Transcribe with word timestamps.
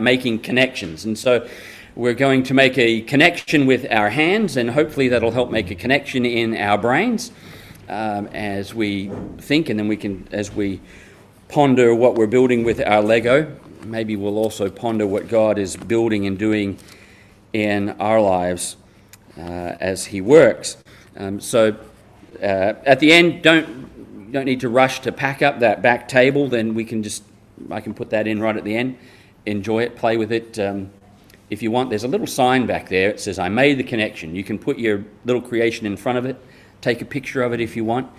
making 0.00 0.40
connections. 0.40 1.04
And 1.04 1.18
so 1.18 1.48
we're 1.94 2.14
going 2.14 2.42
to 2.44 2.54
make 2.54 2.78
a 2.78 3.00
connection 3.02 3.66
with 3.66 3.90
our 3.90 4.10
hands, 4.10 4.56
and 4.56 4.70
hopefully 4.70 5.08
that'll 5.08 5.32
help 5.32 5.50
make 5.50 5.70
a 5.70 5.74
connection 5.74 6.24
in 6.24 6.56
our 6.56 6.78
brains 6.78 7.32
um, 7.88 8.28
as 8.28 8.72
we 8.72 9.10
think, 9.38 9.68
and 9.68 9.78
then 9.78 9.88
we 9.88 9.96
can, 9.96 10.28
as 10.30 10.52
we 10.52 10.80
ponder 11.48 11.94
what 11.94 12.14
we're 12.14 12.28
building 12.28 12.62
with 12.64 12.80
our 12.80 13.02
Lego, 13.02 13.56
maybe 13.84 14.14
we'll 14.16 14.38
also 14.38 14.70
ponder 14.70 15.06
what 15.06 15.28
God 15.28 15.58
is 15.58 15.76
building 15.76 16.26
and 16.26 16.38
doing 16.38 16.78
in 17.52 17.90
our 18.00 18.20
lives 18.20 18.76
uh, 19.36 19.74
as 19.80 20.06
He 20.06 20.20
works. 20.20 20.76
Um, 21.16 21.40
so 21.40 21.76
uh, 22.40 22.74
at 22.84 23.00
the 23.00 23.12
end, 23.12 23.42
don't 23.42 24.32
don't 24.32 24.44
need 24.44 24.60
to 24.60 24.68
rush 24.68 25.00
to 25.00 25.10
pack 25.10 25.42
up 25.42 25.58
that 25.58 25.82
back 25.82 26.06
table. 26.06 26.48
Then 26.48 26.74
we 26.74 26.84
can 26.84 27.02
just 27.02 27.24
I 27.70 27.80
can 27.80 27.94
put 27.94 28.10
that 28.10 28.26
in 28.28 28.40
right 28.40 28.56
at 28.56 28.64
the 28.64 28.76
end. 28.76 28.96
Enjoy 29.46 29.82
it, 29.82 29.96
play 29.96 30.16
with 30.16 30.32
it. 30.32 30.58
Um, 30.58 30.90
if 31.48 31.62
you 31.62 31.70
want, 31.70 31.90
there's 31.90 32.04
a 32.04 32.08
little 32.08 32.26
sign 32.26 32.66
back 32.66 32.88
there. 32.88 33.10
It 33.10 33.20
says, 33.20 33.38
I 33.38 33.48
made 33.48 33.78
the 33.78 33.84
connection. 33.84 34.36
You 34.36 34.44
can 34.44 34.58
put 34.58 34.78
your 34.78 35.04
little 35.24 35.42
creation 35.42 35.86
in 35.86 35.96
front 35.96 36.18
of 36.18 36.24
it, 36.24 36.36
take 36.80 37.02
a 37.02 37.04
picture 37.04 37.42
of 37.42 37.52
it 37.52 37.60
if 37.60 37.74
you 37.74 37.84
want, 37.84 38.10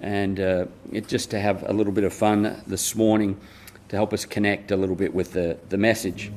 and 0.00 0.38
uh, 0.38 0.66
it, 0.92 1.08
just 1.08 1.30
to 1.30 1.40
have 1.40 1.68
a 1.68 1.72
little 1.72 1.92
bit 1.92 2.04
of 2.04 2.12
fun 2.12 2.62
this 2.66 2.94
morning 2.94 3.40
to 3.88 3.96
help 3.96 4.12
us 4.12 4.24
connect 4.24 4.70
a 4.70 4.76
little 4.76 4.94
bit 4.94 5.14
with 5.14 5.32
the, 5.32 5.58
the 5.68 5.76
message. 5.76 6.30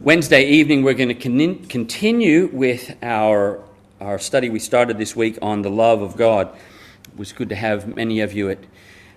Wednesday 0.00 0.46
evening, 0.46 0.82
we're 0.82 0.94
going 0.94 1.08
to 1.08 1.14
con- 1.14 1.64
continue 1.66 2.48
with 2.52 2.96
our, 3.02 3.62
our 4.00 4.18
study 4.18 4.48
we 4.48 4.58
started 4.58 4.96
this 4.96 5.14
week 5.14 5.38
on 5.42 5.62
the 5.62 5.70
love 5.70 6.00
of 6.00 6.16
God. 6.16 6.56
It 7.04 7.18
was 7.18 7.32
good 7.32 7.50
to 7.50 7.56
have 7.56 7.94
many 7.94 8.20
of 8.20 8.32
you 8.32 8.48
at 8.48 8.58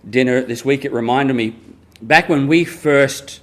dinner 0.08 0.41
this 0.41 0.66
week. 0.66 0.83
It 0.83 0.91
reminded 0.91 1.35
me 1.35 1.55
back 2.02 2.27
when 2.27 2.47
we 2.47 2.66
first 2.66 3.39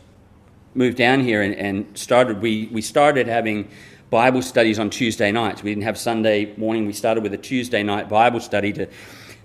moved 0.74 0.96
down 0.96 1.20
here 1.20 1.42
and, 1.42 1.54
and 1.54 1.98
started, 1.98 2.40
we, 2.40 2.68
we 2.72 2.82
started 2.82 3.26
having 3.26 3.68
Bible 4.10 4.42
studies 4.42 4.78
on 4.78 4.90
Tuesday 4.90 5.32
nights. 5.32 5.62
We 5.62 5.70
didn't 5.70 5.84
have 5.84 5.98
Sunday 5.98 6.54
morning. 6.56 6.86
We 6.86 6.92
started 6.92 7.22
with 7.22 7.32
a 7.34 7.38
Tuesday 7.38 7.82
night 7.82 8.08
Bible 8.08 8.40
study 8.40 8.72
to 8.74 8.86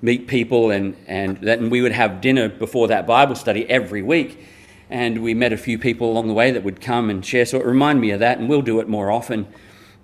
meet 0.02 0.28
people, 0.28 0.72
and, 0.72 0.96
and, 1.08 1.38
that, 1.42 1.60
and 1.60 1.72
we 1.72 1.82
would 1.82 1.92
have 1.92 2.22
dinner 2.22 2.50
before 2.50 2.88
that 2.90 3.08
Bible 3.08 3.36
study 3.36 3.68
every 3.70 4.02
week. 4.02 4.46
And 4.90 5.24
we 5.24 5.34
met 5.34 5.52
a 5.52 5.58
few 5.58 5.80
people 5.80 6.12
along 6.12 6.28
the 6.28 6.34
way 6.34 6.52
that 6.52 6.64
would 6.64 6.80
come 6.80 7.10
and 7.10 7.26
share. 7.26 7.46
So 7.46 7.60
it 7.60 7.66
reminded 7.66 8.02
me 8.02 8.12
of 8.12 8.20
that, 8.20 8.38
and 8.38 8.48
we'll 8.48 8.62
do 8.62 8.80
it 8.80 8.88
more 8.88 9.12
often 9.12 9.48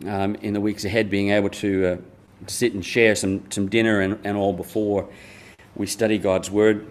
um, 0.08 0.36
in 0.36 0.54
the 0.54 0.62
weeks 0.62 0.86
ahead, 0.86 1.10
being 1.10 1.30
able 1.30 1.50
to 1.50 1.86
uh, 1.86 1.98
sit 2.48 2.74
and 2.74 2.84
share 2.84 3.16
some, 3.16 3.50
some 3.52 3.68
dinner 3.68 4.02
and, 4.02 4.20
and 4.24 4.38
all 4.38 4.54
before 4.54 5.08
we 5.76 5.86
study 5.86 6.18
God's 6.18 6.50
Word 6.50 6.88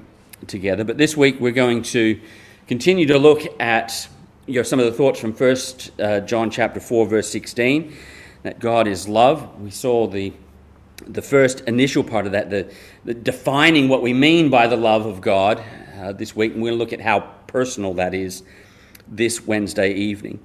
together. 0.47 0.85
But 0.85 0.99
this 0.99 1.17
week 1.17 1.41
we're 1.41 1.51
going 1.51 1.83
to 1.83 2.21
continue 2.69 3.07
to 3.07 3.19
look 3.19 3.43
at 3.61 4.09
you 4.51 4.57
know, 4.57 4.65
some 4.65 4.81
of 4.81 4.87
the 4.87 4.93
thoughts 4.93 5.21
from 5.21 5.33
First 5.33 5.93
uh, 6.01 6.19
John 6.19 6.51
chapter 6.51 6.81
4, 6.81 7.07
verse 7.07 7.31
16, 7.31 7.95
that 8.43 8.59
God 8.59 8.89
is 8.89 9.07
love. 9.07 9.61
We 9.61 9.71
saw 9.71 10.09
the, 10.09 10.33
the 11.07 11.23
first 11.23 11.61
initial 11.69 12.03
part 12.03 12.27
of 12.27 12.33
that, 12.33 12.51
the, 12.51 12.69
the 13.05 13.15
defining 13.15 13.89
what 13.89 14.03
we 14.03 14.13
mean 14.13 14.51
by 14.51 14.67
the 14.67 14.77
love 14.77 15.07
of 15.07 15.21
God 15.21 15.63
uh, 16.01 16.15
this 16.15 16.35
week, 16.35 16.55
and 16.55 16.63
we'll 16.63 16.75
look 16.75 16.93
at 16.93 17.01
how 17.01 17.21
personal 17.47 17.95
that 17.95 18.13
is 18.13 18.43
this 19.07 19.47
Wednesday 19.47 19.93
evening. 19.93 20.41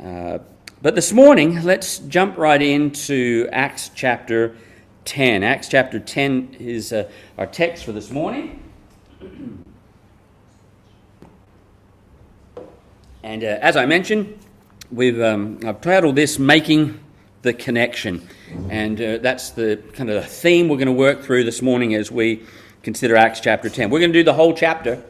Uh, 0.00 0.38
but 0.80 0.94
this 0.94 1.12
morning, 1.12 1.64
let's 1.64 1.98
jump 1.98 2.38
right 2.38 2.62
into 2.62 3.48
Acts 3.50 3.90
chapter 3.92 4.56
10. 5.04 5.42
Acts 5.42 5.66
chapter 5.66 5.98
10 5.98 6.58
is 6.60 6.92
uh, 6.92 7.10
our 7.36 7.46
text 7.46 7.86
for 7.86 7.90
this 7.90 8.12
morning. 8.12 8.62
And 13.22 13.44
uh, 13.44 13.58
as 13.60 13.76
I 13.76 13.86
mentioned, 13.86 14.36
we've 14.90 15.20
um, 15.20 15.60
I've 15.64 15.80
titled 15.80 16.16
this 16.16 16.38
"Making 16.40 16.98
the 17.42 17.52
Connection," 17.52 18.28
and 18.68 19.00
uh, 19.00 19.18
that's 19.18 19.50
the 19.50 19.80
kind 19.92 20.10
of 20.10 20.20
the 20.20 20.28
theme 20.28 20.68
we're 20.68 20.76
going 20.76 20.86
to 20.86 20.92
work 20.92 21.22
through 21.22 21.44
this 21.44 21.62
morning 21.62 21.94
as 21.94 22.10
we 22.10 22.42
consider 22.82 23.14
Acts 23.14 23.38
chapter 23.38 23.68
ten. 23.68 23.90
We're 23.90 24.00
going 24.00 24.12
to 24.12 24.18
do 24.18 24.24
the 24.24 24.34
whole 24.34 24.54
chapter. 24.54 25.04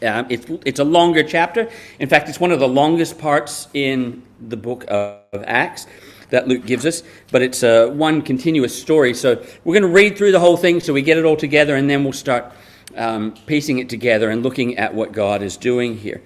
Um, 0.00 0.26
it's 0.30 0.46
it's 0.64 0.78
a 0.78 0.84
longer 0.84 1.24
chapter. 1.24 1.68
In 1.98 2.08
fact, 2.08 2.28
it's 2.28 2.38
one 2.38 2.52
of 2.52 2.60
the 2.60 2.68
longest 2.68 3.18
parts 3.18 3.66
in 3.74 4.22
the 4.40 4.56
book 4.56 4.84
of, 4.86 5.18
of 5.32 5.42
Acts 5.44 5.88
that 6.28 6.46
Luke 6.46 6.64
gives 6.64 6.86
us, 6.86 7.02
but 7.32 7.42
it's 7.42 7.64
uh, 7.64 7.88
one 7.88 8.22
continuous 8.22 8.80
story. 8.80 9.12
So 9.12 9.44
we're 9.64 9.74
going 9.74 9.82
to 9.82 9.88
read 9.88 10.16
through 10.16 10.30
the 10.30 10.38
whole 10.38 10.56
thing 10.56 10.78
so 10.78 10.92
we 10.92 11.02
get 11.02 11.18
it 11.18 11.24
all 11.24 11.36
together, 11.36 11.74
and 11.74 11.90
then 11.90 12.04
we'll 12.04 12.12
start 12.12 12.52
um, 12.96 13.34
piecing 13.46 13.80
it 13.80 13.88
together 13.88 14.30
and 14.30 14.44
looking 14.44 14.78
at 14.78 14.94
what 14.94 15.10
God 15.10 15.42
is 15.42 15.56
doing 15.56 15.96
here. 15.96 16.22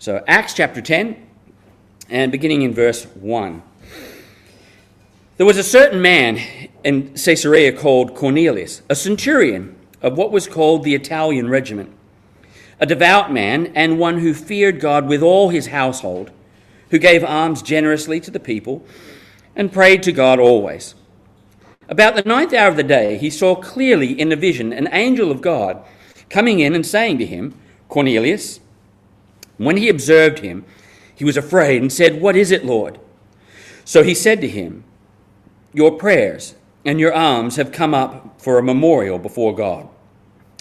So, 0.00 0.22
Acts 0.28 0.54
chapter 0.54 0.80
10, 0.80 1.16
and 2.08 2.30
beginning 2.30 2.62
in 2.62 2.72
verse 2.72 3.04
1. 3.04 3.60
There 5.38 5.46
was 5.46 5.58
a 5.58 5.64
certain 5.64 6.00
man 6.00 6.38
in 6.84 7.14
Caesarea 7.14 7.72
called 7.72 8.14
Cornelius, 8.14 8.82
a 8.88 8.94
centurion 8.94 9.76
of 10.00 10.16
what 10.16 10.30
was 10.30 10.46
called 10.46 10.84
the 10.84 10.94
Italian 10.94 11.48
regiment, 11.48 11.92
a 12.78 12.86
devout 12.86 13.32
man 13.32 13.72
and 13.74 13.98
one 13.98 14.20
who 14.20 14.34
feared 14.34 14.78
God 14.78 15.08
with 15.08 15.20
all 15.20 15.48
his 15.48 15.66
household, 15.66 16.30
who 16.90 16.98
gave 17.00 17.24
alms 17.24 17.60
generously 17.60 18.20
to 18.20 18.30
the 18.30 18.38
people 18.38 18.86
and 19.56 19.72
prayed 19.72 20.04
to 20.04 20.12
God 20.12 20.38
always. 20.38 20.94
About 21.88 22.14
the 22.14 22.22
ninth 22.22 22.52
hour 22.52 22.68
of 22.68 22.76
the 22.76 22.84
day, 22.84 23.18
he 23.18 23.30
saw 23.30 23.56
clearly 23.56 24.12
in 24.12 24.30
a 24.30 24.36
vision 24.36 24.72
an 24.72 24.88
angel 24.92 25.32
of 25.32 25.42
God 25.42 25.84
coming 26.30 26.60
in 26.60 26.76
and 26.76 26.86
saying 26.86 27.18
to 27.18 27.26
him, 27.26 27.54
Cornelius. 27.88 28.60
When 29.58 29.76
he 29.76 29.88
observed 29.88 30.38
him, 30.38 30.64
he 31.14 31.24
was 31.24 31.36
afraid 31.36 31.82
and 31.82 31.92
said, 31.92 32.20
What 32.20 32.36
is 32.36 32.50
it, 32.50 32.64
Lord? 32.64 32.98
So 33.84 34.02
he 34.02 34.14
said 34.14 34.40
to 34.40 34.48
him, 34.48 34.84
Your 35.72 35.92
prayers 35.92 36.54
and 36.84 36.98
your 36.98 37.12
alms 37.12 37.56
have 37.56 37.72
come 37.72 37.92
up 37.92 38.40
for 38.40 38.58
a 38.58 38.62
memorial 38.62 39.18
before 39.18 39.54
God. 39.54 39.88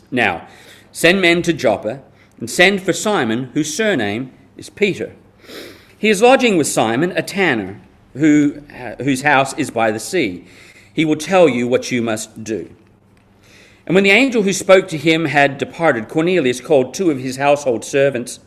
Now, 0.10 0.48
send 0.92 1.22
men 1.22 1.42
to 1.44 1.54
Joppa 1.54 2.02
and 2.40 2.50
send 2.50 2.82
for 2.82 2.94
Simon, 2.94 3.46
whose 3.54 3.74
surname 3.74 4.34
is 4.58 4.70
Peter. 4.70 5.16
He 5.98 6.10
is 6.10 6.22
lodging 6.22 6.58
with 6.58 6.68
Simon, 6.68 7.12
a 7.12 7.22
tanner, 7.22 7.80
who, 8.14 8.64
uh, 8.74 8.96
whose 9.04 9.22
house 9.22 9.54
is 9.58 9.72
by 9.72 9.92
the 9.92 10.00
sea. 10.00 10.46
He 10.94 11.06
will 11.06 11.16
tell 11.16 11.48
you 11.48 11.68
what 11.68 11.92
you 11.92 12.02
must 12.02 12.44
do. 12.44 12.74
And 13.86 13.96
when 13.96 14.04
the 14.04 14.12
angel 14.12 14.44
who 14.44 14.54
spoke 14.54 14.88
to 14.90 14.98
him 14.98 15.26
had 15.26 15.58
departed, 15.58 16.10
Cornelius 16.10 16.62
called 16.62 16.94
two 16.94 17.12
of 17.12 17.20
his 17.20 17.38
household 17.38 17.86
servants 17.86 18.40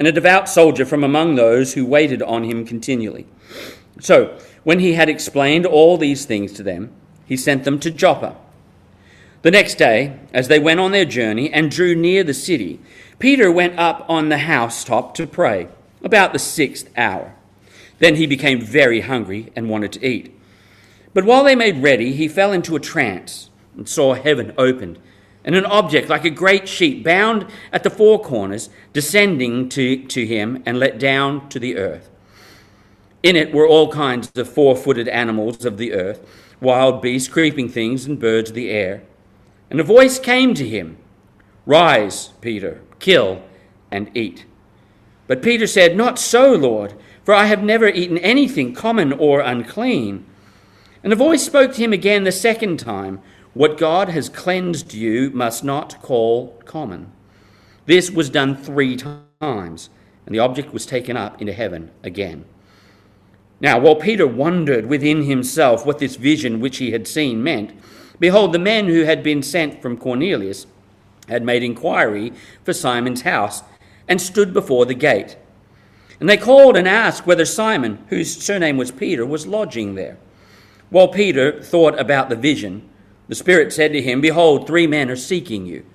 and 0.00 0.08
a 0.08 0.12
devout 0.12 0.48
soldier 0.48 0.86
from 0.86 1.04
among 1.04 1.34
those 1.34 1.74
who 1.74 1.84
waited 1.84 2.22
on 2.22 2.44
him 2.44 2.64
continually. 2.64 3.26
So, 4.00 4.38
when 4.64 4.80
he 4.80 4.94
had 4.94 5.10
explained 5.10 5.66
all 5.66 5.98
these 5.98 6.24
things 6.24 6.54
to 6.54 6.62
them, 6.62 6.90
he 7.26 7.36
sent 7.36 7.64
them 7.64 7.78
to 7.80 7.90
Joppa. 7.90 8.34
The 9.42 9.50
next 9.50 9.74
day, 9.74 10.18
as 10.32 10.48
they 10.48 10.58
went 10.58 10.80
on 10.80 10.92
their 10.92 11.04
journey 11.04 11.52
and 11.52 11.70
drew 11.70 11.94
near 11.94 12.24
the 12.24 12.32
city, 12.32 12.80
Peter 13.18 13.52
went 13.52 13.78
up 13.78 14.06
on 14.08 14.30
the 14.30 14.38
housetop 14.38 15.14
to 15.16 15.26
pray, 15.26 15.68
about 16.02 16.32
the 16.32 16.38
sixth 16.38 16.88
hour. 16.96 17.34
Then 17.98 18.16
he 18.16 18.26
became 18.26 18.62
very 18.62 19.02
hungry 19.02 19.52
and 19.54 19.68
wanted 19.68 19.92
to 19.92 20.06
eat. 20.06 20.34
But 21.12 21.26
while 21.26 21.44
they 21.44 21.54
made 21.54 21.82
ready, 21.82 22.14
he 22.14 22.26
fell 22.26 22.52
into 22.52 22.74
a 22.74 22.80
trance 22.80 23.50
and 23.76 23.86
saw 23.86 24.14
heaven 24.14 24.54
opened 24.56 24.98
and 25.44 25.54
an 25.54 25.64
object 25.66 26.08
like 26.08 26.24
a 26.24 26.30
great 26.30 26.68
sheet 26.68 27.02
bound 27.02 27.46
at 27.72 27.82
the 27.82 27.90
four 27.90 28.20
corners, 28.20 28.68
descending 28.92 29.68
to, 29.70 30.04
to 30.06 30.26
him 30.26 30.62
and 30.66 30.78
let 30.78 30.98
down 30.98 31.48
to 31.48 31.58
the 31.58 31.76
earth. 31.76 32.10
In 33.22 33.36
it 33.36 33.52
were 33.52 33.66
all 33.66 33.92
kinds 33.92 34.30
of 34.36 34.48
four 34.48 34.76
footed 34.76 35.08
animals 35.08 35.64
of 35.64 35.76
the 35.76 35.92
earth, 35.92 36.26
wild 36.60 37.02
beasts, 37.02 37.28
creeping 37.28 37.68
things, 37.68 38.06
and 38.06 38.18
birds 38.18 38.50
of 38.50 38.56
the 38.56 38.70
air. 38.70 39.02
And 39.70 39.78
a 39.78 39.84
voice 39.84 40.18
came 40.18 40.54
to 40.54 40.68
him 40.68 40.96
Rise, 41.66 42.28
Peter, 42.40 42.80
kill 42.98 43.42
and 43.90 44.10
eat. 44.14 44.46
But 45.26 45.42
Peter 45.42 45.66
said, 45.66 45.96
Not 45.96 46.18
so, 46.18 46.52
Lord, 46.54 46.94
for 47.24 47.34
I 47.34 47.44
have 47.44 47.62
never 47.62 47.86
eaten 47.86 48.18
anything 48.18 48.74
common 48.74 49.12
or 49.12 49.40
unclean. 49.40 50.24
And 51.02 51.12
the 51.12 51.16
voice 51.16 51.44
spoke 51.44 51.72
to 51.74 51.82
him 51.82 51.92
again 51.92 52.24
the 52.24 52.32
second 52.32 52.78
time. 52.78 53.20
What 53.52 53.78
God 53.78 54.08
has 54.10 54.28
cleansed 54.28 54.94
you 54.94 55.30
must 55.30 55.64
not 55.64 56.00
call 56.02 56.60
common. 56.64 57.10
This 57.86 58.08
was 58.10 58.30
done 58.30 58.56
three 58.56 58.96
times, 58.96 59.90
and 60.24 60.34
the 60.34 60.38
object 60.38 60.72
was 60.72 60.86
taken 60.86 61.16
up 61.16 61.40
into 61.40 61.52
heaven 61.52 61.90
again. 62.04 62.44
Now, 63.60 63.80
while 63.80 63.96
Peter 63.96 64.26
wondered 64.26 64.86
within 64.86 65.24
himself 65.24 65.84
what 65.84 65.98
this 65.98 66.14
vision 66.14 66.60
which 66.60 66.78
he 66.78 66.92
had 66.92 67.08
seen 67.08 67.42
meant, 67.42 67.72
behold, 68.20 68.52
the 68.52 68.58
men 68.60 68.86
who 68.86 69.02
had 69.02 69.22
been 69.22 69.42
sent 69.42 69.82
from 69.82 69.96
Cornelius 69.96 70.66
had 71.28 71.42
made 71.42 71.64
inquiry 71.64 72.32
for 72.64 72.72
Simon's 72.72 73.22
house 73.22 73.64
and 74.06 74.20
stood 74.20 74.52
before 74.52 74.86
the 74.86 74.94
gate. 74.94 75.36
And 76.20 76.28
they 76.28 76.36
called 76.36 76.76
and 76.76 76.86
asked 76.86 77.26
whether 77.26 77.44
Simon, 77.44 78.04
whose 78.08 78.36
surname 78.36 78.76
was 78.76 78.92
Peter, 78.92 79.26
was 79.26 79.46
lodging 79.46 79.96
there. 79.96 80.18
While 80.90 81.08
Peter 81.08 81.60
thought 81.62 81.98
about 81.98 82.28
the 82.28 82.36
vision, 82.36 82.89
the 83.30 83.36
Spirit 83.36 83.72
said 83.72 83.92
to 83.92 84.02
him, 84.02 84.20
Behold, 84.20 84.66
three 84.66 84.88
men 84.88 85.08
are 85.08 85.14
seeking 85.14 85.64
you. 85.64 85.86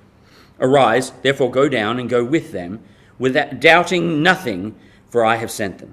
Arise, 0.58 1.12
therefore 1.22 1.52
go 1.52 1.68
down 1.68 2.00
and 2.00 2.10
go 2.10 2.24
with 2.24 2.54
them, 2.54 2.80
without 3.20 3.60
doubting 3.60 4.24
nothing, 4.24 4.74
for 5.10 5.26
I 5.26 5.36
have 5.36 5.52
sent 5.52 5.80
them. 5.80 5.92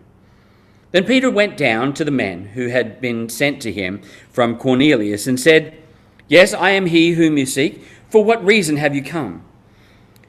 Then 0.92 1.04
Peter 1.04 1.28
went 1.28 1.56
down 1.56 1.94
to 1.94 2.04
the 2.04 2.12
men 2.12 2.50
who 2.54 2.68
had 2.68 3.00
been 3.00 3.28
sent 3.28 3.60
to 3.62 3.72
him 3.72 4.02
from 4.30 4.56
Cornelius 4.56 5.26
and 5.26 5.40
said, 5.40 5.76
Yes, 6.28 6.54
I 6.54 6.70
am 6.70 6.86
he 6.86 7.14
whom 7.14 7.36
you 7.36 7.44
seek. 7.44 7.82
For 8.08 8.22
what 8.22 8.44
reason 8.44 8.76
have 8.76 8.94
you 8.94 9.02
come? 9.02 9.42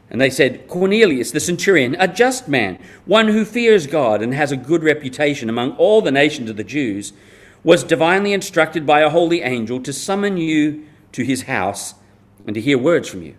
And 0.10 0.20
they 0.20 0.32
said, 0.32 0.68
Cornelius 0.68 1.30
the 1.30 1.40
centurion, 1.40 1.96
a 2.00 2.08
just 2.08 2.48
man, 2.48 2.80
one 3.06 3.28
who 3.28 3.46
fears 3.46 3.86
God 3.86 4.24
and 4.24 4.34
has 4.34 4.52
a 4.52 4.58
good 4.58 4.82
reputation 4.82 5.48
among 5.48 5.74
all 5.74 6.02
the 6.02 6.12
nations 6.12 6.50
of 6.50 6.58
the 6.58 6.64
Jews, 6.64 7.14
was 7.64 7.84
divinely 7.84 8.34
instructed 8.34 8.88
by 8.88 9.02
a 9.02 9.12
holy 9.12 9.44
angel 9.44 9.80
to 9.82 9.94
summon 9.94 10.38
you 10.38 10.88
to 11.14 11.24
his 11.24 11.44
house 11.44 11.96
and 12.46 12.54
to 12.54 12.62
hear 12.62 12.78
words 12.78 13.08
from 13.10 13.24
you. 13.24 13.36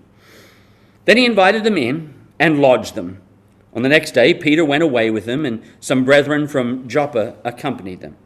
Then 1.04 1.16
he 1.16 1.26
invited 1.26 1.64
them 1.64 1.76
in 1.76 2.14
and 2.38 2.60
lodged 2.60 2.94
them. 2.94 3.20
On 3.74 3.82
the 3.82 3.88
next 3.88 4.12
day, 4.12 4.32
Peter 4.32 4.64
went 4.64 4.82
away 4.82 5.10
with 5.10 5.26
them, 5.26 5.44
and 5.44 5.62
some 5.80 6.04
brethren 6.04 6.46
from 6.46 6.88
Joppa 6.88 7.36
accompanied 7.44 8.00
them. 8.00 8.16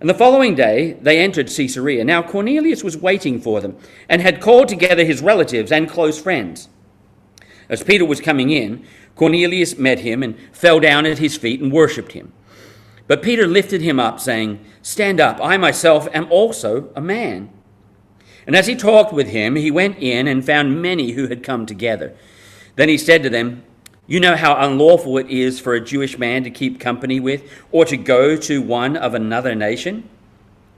And 0.00 0.08
the 0.08 0.14
following 0.14 0.54
day, 0.54 0.92
they 1.00 1.18
entered 1.18 1.48
Caesarea. 1.48 2.04
Now, 2.04 2.22
Cornelius 2.22 2.84
was 2.84 2.96
waiting 2.96 3.40
for 3.40 3.60
them 3.60 3.76
and 4.08 4.22
had 4.22 4.40
called 4.40 4.68
together 4.68 5.04
his 5.04 5.22
relatives 5.22 5.72
and 5.72 5.88
close 5.88 6.20
friends. 6.20 6.68
As 7.68 7.82
Peter 7.82 8.04
was 8.04 8.20
coming 8.20 8.50
in, 8.50 8.84
Cornelius 9.16 9.76
met 9.76 10.00
him 10.00 10.22
and 10.22 10.36
fell 10.52 10.78
down 10.78 11.04
at 11.04 11.18
his 11.18 11.36
feet 11.36 11.60
and 11.60 11.72
worshipped 11.72 12.12
him. 12.12 12.32
But 13.08 13.22
Peter 13.22 13.46
lifted 13.46 13.80
him 13.80 13.98
up, 13.98 14.20
saying, 14.20 14.64
Stand 14.82 15.20
up, 15.20 15.40
I 15.42 15.56
myself 15.56 16.08
am 16.12 16.30
also 16.30 16.92
a 16.94 17.00
man. 17.00 17.50
And 18.48 18.56
as 18.56 18.66
he 18.66 18.74
talked 18.74 19.12
with 19.12 19.28
him, 19.28 19.56
he 19.56 19.70
went 19.70 19.98
in 19.98 20.26
and 20.26 20.42
found 20.42 20.80
many 20.80 21.10
who 21.10 21.28
had 21.28 21.42
come 21.42 21.66
together. 21.66 22.16
Then 22.76 22.88
he 22.88 22.96
said 22.96 23.22
to 23.22 23.28
them, 23.28 23.62
You 24.06 24.20
know 24.20 24.36
how 24.36 24.56
unlawful 24.56 25.18
it 25.18 25.28
is 25.28 25.60
for 25.60 25.74
a 25.74 25.84
Jewish 25.84 26.16
man 26.16 26.44
to 26.44 26.50
keep 26.50 26.80
company 26.80 27.20
with 27.20 27.42
or 27.70 27.84
to 27.84 27.98
go 27.98 28.38
to 28.38 28.62
one 28.62 28.96
of 28.96 29.12
another 29.12 29.54
nation? 29.54 30.08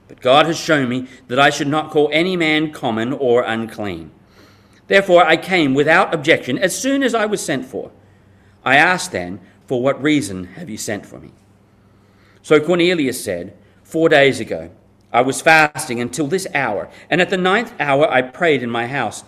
But 0.08 0.20
God 0.20 0.46
has 0.46 0.58
shown 0.58 0.88
me 0.88 1.06
that 1.28 1.38
I 1.38 1.50
should 1.50 1.68
not 1.68 1.92
call 1.92 2.10
any 2.12 2.36
man 2.36 2.72
common 2.72 3.12
or 3.12 3.42
unclean. 3.42 4.10
Therefore 4.88 5.24
I 5.24 5.36
came 5.36 5.72
without 5.72 6.12
objection 6.12 6.58
as 6.58 6.76
soon 6.76 7.04
as 7.04 7.14
I 7.14 7.26
was 7.26 7.40
sent 7.40 7.66
for. 7.66 7.92
I 8.64 8.78
asked 8.78 9.12
then, 9.12 9.38
For 9.66 9.80
what 9.80 10.02
reason 10.02 10.46
have 10.54 10.68
you 10.68 10.76
sent 10.76 11.06
for 11.06 11.20
me? 11.20 11.30
So 12.42 12.58
Cornelius 12.58 13.22
said, 13.22 13.56
Four 13.84 14.08
days 14.08 14.40
ago 14.40 14.72
I 15.12 15.22
was 15.22 15.42
fasting 15.42 16.00
until 16.00 16.26
this 16.26 16.46
hour, 16.54 16.88
and 17.08 17.20
at 17.20 17.30
the 17.30 17.36
ninth 17.36 17.74
hour 17.80 18.10
I 18.10 18.22
prayed 18.22 18.62
in 18.62 18.70
my 18.70 18.86
house. 18.86 19.24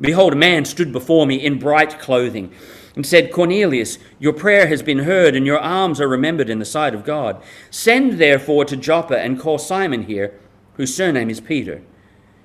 Behold, 0.00 0.32
a 0.32 0.36
man 0.36 0.64
stood 0.64 0.92
before 0.92 1.26
me 1.26 1.36
in 1.36 1.58
bright 1.58 1.98
clothing 1.98 2.52
and 2.96 3.06
said, 3.06 3.32
Cornelius, 3.32 3.98
your 4.18 4.32
prayer 4.32 4.66
has 4.66 4.82
been 4.82 5.00
heard, 5.00 5.36
and 5.36 5.46
your 5.46 5.58
alms 5.58 6.00
are 6.00 6.08
remembered 6.08 6.48
in 6.48 6.58
the 6.58 6.64
sight 6.64 6.94
of 6.94 7.04
God. 7.04 7.42
Send 7.70 8.14
therefore 8.14 8.64
to 8.64 8.76
Joppa 8.76 9.18
and 9.18 9.38
call 9.38 9.58
Simon 9.58 10.04
here, 10.04 10.40
whose 10.74 10.94
surname 10.94 11.30
is 11.30 11.40
Peter. 11.40 11.82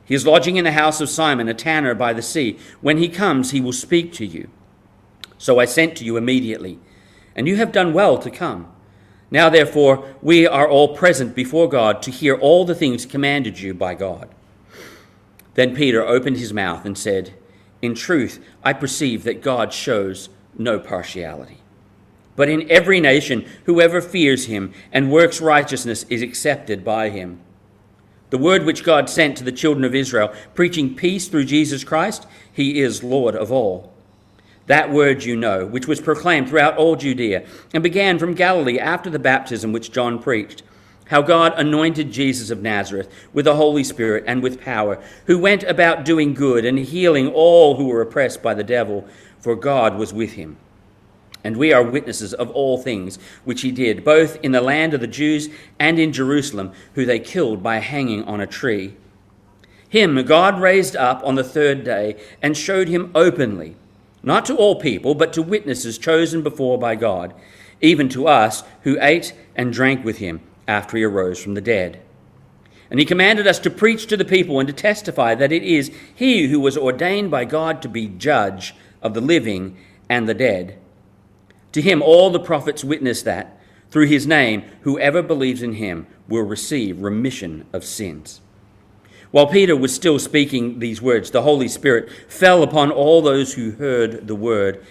He 0.04 0.14
is 0.14 0.28
lodging 0.28 0.58
in 0.58 0.66
the 0.66 0.74
house 0.74 1.02
of 1.02 1.10
Simon, 1.10 1.48
a 1.48 1.54
tanner 1.54 1.96
by 1.96 2.14
the 2.14 2.22
sea. 2.22 2.60
When 2.82 2.98
he 2.98 3.10
comes, 3.10 3.52
he 3.52 3.62
will 3.62 3.74
speak 3.74 4.14
to 4.14 4.26
you. 4.26 4.50
So 5.38 5.60
I 5.60 5.66
sent 5.66 5.96
to 5.98 6.06
you 6.06 6.16
immediately, 6.18 6.78
and 7.36 7.48
you 7.48 7.56
have 7.56 7.72
done 7.72 7.94
well 7.94 8.18
to 8.20 8.30
come. 8.30 8.72
Now, 9.32 9.50
therefore, 9.50 10.16
we 10.22 10.46
are 10.48 10.68
all 10.70 10.96
present 10.96 11.36
before 11.36 11.68
God 11.68 12.02
to 12.04 12.12
hear 12.12 12.36
all 12.36 12.66
the 12.66 12.76
things 12.76 13.06
commanded 13.06 13.60
you 13.60 13.74
by 13.74 13.96
God. 13.96 14.30
Then 15.56 15.76
Peter 15.76 16.06
opened 16.06 16.38
his 16.38 16.54
mouth 16.54 16.86
and 16.86 16.98
said, 16.98 17.34
In 17.82 17.96
truth, 17.96 18.44
I 18.64 18.74
perceive 18.74 19.24
that 19.24 19.42
God 19.42 19.74
shows 19.74 20.30
no 20.58 20.80
partiality. 20.80 21.58
But 22.36 22.50
in 22.50 22.70
every 22.70 23.00
nation, 23.00 23.46
whoever 23.64 24.02
fears 24.02 24.46
him 24.46 24.74
and 24.92 25.12
works 25.12 25.40
righteousness 25.40 26.06
is 26.10 26.22
accepted 26.22 26.84
by 26.84 27.10
him. 27.10 27.40
The 28.30 28.38
word 28.38 28.66
which 28.66 28.84
God 28.84 29.10
sent 29.10 29.38
to 29.38 29.44
the 29.44 29.52
children 29.52 29.86
of 29.86 29.96
Israel, 29.96 30.34
preaching 30.54 30.96
peace 30.96 31.28
through 31.28 31.46
Jesus 31.46 31.84
Christ, 31.84 32.28
he 32.52 32.82
is 32.82 33.04
Lord 33.04 33.36
of 33.36 33.52
all. 33.52 33.94
That 34.68 34.92
word 34.92 35.24
you 35.24 35.36
know, 35.36 35.66
which 35.66 35.88
was 35.88 36.02
proclaimed 36.02 36.50
throughout 36.50 36.78
all 36.78 36.96
Judea, 36.96 37.46
and 37.74 37.84
began 37.84 38.18
from 38.18 38.34
Galilee 38.34 38.80
after 38.80 39.10
the 39.10 39.20
baptism 39.20 39.72
which 39.72 39.92
John 39.92 40.18
preached, 40.18 40.64
how 41.08 41.22
God 41.22 41.54
anointed 41.56 42.12
Jesus 42.12 42.50
of 42.50 42.64
Nazareth 42.64 43.08
with 43.32 43.46
the 43.46 43.56
Holy 43.56 43.84
Spirit 43.84 44.24
and 44.26 44.42
with 44.42 44.62
power, 44.62 45.02
who 45.28 45.38
went 45.38 45.64
about 45.64 46.04
doing 46.04 46.34
good 46.34 46.66
and 46.66 46.80
healing 46.80 47.28
all 47.28 47.76
who 47.76 47.86
were 47.86 48.02
oppressed 48.02 48.42
by 48.42 48.56
the 48.56 48.64
devil, 48.64 49.08
for 49.40 49.56
God 49.56 49.98
was 49.98 50.14
with 50.14 50.34
him. 50.34 50.58
And 51.44 51.58
we 51.58 51.72
are 51.72 51.84
witnesses 51.84 52.34
of 52.34 52.50
all 52.50 52.80
things 52.80 53.20
which 53.44 53.62
he 53.62 53.72
did, 53.72 54.04
both 54.04 54.38
in 54.44 54.52
the 54.52 54.62
land 54.62 54.96
of 54.96 55.00
the 55.00 55.06
Jews 55.06 55.48
and 55.78 56.00
in 56.00 56.12
Jerusalem, 56.12 56.72
who 56.96 57.06
they 57.06 57.20
killed 57.20 57.62
by 57.62 57.78
hanging 57.78 58.24
on 58.24 58.42
a 58.42 58.48
tree. 58.48 58.98
Him 59.88 60.24
God 60.26 60.60
raised 60.60 60.96
up 60.96 61.22
on 61.24 61.36
the 61.36 61.44
third 61.44 61.84
day 61.84 62.20
and 62.42 62.58
showed 62.58 62.88
him 62.88 63.12
openly 63.14 63.76
not 64.26 64.46
to 64.46 64.56
all 64.56 64.76
people, 64.76 65.16
but 65.16 65.32
to 65.34 65.42
witnesses 65.42 65.98
chosen 65.98 66.42
before 66.42 66.78
by 66.78 66.96
God, 66.96 67.34
even 67.80 68.10
to 68.10 68.28
us 68.28 68.64
who 68.82 68.98
ate 69.00 69.34
and 69.56 69.72
drank 69.72 70.04
with 70.04 70.18
him 70.18 70.42
after 70.68 70.98
he 70.98 71.04
arose 71.04 71.42
from 71.42 71.54
the 71.54 71.62
dead. 71.62 72.02
And 72.90 73.00
he 73.00 73.06
commanded 73.06 73.48
us 73.48 73.60
to 73.60 73.70
preach 73.70 74.08
to 74.08 74.18
the 74.18 74.26
people 74.26 74.60
and 74.60 74.68
to 74.68 74.74
testify 74.74 75.36
that 75.36 75.52
it 75.52 75.64
is 75.64 75.92
he 76.14 76.48
who 76.48 76.60
was 76.60 76.78
ordained 76.78 77.32
by 77.32 77.46
God 77.46 77.82
to 77.82 77.90
be 77.90 78.08
judge 78.08 78.76
of 79.02 79.14
the 79.14 79.22
living 79.22 79.78
and 80.10 80.28
the 80.28 80.34
dead. 80.34 80.78
To 81.74 81.82
him 81.82 82.02
all 82.02 82.30
the 82.30 82.40
prophets 82.40 82.84
witness 82.84 83.22
that, 83.24 83.60
through 83.90 84.08
his 84.08 84.26
name, 84.26 84.64
whoever 84.82 85.22
believes 85.22 85.62
in 85.62 85.74
him 85.74 86.08
will 86.28 86.44
receive 86.44 87.02
remission 87.02 87.66
of 87.74 87.86
sins. 87.86 88.42
While 89.36 89.48
Peter 89.48 89.76
was 89.76 89.94
still 89.94 90.18
speaking 90.18 90.80
these 90.80 91.02
words, 91.02 91.30
the 91.30 91.42
Holy 91.42 91.68
Spirit 91.68 92.10
fell 92.30 92.64
upon 92.64 92.90
all 92.90 93.22
those 93.22 93.56
who 93.56 93.72
heard 93.72 94.30
the 94.30 94.34
word. 94.34 94.82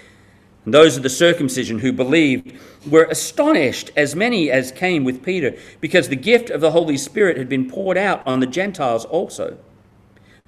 And 0.67 0.75
those 0.75 0.99
of 0.99 1.03
the 1.03 1.09
circumcision 1.09 1.79
who 1.79 1.95
believed 1.95 2.53
were 2.87 3.05
astonished, 3.05 3.91
as 3.97 4.15
many 4.15 4.51
as 4.51 4.71
came 4.71 5.03
with 5.03 5.25
Peter, 5.25 5.57
because 5.81 6.11
the 6.11 6.15
gift 6.15 6.51
of 6.51 6.61
the 6.61 6.73
Holy 6.73 6.99
Spirit 6.99 7.39
had 7.39 7.49
been 7.49 7.71
poured 7.71 7.97
out 7.97 8.23
on 8.27 8.41
the 8.41 8.47
Gentiles 8.47 9.07
also. 9.07 9.57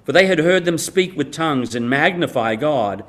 For 0.05 0.11
they 0.11 0.27
had 0.27 0.37
heard 0.37 0.65
them 0.65 0.77
speak 0.77 1.17
with 1.17 1.33
tongues 1.33 1.73
and 1.73 1.89
magnify 1.89 2.55
God. 2.55 3.03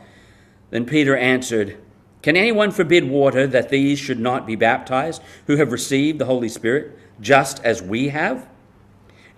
Then 0.70 0.87
Peter 0.87 1.14
answered, 1.14 1.76
Can 2.23 2.35
anyone 2.35 2.70
forbid 2.70 3.11
water 3.11 3.46
that 3.46 3.69
these 3.69 3.99
should 3.99 4.20
not 4.20 4.46
be 4.46 4.56
baptized, 4.56 5.20
who 5.49 5.56
have 5.56 5.70
received 5.70 6.19
the 6.19 6.25
Holy 6.25 6.49
Spirit, 6.49 6.99
just 7.20 7.62
as 7.62 7.83
we 7.83 8.09
have? 8.09 8.49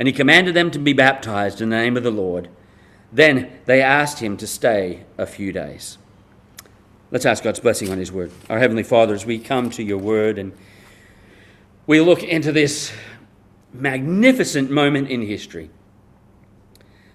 And 0.01 0.07
he 0.07 0.15
commanded 0.15 0.55
them 0.55 0.71
to 0.71 0.79
be 0.79 0.95
baptized 0.95 1.61
in 1.61 1.69
the 1.69 1.77
name 1.77 1.95
of 1.95 2.03
the 2.03 2.11
Lord. 2.11 2.49
Then 3.13 3.53
they 3.67 3.83
asked 3.83 4.21
him 4.21 4.39
to 4.39 4.47
stay 4.47 5.05
a 5.19 5.27
few 5.27 5.53
days. 5.53 5.99
Let's 7.11 7.27
ask 7.27 7.45
God's 7.45 7.61
blessing 7.61 7.91
on 7.91 7.99
his 7.99 8.11
word. 8.11 8.33
Our 8.49 8.59
Heavenly 8.59 8.83
Father, 8.83 9.13
as 9.13 9.27
we 9.27 9.39
come 9.39 9.69
to 9.71 9.83
your 9.83 9.99
word 9.99 10.39
and 10.39 10.53
we 11.87 12.01
look 12.01 12.23
into 12.23 12.51
this 12.51 12.93
magnificent 13.75 14.71
moment 14.71 15.11
in 15.11 15.21
history, 15.21 15.69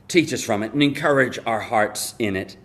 teach 0.07 0.31
us 0.31 0.43
from 0.43 0.61
it 0.61 0.73
and 0.73 0.83
encourage 0.83 1.39
our 1.43 1.61
hearts 1.61 2.13
in 2.19 2.35
it, 2.35 2.55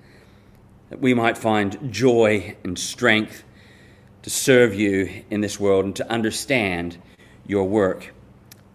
that 0.90 1.00
we 1.00 1.14
might 1.14 1.38
find 1.38 1.90
joy 1.90 2.56
and 2.62 2.78
strength 2.78 3.42
to 4.20 4.28
serve 4.28 4.74
you 4.74 5.24
in 5.30 5.40
this 5.40 5.58
world 5.58 5.86
and 5.86 5.96
to 5.96 6.10
understand 6.12 6.98
your 7.46 7.64
work 7.64 8.12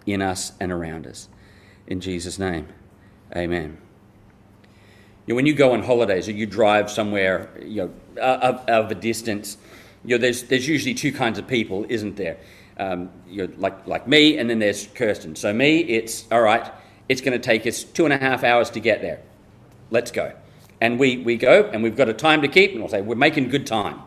in 0.08 0.24
us 0.24 0.54
and 0.60 0.72
around 0.72 1.06
us. 1.06 1.30
In 1.88 2.00
Jesus' 2.00 2.40
name, 2.40 2.68
amen. 3.36 3.78
You 5.26 5.34
know, 5.34 5.36
when 5.36 5.46
you 5.46 5.54
go 5.54 5.74
on 5.74 5.84
holidays 5.84 6.28
or 6.28 6.32
you 6.32 6.46
drive 6.46 6.90
somewhere 6.90 7.50
you 7.62 7.84
know, 8.16 8.22
of, 8.22 8.56
of 8.68 8.92
a 8.92 8.96
distance, 8.96 9.58
you 10.04 10.18
know, 10.18 10.22
there's, 10.22 10.44
there's 10.44 10.68
usually 10.68 10.94
two 10.94 11.12
kinds 11.12 11.40
of 11.40 11.48
people, 11.48 11.86
isn't 11.90 12.16
there? 12.16 12.38
Um, 12.78 13.10
you 13.28 13.48
know, 13.48 13.54
like, 13.58 13.88
like 13.88 14.08
me, 14.08 14.38
and 14.38 14.50
then 14.50 14.60
there's 14.60 14.88
Kirsten. 14.88 15.36
So, 15.36 15.54
me, 15.54 15.80
it's 15.80 16.26
all 16.32 16.42
right, 16.42 16.72
it's 17.08 17.22
going 17.22 17.34
to 17.34 17.44
take 17.44 17.66
us 17.66 17.84
two 17.84 18.06
and 18.06 18.14
a 18.14 18.18
half 18.18 18.44
hours 18.44 18.70
to 18.72 18.80
get 18.80 19.02
there. 19.02 19.22
Let's 19.90 20.12
go. 20.12 20.34
And 20.82 21.00
we, 21.00 21.18
we 21.18 21.38
go, 21.38 21.70
and 21.72 21.82
we've 21.82 21.96
got 21.96 22.10
a 22.10 22.14
time 22.14 22.42
to 22.42 22.48
keep, 22.48 22.72
and 22.72 22.82
we'll 22.82 22.90
say, 22.90 23.02
we're 23.02 23.16
making 23.16 23.50
good 23.50 23.66
time. 23.66 24.02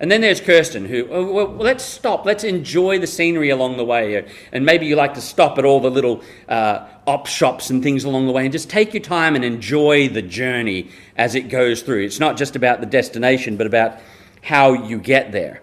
And 0.00 0.12
then 0.12 0.20
there's 0.20 0.40
Kirsten, 0.40 0.84
who, 0.84 1.08
oh, 1.10 1.32
well, 1.32 1.46
let's 1.56 1.82
stop, 1.82 2.24
let's 2.24 2.44
enjoy 2.44 3.00
the 3.00 3.06
scenery 3.06 3.50
along 3.50 3.78
the 3.78 3.84
way. 3.84 4.24
And 4.52 4.64
maybe 4.64 4.86
you 4.86 4.94
like 4.94 5.14
to 5.14 5.20
stop 5.20 5.58
at 5.58 5.64
all 5.64 5.80
the 5.80 5.90
little 5.90 6.22
uh, 6.48 6.86
op 7.06 7.26
shops 7.26 7.70
and 7.70 7.82
things 7.82 8.04
along 8.04 8.26
the 8.26 8.32
way 8.32 8.44
and 8.44 8.52
just 8.52 8.70
take 8.70 8.94
your 8.94 9.02
time 9.02 9.34
and 9.34 9.44
enjoy 9.44 10.08
the 10.08 10.22
journey 10.22 10.90
as 11.16 11.34
it 11.34 11.48
goes 11.48 11.82
through. 11.82 12.04
It's 12.04 12.20
not 12.20 12.36
just 12.36 12.54
about 12.54 12.80
the 12.80 12.86
destination, 12.86 13.56
but 13.56 13.66
about 13.66 13.98
how 14.42 14.72
you 14.72 14.98
get 14.98 15.32
there. 15.32 15.62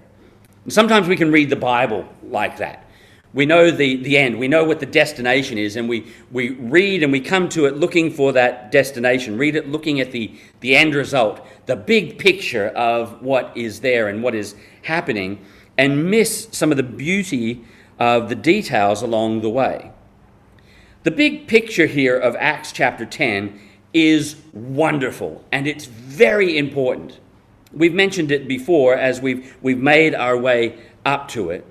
And 0.65 0.73
sometimes 0.73 1.07
we 1.07 1.15
can 1.15 1.31
read 1.31 1.49
the 1.49 1.55
Bible 1.55 2.05
like 2.23 2.57
that. 2.57 2.84
We 3.35 3.45
know 3.45 3.69
the, 3.69 3.97
the 3.97 4.17
end, 4.17 4.39
we 4.39 4.47
know 4.47 4.63
what 4.63 4.79
the 4.79 4.85
destination 4.85 5.57
is, 5.57 5.75
and 5.75 5.87
we, 5.89 6.07
we 6.31 6.51
read 6.51 7.03
and 7.03 7.11
we 7.11 7.19
come 7.19 7.49
to 7.49 7.65
it 7.65 7.75
looking 7.75 8.09
for 8.09 8.31
that 8.31 8.71
destination, 8.71 9.37
read 9.37 9.57
it 9.57 9.69
looking 9.69 9.99
at 9.99 10.11
the, 10.11 10.33
the 10.61 10.75
end 10.75 10.95
result, 10.95 11.45
the 11.65 11.75
big 11.75 12.17
picture 12.17 12.69
of 12.69 13.21
what 13.21 13.51
is 13.53 13.81
there 13.81 14.07
and 14.07 14.23
what 14.23 14.33
is 14.33 14.55
happening. 14.83 15.45
and 15.77 16.09
miss 16.09 16.47
some 16.51 16.71
of 16.71 16.77
the 16.77 16.83
beauty 16.83 17.61
of 17.99 18.29
the 18.29 18.35
details 18.35 19.01
along 19.01 19.41
the 19.41 19.49
way. 19.49 19.91
The 21.03 21.11
big 21.11 21.47
picture 21.47 21.85
here 21.85 22.17
of 22.17 22.35
Acts 22.37 22.71
chapter 22.71 23.05
10 23.05 23.59
is 23.93 24.37
wonderful 24.53 25.43
and 25.51 25.67
it's 25.67 25.85
very 25.85 26.57
important. 26.57 27.19
We've 27.71 27.93
mentioned 27.93 28.31
it 28.31 28.47
before 28.47 28.95
as 28.95 29.21
we've, 29.21 29.55
we've 29.61 29.77
made 29.77 30.15
our 30.15 30.37
way 30.37 30.79
up 31.05 31.27
to 31.29 31.49
it. 31.49 31.65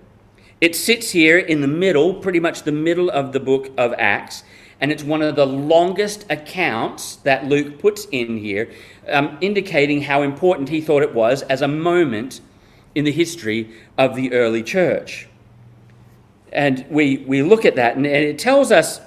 It 0.61 0.75
sits 0.75 1.11
here 1.11 1.39
in 1.39 1.61
the 1.61 1.69
middle, 1.69 2.15
pretty 2.15 2.41
much 2.41 2.63
the 2.63 2.73
middle 2.73 3.11
of 3.11 3.33
the 3.33 3.41
book 3.41 3.71
of 3.77 3.95
Acts, 3.99 4.45
and 4.81 4.93
it's 4.93 5.03
one 5.03 5.23
of 5.23 5.37
the 5.37 5.47
longest 5.47 6.27
accounts 6.31 7.17
that 7.17 7.47
Luke 7.47 7.79
puts 7.79 8.07
in 8.11 8.39
here, 8.39 8.71
um, 9.09 9.39
indicating 9.41 10.03
how 10.03 10.23
important 10.23 10.69
he 10.69 10.81
thought 10.81 11.03
it 11.03 11.15
was 11.15 11.43
as 11.43 11.63
a 11.63 11.69
moment 11.69 12.41
in 12.95 13.05
the 13.05 13.13
history 13.13 13.71
of 13.99 14.15
the 14.15 14.33
early 14.33 14.63
church. 14.63 15.29
And 16.53 16.87
we, 16.89 17.19
we 17.19 17.43
look 17.43 17.65
at 17.65 17.77
that, 17.77 17.97
and 17.97 18.07
it 18.07 18.39
tells 18.39 18.71
us 18.71 19.01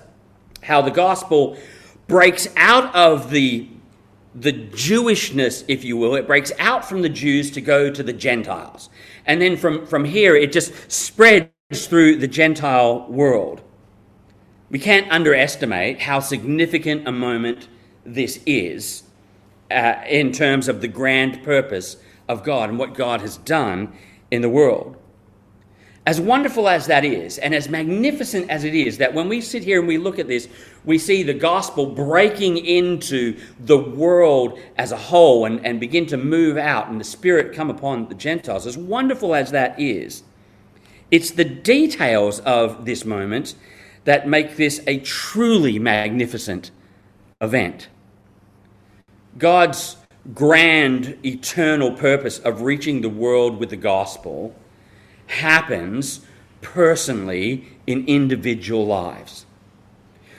how 0.63 0.81
the 0.81 0.91
gospel 0.91 1.57
breaks 2.07 2.47
out 2.57 2.93
of 2.93 3.29
the, 3.29 3.69
the 4.35 4.51
Jewishness, 4.51 5.63
if 5.67 5.85
you 5.85 5.95
will. 5.95 6.15
It 6.15 6.27
breaks 6.27 6.51
out 6.59 6.87
from 6.87 7.01
the 7.01 7.09
Jews 7.09 7.51
to 7.51 7.61
go 7.61 7.89
to 7.89 8.03
the 8.03 8.13
Gentiles. 8.13 8.89
And 9.27 9.41
then 9.41 9.57
from, 9.57 9.85
from 9.85 10.05
here, 10.05 10.35
it 10.35 10.51
just 10.51 10.91
spreads 10.91 11.51
through 11.71 12.15
the 12.17 12.27
Gentile 12.27 13.05
world. 13.09 13.61
We 14.69 14.79
can't 14.79 15.09
underestimate 15.11 16.01
how 16.01 16.19
significant 16.19 17.07
a 17.07 17.11
moment 17.11 17.67
this 18.05 18.39
is 18.45 19.03
uh, 19.69 19.95
in 20.07 20.31
terms 20.31 20.67
of 20.67 20.81
the 20.81 20.87
grand 20.87 21.43
purpose 21.43 21.97
of 22.27 22.43
God 22.43 22.69
and 22.69 22.79
what 22.79 22.93
God 22.93 23.21
has 23.21 23.37
done 23.37 23.93
in 24.31 24.41
the 24.41 24.49
world. 24.49 24.97
As 26.07 26.21
wonderful 26.21 26.69
as 26.69 26.87
that 26.87 27.03
is, 27.03 27.37
and 27.37 27.53
as 27.53 27.67
magnificent 27.67 28.49
as 28.49 28.63
it 28.63 28.73
is, 28.73 28.97
that 28.99 29.13
when 29.13 29.27
we 29.27 29.41
sit 29.41 29.61
here 29.61 29.79
and 29.79 29.87
we 29.89 29.97
look 29.97 30.19
at 30.19 30.29
this, 30.29 30.47
we 30.85 30.97
see 30.97 31.21
the 31.21 31.33
gospel 31.33 31.85
breaking 31.85 32.59
into 32.59 33.37
the 33.59 33.77
world 33.77 34.57
as 34.77 34.93
a 34.93 34.97
whole 34.97 35.43
and, 35.43 35.65
and 35.65 35.81
begin 35.81 36.05
to 36.05 36.15
move 36.15 36.55
out 36.55 36.87
and 36.87 36.97
the 36.97 37.03
Spirit 37.03 37.53
come 37.53 37.69
upon 37.69 38.07
the 38.07 38.15
Gentiles. 38.15 38.65
As 38.65 38.77
wonderful 38.77 39.35
as 39.35 39.51
that 39.51 39.77
is, 39.77 40.23
it's 41.11 41.31
the 41.31 41.43
details 41.43 42.39
of 42.39 42.85
this 42.85 43.03
moment 43.03 43.55
that 44.05 44.29
make 44.29 44.55
this 44.55 44.79
a 44.87 44.99
truly 44.99 45.77
magnificent 45.77 46.71
event. 47.41 47.89
God's 49.37 49.97
grand 50.33 51.17
eternal 51.25 51.91
purpose 51.91 52.39
of 52.39 52.61
reaching 52.61 53.01
the 53.01 53.09
world 53.09 53.59
with 53.59 53.71
the 53.71 53.75
gospel 53.75 54.55
happens 55.27 56.21
personally 56.61 57.67
in 57.85 58.05
individual 58.07 58.85
lives. 58.85 59.45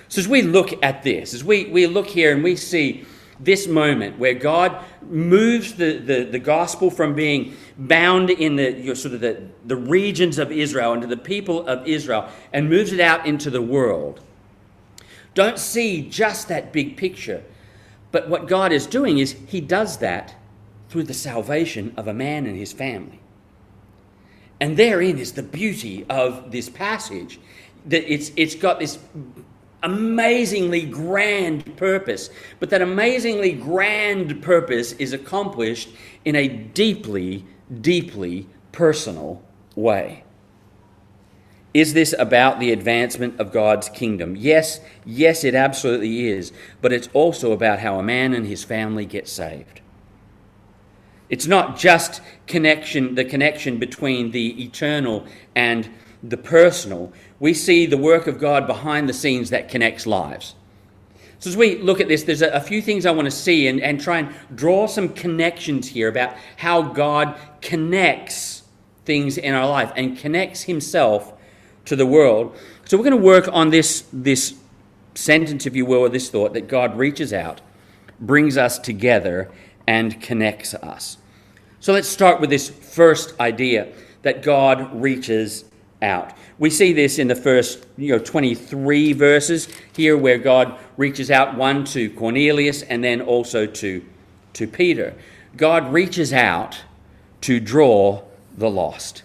So, 0.09 0.21
as 0.21 0.28
we 0.28 0.42
look 0.42 0.83
at 0.83 1.02
this, 1.02 1.35
as 1.35 1.45
we, 1.45 1.66
we 1.66 1.87
look 1.87 2.07
here 2.07 2.33
and 2.33 2.42
we 2.42 2.57
see 2.57 3.04
this 3.40 3.68
moment 3.68 4.18
where 4.18 4.35
God 4.35 4.85
moves 5.02 5.75
the, 5.75 5.99
the, 5.99 6.25
the 6.25 6.38
gospel 6.38 6.90
from 6.90 7.14
being 7.14 7.54
bound 7.76 8.30
in 8.30 8.57
the 8.57 8.73
you 8.73 8.88
know, 8.88 8.95
sort 8.95 9.14
of 9.14 9.21
the, 9.21 9.42
the 9.64 9.76
regions 9.76 10.38
of 10.38 10.50
Israel 10.50 10.92
and 10.92 11.02
to 11.02 11.09
the 11.09 11.16
people 11.16 11.66
of 11.68 11.87
Israel 11.87 12.28
and 12.52 12.68
moves 12.68 12.92
it 12.92 13.00
out 13.00 13.26
into 13.26 13.50
the 13.50 13.62
world. 13.62 14.21
Don't 15.35 15.59
see 15.59 16.09
just 16.09 16.49
that 16.49 16.73
big 16.73 16.97
picture. 16.97 17.45
But 18.11 18.28
what 18.28 18.49
God 18.49 18.73
is 18.73 18.87
doing 18.87 19.18
is 19.18 19.37
He 19.47 19.61
does 19.61 19.99
that 19.99 20.35
through 20.88 21.04
the 21.04 21.14
salvation 21.14 21.92
of 21.97 22.09
a 22.09 22.14
man 22.14 22.47
and 22.47 22.57
his 22.57 22.73
family. 22.73 23.18
And 24.61 24.77
therein 24.77 25.19
is 25.19 25.33
the 25.33 25.43
beauty 25.43 26.05
of 26.09 26.50
this 26.50 26.69
passage. 26.69 27.38
That 27.87 28.12
it's, 28.12 28.33
it's 28.37 28.55
got 28.55 28.79
this 28.79 28.99
amazingly 29.83 30.85
grand 30.85 31.77
purpose, 31.77 32.31
but 32.59 32.71
that 32.71 32.83
amazingly 32.83 33.53
grand 33.53 34.43
purpose 34.43 34.93
is 34.93 35.12
accomplished 35.12 35.91
in 36.25 36.35
a 36.35 36.49
deeply, 36.49 37.45
deeply 37.81 38.49
personal 38.73 39.43
way. 39.77 40.25
Is 41.75 41.93
this 41.93 42.15
about 42.19 42.59
the 42.59 42.73
advancement 42.73 43.38
of 43.38 43.53
God's 43.53 43.88
kingdom? 43.88 44.35
Yes, 44.35 44.81
yes, 45.05 45.45
it 45.45 45.55
absolutely 45.55 46.27
is. 46.27 46.50
But 46.81 46.93
it's 46.93 47.09
also 47.12 47.53
about 47.53 47.79
how 47.79 47.99
a 47.99 48.03
man 48.03 48.33
and 48.35 48.47
his 48.47 48.65
family 48.65 49.07
get 49.07 49.29
saved. 49.29 49.81
It's 51.31 51.47
not 51.47 51.79
just 51.79 52.21
connection, 52.47 53.15
the 53.15 53.25
connection 53.25 53.79
between 53.79 54.31
the 54.31 54.65
eternal 54.65 55.27
and 55.55 55.89
the 56.23 56.37
personal. 56.37 57.13
We 57.39 57.55
see 57.55 57.87
the 57.87 57.97
work 57.97 58.27
of 58.27 58.39
God 58.39 58.67
behind 58.67 59.09
the 59.09 59.13
scenes 59.13 59.51
that 59.51 59.69
connects 59.69 60.07
lives. 60.07 60.55
So, 61.41 61.51
as 61.51 61.57
we 61.57 61.79
look 61.79 62.01
at 62.01 62.09
this, 62.09 62.25
there's 62.25 62.43
a, 62.43 62.61
few 62.61 62.83
things 62.83 63.07
I 63.07 63.13
want 63.13 63.27
to 63.27 63.31
see 63.31 63.69
and, 63.69 63.81
and 63.81 64.01
try 64.01 64.19
and 64.19 64.35
draw 64.57 64.89
some 64.89 65.11
connections 65.11 65.87
here 65.87 66.09
about 66.09 66.35
how 66.57 66.83
God 66.83 67.37
connects 67.63 68.65
things 69.05 69.39
in 69.39 69.55
our 69.55 69.69
life 69.69 69.93
and 69.95 70.19
connects 70.19 70.63
Himself 70.63 71.33
to 71.85 71.95
the 71.95 72.07
world. 72.07 72.57
So, 72.87 72.97
we're 72.97 73.05
going 73.05 73.17
to 73.17 73.25
work 73.25 73.49
on 73.53 73.71
this, 73.71 74.05
this 74.13 74.57
sentence, 75.15 75.65
if 75.65 75.77
you 75.77 75.87
will, 75.87 76.01
or 76.01 76.09
this 76.09 76.29
thought 76.29 76.55
that 76.55 76.67
God 76.67 76.99
reaches 76.99 77.33
out, 77.33 77.61
brings 78.19 78.57
us 78.57 78.77
together, 78.77 79.49
and 79.88 80.21
connects 80.21 80.75
us. 80.75 81.16
So, 81.80 81.95
let's 81.95 82.09
start 82.09 82.42
with 82.42 82.50
this 82.50 82.68
first 82.68 83.40
idea 83.40 83.90
that 84.21 84.42
God 84.42 85.00
reaches 85.00 85.64
out. 86.02 86.35
We 86.59 86.68
see 86.68 86.92
this 86.92 87.18
in 87.18 87.26
the 87.26 87.35
first 87.35 87.87
you 87.97 88.12
know, 88.12 88.18
23 88.18 89.14
verses 89.14 89.66
here, 89.97 90.18
where 90.18 90.37
God 90.37 90.78
reaches 90.99 91.30
out 91.30 91.57
one 91.57 91.87
to 91.87 92.11
Cornelius 92.11 92.83
and 92.83 93.02
then 93.02 93.23
also 93.23 93.64
to, 93.64 94.04
to 94.52 94.66
Peter. 94.66 95.14
God 95.57 95.90
reaches 95.90 96.35
out 96.35 96.83
to 97.40 97.59
draw 97.59 98.23
the 98.59 98.68
lost. 98.68 99.23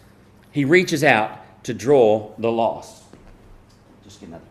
He 0.51 0.63
reaches 0.63 1.03
out 1.03 1.63
to 1.65 1.73
draw 1.73 2.31
the 2.37 2.51
lost. 2.51 3.03
Just 4.05 4.21
get 4.21 4.29
another. 4.29 4.45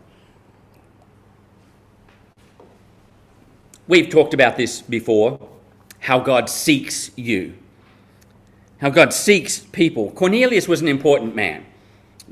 We've 3.89 4.11
talked 4.11 4.35
about 4.35 4.59
this 4.59 4.83
before 4.83 5.49
how 6.03 6.19
God 6.19 6.51
seeks 6.51 7.13
you, 7.17 7.55
how 8.81 8.91
God 8.91 9.13
seeks 9.13 9.61
people. 9.61 10.11
Cornelius 10.11 10.67
was 10.67 10.81
an 10.81 10.89
important 10.89 11.37
man 11.37 11.65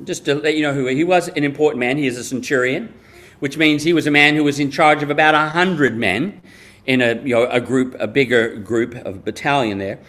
just 0.04 0.24
to 0.24 0.34
let 0.34 0.56
you 0.56 0.62
know 0.62 0.74
who 0.74 0.86
he 0.86 1.04
was 1.04 1.28
an 1.28 1.44
important 1.44 1.78
man. 1.78 1.96
He 1.96 2.06
is 2.06 2.18
a 2.18 2.24
centurion, 2.24 2.92
which 3.38 3.56
means 3.56 3.84
he 3.84 3.92
was 3.92 4.08
a 4.08 4.10
man 4.10 4.34
who 4.34 4.42
was 4.42 4.58
in 4.58 4.72
charge 4.72 5.04
of 5.04 5.10
about 5.10 5.36
a 5.36 5.50
hundred 5.50 5.96
men 5.96 6.42
in 6.86 7.00
a 7.00 7.14
you 7.22 7.34
know 7.34 7.46
a 7.46 7.60
group, 7.60 7.94
a 8.00 8.08
bigger 8.08 8.56
group 8.56 8.94
of 9.06 9.24
battalion 9.24 9.78
there. 9.78 10.00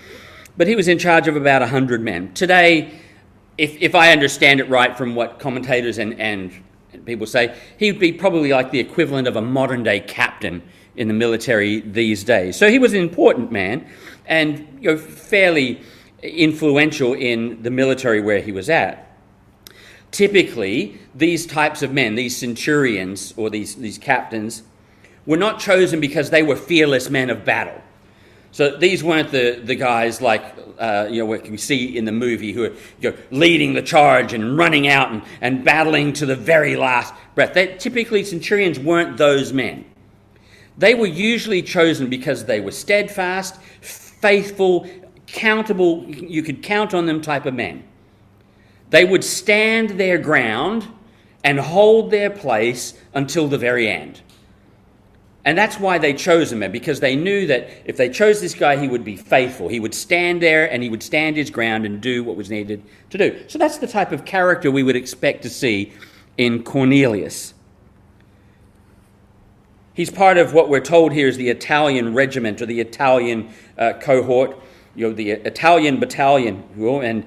But 0.58 0.68
he 0.68 0.76
was 0.76 0.88
in 0.88 0.98
charge 0.98 1.28
of 1.28 1.36
about 1.36 1.62
a 1.62 1.68
hundred 1.68 2.02
men. 2.02 2.34
Today, 2.34 3.00
if 3.60 3.80
if 3.80 3.94
I 3.94 4.12
understand 4.12 4.60
it 4.60 4.70
right 4.70 4.98
from 4.98 5.14
what 5.14 5.38
commentators 5.38 6.00
and, 6.00 6.20
and 6.20 6.52
people 7.06 7.28
say, 7.28 7.56
he 7.78 7.92
would 7.92 8.02
be 8.02 8.12
probably 8.12 8.50
like 8.50 8.72
the 8.72 8.80
equivalent 8.80 9.28
of 9.28 9.36
a 9.36 9.42
modern 9.42 9.84
day 9.84 10.00
captain 10.00 10.64
in 10.96 11.08
the 11.08 11.14
military 11.14 11.80
these 11.82 12.24
days. 12.24 12.58
So 12.58 12.70
he 12.70 12.80
was 12.80 12.94
an 12.94 13.02
important 13.02 13.52
man 13.52 13.88
and 14.26 14.68
you 14.80 14.92
know, 14.92 14.98
fairly 14.98 15.82
influential 16.22 17.14
in 17.14 17.64
the 17.64 17.72
military 17.72 18.22
where 18.22 18.40
he 18.40 18.52
was 18.52 18.70
at. 18.70 19.08
Typically, 20.12 21.00
these 21.16 21.46
types 21.46 21.82
of 21.82 21.94
men, 21.94 22.16
these 22.16 22.36
centurions 22.36 23.34
or 23.38 23.50
these, 23.50 23.76
these 23.76 23.98
captains, 23.98 24.64
were 25.26 25.38
not 25.38 25.60
chosen 25.60 26.00
because 26.00 26.30
they 26.30 26.44
were 26.44 26.56
fearless 26.56 27.10
men 27.10 27.30
of 27.30 27.46
battle. 27.46 27.82
So 28.52 28.78
these 28.78 29.02
weren't 29.02 29.32
the, 29.32 29.62
the 29.64 29.76
guys 29.76 30.22
like 30.22 30.44
uh, 30.78 31.08
you 31.10 31.20
know 31.20 31.26
what 31.26 31.48
we 31.48 31.58
see 31.58 31.98
in 31.98 32.06
the 32.06 32.12
movie 32.12 32.52
who 32.52 32.66
are 32.66 32.74
you 33.00 33.12
know, 33.12 33.18
leading 33.30 33.74
the 33.74 33.82
charge 33.82 34.34
and 34.34 34.58
running 34.58 34.88
out 34.88 35.12
and, 35.12 35.22
and 35.40 35.64
battling 35.64 36.12
to 36.14 36.26
the 36.26 36.36
very 36.36 36.76
last 36.76 37.14
breath. 37.34 37.54
They, 37.54 37.78
typically, 37.78 38.24
centurions 38.26 38.78
weren't 38.78 39.16
those 39.18 39.54
men. 39.54 39.86
They 40.82 40.96
were 40.96 41.06
usually 41.06 41.62
chosen 41.62 42.10
because 42.10 42.46
they 42.46 42.60
were 42.60 42.72
steadfast, 42.72 43.56
faithful, 43.82 44.90
countable, 45.28 46.04
you 46.08 46.42
could 46.42 46.64
count 46.64 46.96
on 46.96 47.06
them 47.06 47.22
type 47.22 47.46
of 47.46 47.54
men. 47.54 47.84
They 48.90 49.06
would 49.06 49.24
stand 49.24 49.92
their 49.92 50.18
ground 50.18 50.88
and 51.44 51.60
hold 51.60 52.10
their 52.10 52.32
place 52.32 52.96
until 53.14 53.48
the 53.48 53.60
very 53.60 53.92
end. 53.92 54.22
And 55.46 55.56
that's 55.56 55.80
why 55.80 56.00
they 56.00 56.14
chose 56.14 56.52
him, 56.52 56.72
because 56.72 57.00
they 57.00 57.16
knew 57.16 57.46
that 57.46 57.70
if 57.86 57.96
they 57.96 58.10
chose 58.10 58.42
this 58.42 58.56
guy, 58.56 58.78
he 58.78 58.88
would 58.88 59.06
be 59.06 59.16
faithful. 59.16 59.68
He 59.68 59.80
would 59.80 59.94
stand 59.94 60.42
there 60.42 60.72
and 60.72 60.82
he 60.82 60.90
would 60.90 61.04
stand 61.04 61.36
his 61.36 61.52
ground 61.52 61.86
and 61.86 62.02
do 62.02 62.24
what 62.24 62.38
was 62.38 62.50
needed 62.50 62.82
to 63.12 63.20
do. 63.20 63.40
So 63.48 63.60
that's 63.60 63.78
the 63.78 63.88
type 63.88 64.12
of 64.12 64.26
character 64.26 64.72
we 64.72 64.82
would 64.82 64.96
expect 64.96 65.44
to 65.44 65.50
see 65.52 65.94
in 66.40 66.64
Cornelius. 66.64 67.54
He's 69.94 70.10
part 70.10 70.38
of 70.38 70.54
what 70.54 70.70
we're 70.70 70.80
told 70.80 71.12
here 71.12 71.28
is 71.28 71.36
the 71.38 71.50
Italian 71.50 72.14
regiment 72.14 72.62
or 72.62 72.66
the 72.66 72.80
Italian 72.80 73.50
uh, 73.78 73.94
cohort, 73.94 74.58
you 74.96 75.08
know, 75.08 75.14
the 75.14 75.32
Italian 75.32 76.00
battalion. 76.00 76.64
And 76.78 77.26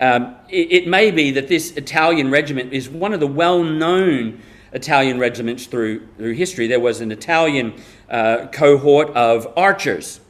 Um, 0.00 0.36
it, 0.48 0.72
it, 0.72 0.86
may 0.86 1.10
be 1.10 1.32
that 1.32 1.48
this 1.48 1.72
Italian 1.72 2.30
regiment 2.30 2.72
is 2.72 2.88
one 2.88 3.12
of 3.12 3.18
the 3.18 3.26
well 3.26 3.64
known 3.64 4.40
Italian 4.72 5.18
regiments 5.18 5.66
through, 5.66 6.06
through 6.16 6.34
history. 6.34 6.68
There 6.68 6.78
was 6.78 7.00
an 7.00 7.10
Italian 7.10 7.74
uh, 8.08 8.46
cohort 8.52 9.10
of 9.16 9.52
archers, 9.56 10.20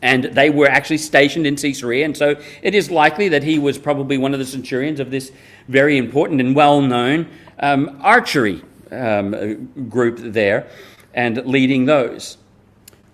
and 0.00 0.24
they 0.24 0.48
were 0.48 0.68
actually 0.68 0.98
stationed 0.98 1.46
in 1.46 1.56
Caesarea, 1.56 2.06
and 2.06 2.16
so 2.16 2.36
it 2.62 2.74
is 2.74 2.90
likely 2.90 3.28
that 3.28 3.42
he 3.42 3.58
was 3.58 3.76
probably 3.76 4.16
one 4.16 4.32
of 4.32 4.38
the 4.38 4.46
centurions 4.46 5.00
of 5.00 5.10
this 5.10 5.32
very 5.68 5.98
important 5.98 6.40
and 6.40 6.56
well 6.56 6.80
known 6.80 7.28
um, 7.58 7.98
archery 8.00 8.62
um, 8.90 9.88
group 9.90 10.16
there 10.18 10.66
and 11.14 11.46
leading 11.46 11.86
those. 11.86 12.36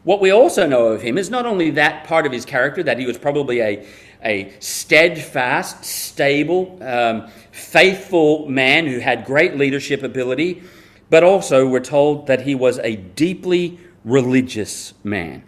What 0.03 0.21
we 0.21 0.31
also 0.31 0.67
know 0.67 0.87
of 0.89 1.03
him 1.03 1.19
is 1.19 1.29
not 1.29 1.45
only 1.45 1.71
that 1.71 2.07
part 2.07 2.27
of 2.27 2.33
his 2.33 2.45
character, 2.45 2.83
that 2.83 2.99
he 2.99 3.07
was 3.07 3.19
probably 3.19 3.61
a, 3.61 3.87
a 4.25 4.53
steadfast, 4.59 5.85
stable, 5.85 6.79
um, 6.83 7.29
faithful 7.53 8.49
man 8.49 8.87
who 8.87 8.99
had 8.99 9.27
great 9.27 9.57
leadership 9.57 10.03
ability, 10.03 10.63
but 11.11 11.23
also 11.23 11.69
we're 11.69 11.81
told 11.81 12.27
that 12.29 12.43
he 12.43 12.55
was 12.55 12.79
a 12.79 12.97
deeply 12.97 13.79
religious 14.05 14.95
man. 15.05 15.43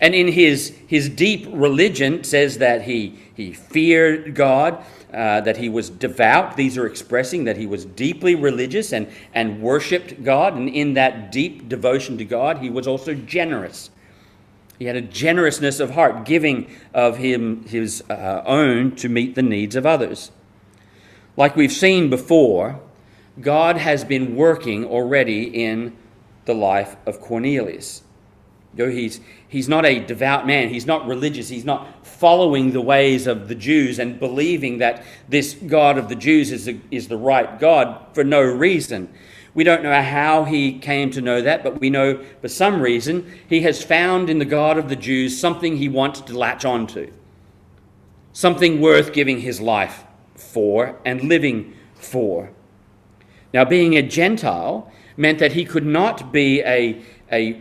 And 0.00 0.14
in 0.14 0.28
his, 0.28 0.76
his 0.86 1.08
deep 1.08 1.48
religion 1.50 2.22
says 2.22 2.58
that 2.58 2.82
he, 2.82 3.18
he 3.34 3.52
feared 3.52 4.34
God, 4.36 4.84
uh, 5.12 5.40
that 5.40 5.56
he 5.56 5.68
was 5.68 5.90
devout. 5.90 6.56
These 6.56 6.76
are 6.76 6.86
expressing 6.86 7.44
that 7.44 7.56
he 7.56 7.66
was 7.66 7.84
deeply 7.84 8.34
religious 8.34 8.92
and, 8.92 9.08
and 9.32 9.62
worshiped 9.62 10.22
God. 10.22 10.54
And 10.54 10.68
in 10.68 10.94
that 10.94 11.32
deep 11.32 11.68
devotion 11.68 12.18
to 12.18 12.24
God, 12.24 12.58
he 12.58 12.70
was 12.70 12.86
also 12.86 13.14
generous. 13.14 13.90
He 14.78 14.84
had 14.84 14.96
a 14.96 15.00
generousness 15.00 15.80
of 15.80 15.90
heart, 15.90 16.24
giving 16.24 16.70
of 16.94 17.16
him 17.16 17.64
his 17.64 18.02
uh, 18.08 18.42
own 18.46 18.94
to 18.96 19.08
meet 19.08 19.34
the 19.34 19.42
needs 19.42 19.74
of 19.74 19.84
others. 19.84 20.30
Like 21.36 21.56
we've 21.56 21.72
seen 21.72 22.10
before, 22.10 22.80
God 23.40 23.76
has 23.76 24.04
been 24.04 24.36
working 24.36 24.84
already 24.84 25.44
in 25.44 25.96
the 26.44 26.54
life 26.54 26.96
of 27.06 27.20
Cornelius. 27.20 28.02
Though 28.74 28.90
he's, 28.90 29.20
he's 29.48 29.68
not 29.68 29.84
a 29.84 29.98
devout 30.00 30.46
man, 30.46 30.68
he's 30.68 30.86
not 30.86 31.06
religious, 31.06 31.48
he's 31.48 31.64
not 31.64 32.06
following 32.06 32.72
the 32.72 32.80
ways 32.80 33.26
of 33.26 33.48
the 33.48 33.54
Jews 33.54 33.98
and 33.98 34.20
believing 34.20 34.78
that 34.78 35.04
this 35.28 35.54
God 35.54 35.98
of 35.98 36.08
the 36.08 36.14
Jews 36.14 36.52
is 36.52 36.66
the, 36.66 36.78
is 36.90 37.08
the 37.08 37.16
right 37.16 37.58
God 37.58 38.06
for 38.12 38.24
no 38.24 38.42
reason. 38.42 39.12
We 39.54 39.64
don't 39.64 39.82
know 39.82 40.02
how 40.02 40.44
he 40.44 40.78
came 40.78 41.10
to 41.10 41.20
know 41.20 41.42
that, 41.42 41.64
but 41.64 41.80
we 41.80 41.90
know 41.90 42.22
for 42.40 42.48
some 42.48 42.80
reason 42.80 43.32
he 43.48 43.62
has 43.62 43.82
found 43.82 44.30
in 44.30 44.38
the 44.38 44.44
God 44.44 44.78
of 44.78 44.88
the 44.88 44.96
Jews 44.96 45.38
something 45.38 45.76
he 45.76 45.88
wants 45.88 46.20
to 46.20 46.38
latch 46.38 46.64
onto, 46.64 47.10
something 48.32 48.80
worth 48.80 49.12
giving 49.12 49.40
his 49.40 49.60
life 49.60 50.04
for 50.34 50.98
and 51.04 51.24
living 51.24 51.74
for. 51.94 52.50
Now, 53.52 53.64
being 53.64 53.96
a 53.96 54.02
Gentile 54.02 54.92
meant 55.16 55.38
that 55.38 55.52
he 55.52 55.64
could 55.64 55.86
not 55.86 56.32
be 56.32 56.60
a, 56.60 57.02
a 57.32 57.60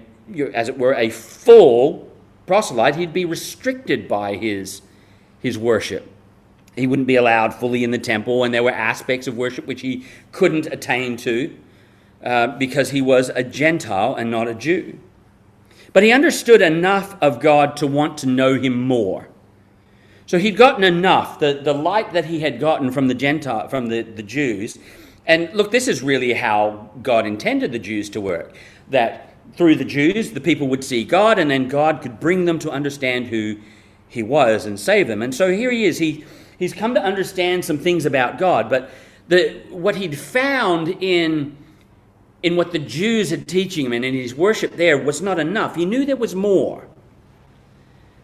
as 0.53 0.69
it 0.69 0.77
were, 0.77 0.93
a 0.93 1.09
full 1.09 2.11
proselyte, 2.45 2.95
he'd 2.95 3.13
be 3.13 3.25
restricted 3.25 4.07
by 4.07 4.35
his, 4.35 4.81
his 5.39 5.57
worship. 5.57 6.09
He 6.75 6.87
wouldn't 6.87 7.07
be 7.07 7.15
allowed 7.15 7.53
fully 7.53 7.83
in 7.83 7.91
the 7.91 7.97
temple, 7.97 8.43
and 8.43 8.53
there 8.53 8.63
were 8.63 8.71
aspects 8.71 9.27
of 9.27 9.35
worship 9.35 9.65
which 9.65 9.81
he 9.81 10.05
couldn't 10.31 10.67
attain 10.67 11.17
to 11.17 11.57
uh, 12.23 12.47
because 12.57 12.91
he 12.91 13.01
was 13.01 13.29
a 13.29 13.43
Gentile 13.43 14.15
and 14.15 14.29
not 14.29 14.47
a 14.47 14.53
Jew. 14.53 14.99
But 15.93 16.03
he 16.03 16.11
understood 16.11 16.61
enough 16.61 17.15
of 17.21 17.39
God 17.39 17.75
to 17.77 17.87
want 17.87 18.17
to 18.19 18.27
know 18.27 18.55
him 18.55 18.87
more. 18.87 19.27
So 20.27 20.37
he'd 20.37 20.57
gotten 20.57 20.83
enough, 20.83 21.39
the, 21.39 21.59
the 21.63 21.73
light 21.73 22.13
that 22.13 22.25
he 22.25 22.41
had 22.41 22.59
gotten 22.59 22.91
from 22.91 23.07
the 23.07 23.13
Gentile, 23.13 23.67
from 23.69 23.87
the, 23.87 24.01
the 24.01 24.23
Jews. 24.23 24.77
And 25.25 25.51
look, 25.53 25.71
this 25.71 25.87
is 25.87 26.03
really 26.03 26.33
how 26.33 26.91
God 27.01 27.25
intended 27.25 27.71
the 27.71 27.79
Jews 27.79 28.09
to 28.11 28.21
work. 28.21 28.53
That 28.89 29.26
through 29.57 29.75
the 29.75 29.85
Jews, 29.85 30.31
the 30.31 30.39
people 30.39 30.67
would 30.67 30.83
see 30.83 31.03
God, 31.03 31.39
and 31.39 31.49
then 31.49 31.67
God 31.67 32.01
could 32.01 32.19
bring 32.19 32.45
them 32.45 32.59
to 32.59 32.69
understand 32.69 33.27
who 33.27 33.57
he 34.07 34.21
was 34.21 34.65
and 34.65 34.79
save 34.79 35.07
them. 35.07 35.23
And 35.23 35.33
so 35.33 35.51
here 35.51 35.71
he 35.71 35.85
is. 35.85 35.97
He, 35.97 36.23
he's 36.59 36.73
come 36.73 36.93
to 36.93 37.01
understand 37.01 37.65
some 37.65 37.79
things 37.79 38.05
about 38.05 38.37
God, 38.37 38.69
but 38.69 38.91
the, 39.27 39.61
what 39.69 39.95
he'd 39.95 40.17
found 40.17 40.89
in, 41.01 41.57
in 42.43 42.55
what 42.55 42.71
the 42.71 42.79
Jews 42.79 43.31
had 43.31 43.47
teaching 43.47 43.87
him 43.87 43.93
and 43.93 44.05
in 44.05 44.13
his 44.13 44.35
worship 44.35 44.75
there 44.77 44.97
was 44.97 45.21
not 45.21 45.39
enough. 45.39 45.75
He 45.75 45.85
knew 45.85 46.05
there 46.05 46.15
was 46.15 46.35
more. 46.35 46.87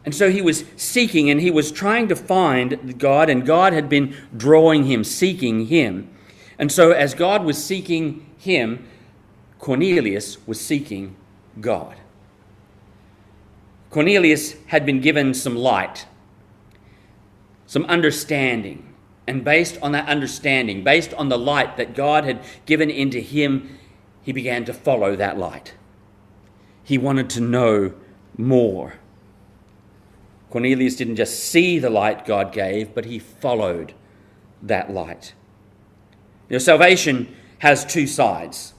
And 0.06 0.13
so 0.13 0.30
he 0.30 0.41
was 0.41 0.65
seeking 0.78 1.30
and 1.30 1.41
he 1.41 1.50
was 1.50 1.72
trying 1.72 2.10
to 2.10 2.15
find 2.15 3.00
God, 3.00 3.30
and 3.30 3.46
God 3.46 3.74
had 3.74 3.89
been 3.89 4.15
drawing 4.38 4.86
him, 4.86 5.04
seeking 5.04 5.65
him. 5.65 6.10
And 6.60 6.72
so, 6.72 6.91
as 6.91 7.15
God 7.15 7.43
was 7.43 7.62
seeking 7.62 8.30
him, 8.38 8.86
Cornelius 9.60 10.46
was 10.46 10.60
seeking 10.60 11.15
God. 11.60 11.98
Cornelius 13.89 14.56
had 14.68 14.86
been 14.86 15.02
given 15.02 15.34
some 15.34 15.56
light, 15.56 16.08
some 17.68 17.86
understanding, 17.86 18.94
and 19.28 19.44
based 19.44 19.78
on 19.82 19.92
that 19.92 20.08
understanding, 20.08 20.84
based 20.84 21.13
on 21.13 21.30
the 21.30 21.38
light 21.38 21.78
that 21.78 21.96
God 21.96 22.26
had 22.26 22.44
given 22.66 22.89
into 22.89 23.20
him, 23.20 23.78
he 24.22 24.32
began 24.32 24.66
to 24.66 24.74
follow 24.74 25.16
that 25.16 25.38
light. 25.38 25.74
He 26.84 26.98
wanted 26.98 27.30
to 27.32 27.42
know 27.42 27.94
more. 28.38 28.96
Cornelius 30.50 30.96
didn't 30.96 31.16
just 31.16 31.39
see 31.39 31.80
the 31.80 31.89
light 31.89 32.26
God 32.26 32.52
gave, 32.52 32.94
but 32.94 33.06
he 33.06 33.20
followed 33.20 33.94
that 34.62 34.92
light. 34.92 35.34
Your 36.50 36.60
salvation 36.60 37.34
has 37.60 37.86
two 37.86 38.08
sides 38.08 38.74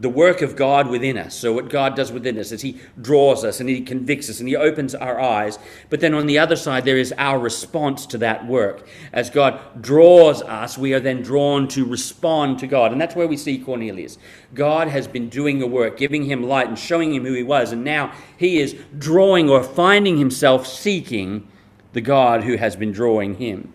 the 0.00 0.08
work 0.08 0.40
of 0.40 0.56
God 0.56 0.88
within 0.88 1.18
us. 1.18 1.34
So, 1.34 1.52
what 1.52 1.68
God 1.68 1.94
does 1.94 2.10
within 2.10 2.38
us 2.38 2.52
is 2.52 2.62
He 2.62 2.80
draws 3.00 3.44
us 3.44 3.60
and 3.60 3.68
He 3.68 3.82
convicts 3.82 4.30
us 4.30 4.40
and 4.40 4.48
He 4.48 4.56
opens 4.56 4.94
our 4.94 5.20
eyes. 5.20 5.58
But 5.90 6.00
then 6.00 6.14
on 6.14 6.26
the 6.26 6.38
other 6.38 6.56
side, 6.56 6.86
there 6.86 6.96
is 6.96 7.12
our 7.18 7.38
response 7.38 8.06
to 8.06 8.18
that 8.18 8.46
work. 8.46 8.88
As 9.12 9.28
God 9.28 9.60
draws 9.82 10.40
us, 10.42 10.78
we 10.78 10.94
are 10.94 11.00
then 11.00 11.20
drawn 11.20 11.68
to 11.68 11.84
respond 11.84 12.58
to 12.60 12.66
God. 12.66 12.92
And 12.92 13.00
that's 13.00 13.14
where 13.14 13.28
we 13.28 13.36
see 13.36 13.58
Cornelius. 13.58 14.16
God 14.54 14.88
has 14.88 15.06
been 15.06 15.28
doing 15.28 15.60
a 15.60 15.66
work, 15.66 15.98
giving 15.98 16.24
him 16.24 16.42
light 16.42 16.68
and 16.68 16.78
showing 16.78 17.14
him 17.14 17.26
who 17.26 17.34
he 17.34 17.42
was. 17.42 17.70
And 17.70 17.84
now 17.84 18.12
he 18.38 18.58
is 18.58 18.74
drawing 18.96 19.50
or 19.50 19.62
finding 19.62 20.16
himself 20.16 20.66
seeking 20.66 21.46
the 21.92 22.00
God 22.00 22.44
who 22.44 22.56
has 22.56 22.74
been 22.74 22.92
drawing 22.92 23.34
him. 23.34 23.70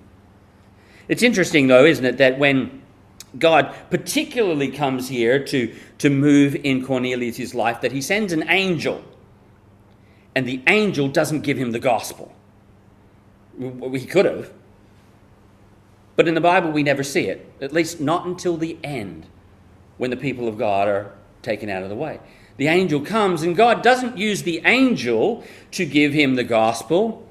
It's 1.08 1.22
interesting, 1.22 1.68
though, 1.68 1.86
isn't 1.86 2.04
it, 2.04 2.18
that 2.18 2.40
when 2.40 2.82
God 3.38 3.74
particularly 3.90 4.70
comes 4.70 5.10
here 5.10 5.44
to, 5.46 5.76
to 5.98 6.10
move 6.10 6.56
in 6.56 6.86
Cornelius' 6.86 7.54
life, 7.54 7.82
that 7.82 7.92
he 7.92 8.02
sends 8.02 8.34
an 8.34 8.50
angel, 8.50 9.04
and 10.34 10.48
the 10.48 10.62
angel 10.68 11.08
doesn't 11.08 11.42
give 11.42 11.58
him 11.58 11.72
the 11.72 11.80
gospel. 11.80 12.34
He 13.60 14.06
could 14.06 14.26
have. 14.26 14.52
But 16.16 16.28
in 16.28 16.34
the 16.34 16.42
Bible, 16.42 16.72
we 16.72 16.84
never 16.84 17.04
see 17.04 17.28
it, 17.28 17.52
at 17.62 17.74
least 17.74 18.00
not 18.00 18.26
until 18.26 18.58
the 18.58 18.78
end, 18.84 19.28
when 19.98 20.10
the 20.10 20.18
people 20.18 20.48
of 20.48 20.58
God 20.58 20.88
are 20.88 21.12
taken 21.42 21.70
out 21.70 21.84
of 21.84 21.90
the 21.90 21.96
way. 21.96 22.20
The 22.58 22.68
angel 22.68 23.02
comes, 23.02 23.44
and 23.44 23.56
God 23.56 23.82
doesn't 23.82 24.18
use 24.18 24.44
the 24.44 24.62
angel 24.66 25.44
to 25.72 25.86
give 25.86 26.14
him 26.14 26.36
the 26.36 26.44
gospel. 26.44 27.28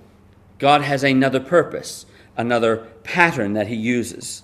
God 0.59 0.83
has 0.83 1.03
another 1.03 1.41
purpose, 1.41 2.07
another 2.37 2.89
pattern 3.05 3.55
that 3.55 3.69
he 3.69 3.75
uses. 3.75 4.44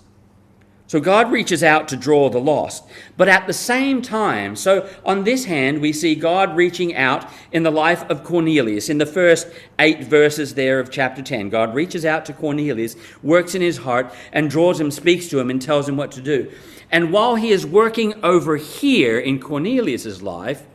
So 0.91 0.99
God 0.99 1.31
reaches 1.31 1.63
out 1.63 1.87
to 1.87 1.97
draw 1.97 2.31
the 2.31 2.41
lost. 2.41 2.83
But 3.17 3.29
at 3.29 3.47
the 3.47 3.53
same 3.53 4.03
time, 4.03 4.57
so 4.57 4.91
on 5.05 5.23
this 5.23 5.45
hand, 5.45 5.81
we 5.81 5.93
see 5.93 6.17
God 6.17 6.57
reaching 6.57 6.97
out 6.97 7.31
in 7.53 7.63
the 7.63 7.71
life 7.71 8.03
of 8.11 8.25
Cornelius. 8.25 8.89
In 8.89 8.99
the 8.99 9.07
first 9.07 9.47
eight 9.79 10.03
verses 10.03 10.55
there 10.55 10.81
of 10.81 10.91
chapter 10.91 11.23
10, 11.23 11.49
God 11.49 11.77
reaches 11.77 12.05
out 12.05 12.25
to 12.25 12.33
Cornelius, 12.33 12.97
works 13.23 13.55
in 13.55 13.63
his 13.63 13.77
heart, 13.77 14.13
and 14.33 14.51
draws 14.51 14.81
him, 14.81 14.91
speaks 14.91 15.29
to 15.29 15.39
him, 15.39 15.49
and 15.49 15.63
tells 15.63 15.89
him 15.89 15.97
what 15.97 16.11
to 16.11 16.21
do. 16.21 16.51
And 16.91 17.13
while 17.13 17.37
he 17.37 17.53
is 17.53 17.65
working 17.65 18.15
over 18.25 18.57
here 18.57 19.17
in 19.17 19.39
Cornelius's 19.39 20.23
life, 20.23 20.67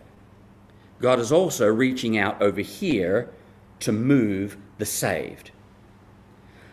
God 1.01 1.19
is 1.19 1.33
also 1.33 1.67
reaching 1.67 2.17
out 2.17 2.41
over 2.41 2.61
here 2.61 3.29
to 3.81 3.91
move 3.91 4.55
the 4.77 4.85
saved. 4.85 5.51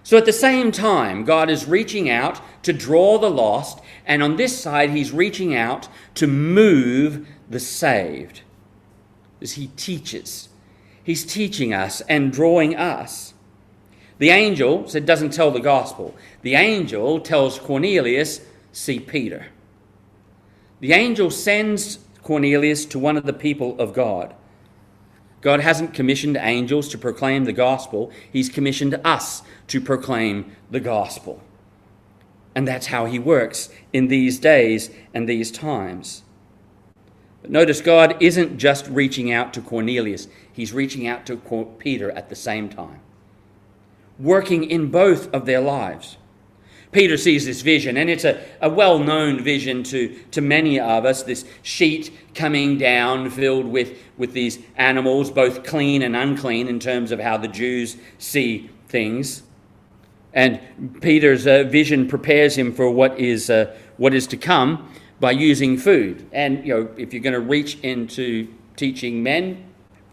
So 0.05 0.17
at 0.17 0.25
the 0.25 0.33
same 0.33 0.73
time, 0.73 1.25
God 1.25 1.49
is 1.49 1.67
reaching 1.67 2.11
out 2.11 2.41
to 2.65 2.73
draw 2.73 3.19
the 3.19 3.31
lost, 3.31 3.81
and 4.05 4.23
on 4.23 4.37
this 4.37 4.59
side, 4.59 4.91
He's 4.91 5.13
reaching 5.13 5.55
out 5.55 5.89
to 6.17 6.27
move 6.27 7.27
the 7.49 7.61
saved. 7.61 8.43
As 9.41 9.53
He 9.53 9.69
teaches, 9.77 10.49
He's 11.05 11.25
teaching 11.25 11.73
us 11.73 12.01
and 12.03 12.33
drawing 12.33 12.77
us. 12.77 13.35
The 14.19 14.31
angel 14.31 14.89
said 14.89 15.07
doesn't 15.07 15.33
tell 15.33 15.51
the 15.51 15.61
gospel. 15.61 16.15
The 16.43 16.55
angel 16.55 17.21
tells 17.21 17.59
Cornelius, 17.59 18.41
see 18.73 19.01
Peter. 19.01 19.47
The 20.81 20.93
angel 20.93 21.31
sends 21.31 21.99
Cornelius 22.23 22.85
to 22.87 22.99
one 22.99 23.17
of 23.17 23.25
the 23.25 23.33
people 23.33 23.79
of 23.81 23.95
God. 23.95 24.35
God 25.43 25.61
hasn't 25.61 25.93
commissioned 25.93 26.37
angels 26.37 26.89
to 26.89 26.99
proclaim 26.99 27.45
the 27.45 27.53
gospel, 27.53 28.11
He's 28.33 28.49
commissioned 28.49 28.99
us 29.05 29.43
to 29.67 29.81
proclaim 29.81 30.53
the 30.71 30.81
gospel. 30.81 31.43
And 32.55 32.67
that's 32.67 32.87
how 32.87 33.07
He 33.07 33.19
works 33.19 33.69
in 33.93 34.09
these 34.09 34.39
days 34.39 34.91
and 35.13 35.29
these 35.29 35.51
times. 35.51 36.23
But 37.43 37.51
notice 37.51 37.81
God 37.81 38.17
isn't 38.21 38.57
just 38.57 38.87
reaching 38.87 39.33
out 39.33 39.53
to 39.55 39.61
Cornelius, 39.61 40.29
He's 40.53 40.73
reaching 40.73 41.09
out 41.09 41.27
to 41.27 41.37
Peter 41.79 42.13
at 42.13 42.29
the 42.29 42.37
same 42.37 42.69
time, 42.69 43.01
working 44.19 44.63
in 44.63 44.91
both 44.91 45.33
of 45.35 45.45
their 45.45 45.61
lives. 45.61 46.19
Peter 46.93 47.17
sees 47.17 47.47
this 47.47 47.63
vision, 47.63 47.97
and 47.97 48.11
it's 48.11 48.25
a, 48.25 48.45
a 48.61 48.69
well 48.69 48.99
known 48.99 49.43
vision 49.43 49.83
to, 49.83 50.15
to 50.31 50.43
many 50.43 50.79
of 50.79 51.07
us 51.07 51.23
this 51.23 51.47
sheet 51.63 52.15
coming 52.35 52.77
down 52.77 53.31
filled 53.31 53.67
with, 53.67 53.99
with 54.19 54.35
these 54.35 54.59
animals, 54.77 55.31
both 55.31 55.65
clean 55.65 56.03
and 56.03 56.15
unclean, 56.15 56.69
in 56.69 56.79
terms 56.79 57.11
of 57.11 57.19
how 57.19 57.39
the 57.39 57.49
Jews 57.49 57.97
see 58.19 58.71
things. 58.89 59.43
And 60.35 60.61
Peter's 61.01 61.47
uh, 61.47 61.65
vision 61.65 62.09
prepares 62.09 62.57
him 62.57 62.75
for 62.75 62.91
what 62.91 63.19
is, 63.19 63.49
uh, 63.49 63.75
what 63.97 64.13
is 64.13 64.27
to 64.29 64.37
come 64.37 64.93
by 65.19 65.31
using 65.31 65.79
food. 65.79 66.29
And 66.33 66.67
you 66.67 66.75
know, 66.75 66.89
if 66.99 67.15
you're 67.15 67.23
going 67.23 67.33
to 67.33 67.41
reach 67.41 67.79
into 67.81 68.53
teaching 68.77 69.23
men, 69.23 69.65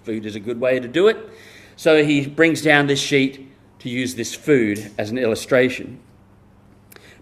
food 0.04 0.26
is 0.26 0.36
a 0.36 0.40
good 0.40 0.62
way 0.62 0.80
to 0.80 0.88
do 0.88 1.10
it. 1.10 1.30
So 1.76 2.04
he 2.04 2.26
brings 2.26 2.62
down 2.62 2.88
this 2.88 3.00
sheet 3.00 3.52
to 3.80 3.90
use 3.90 4.16
this 4.16 4.34
food 4.34 4.92
as 4.98 5.10
an 5.10 5.18
illustration. 5.18 6.00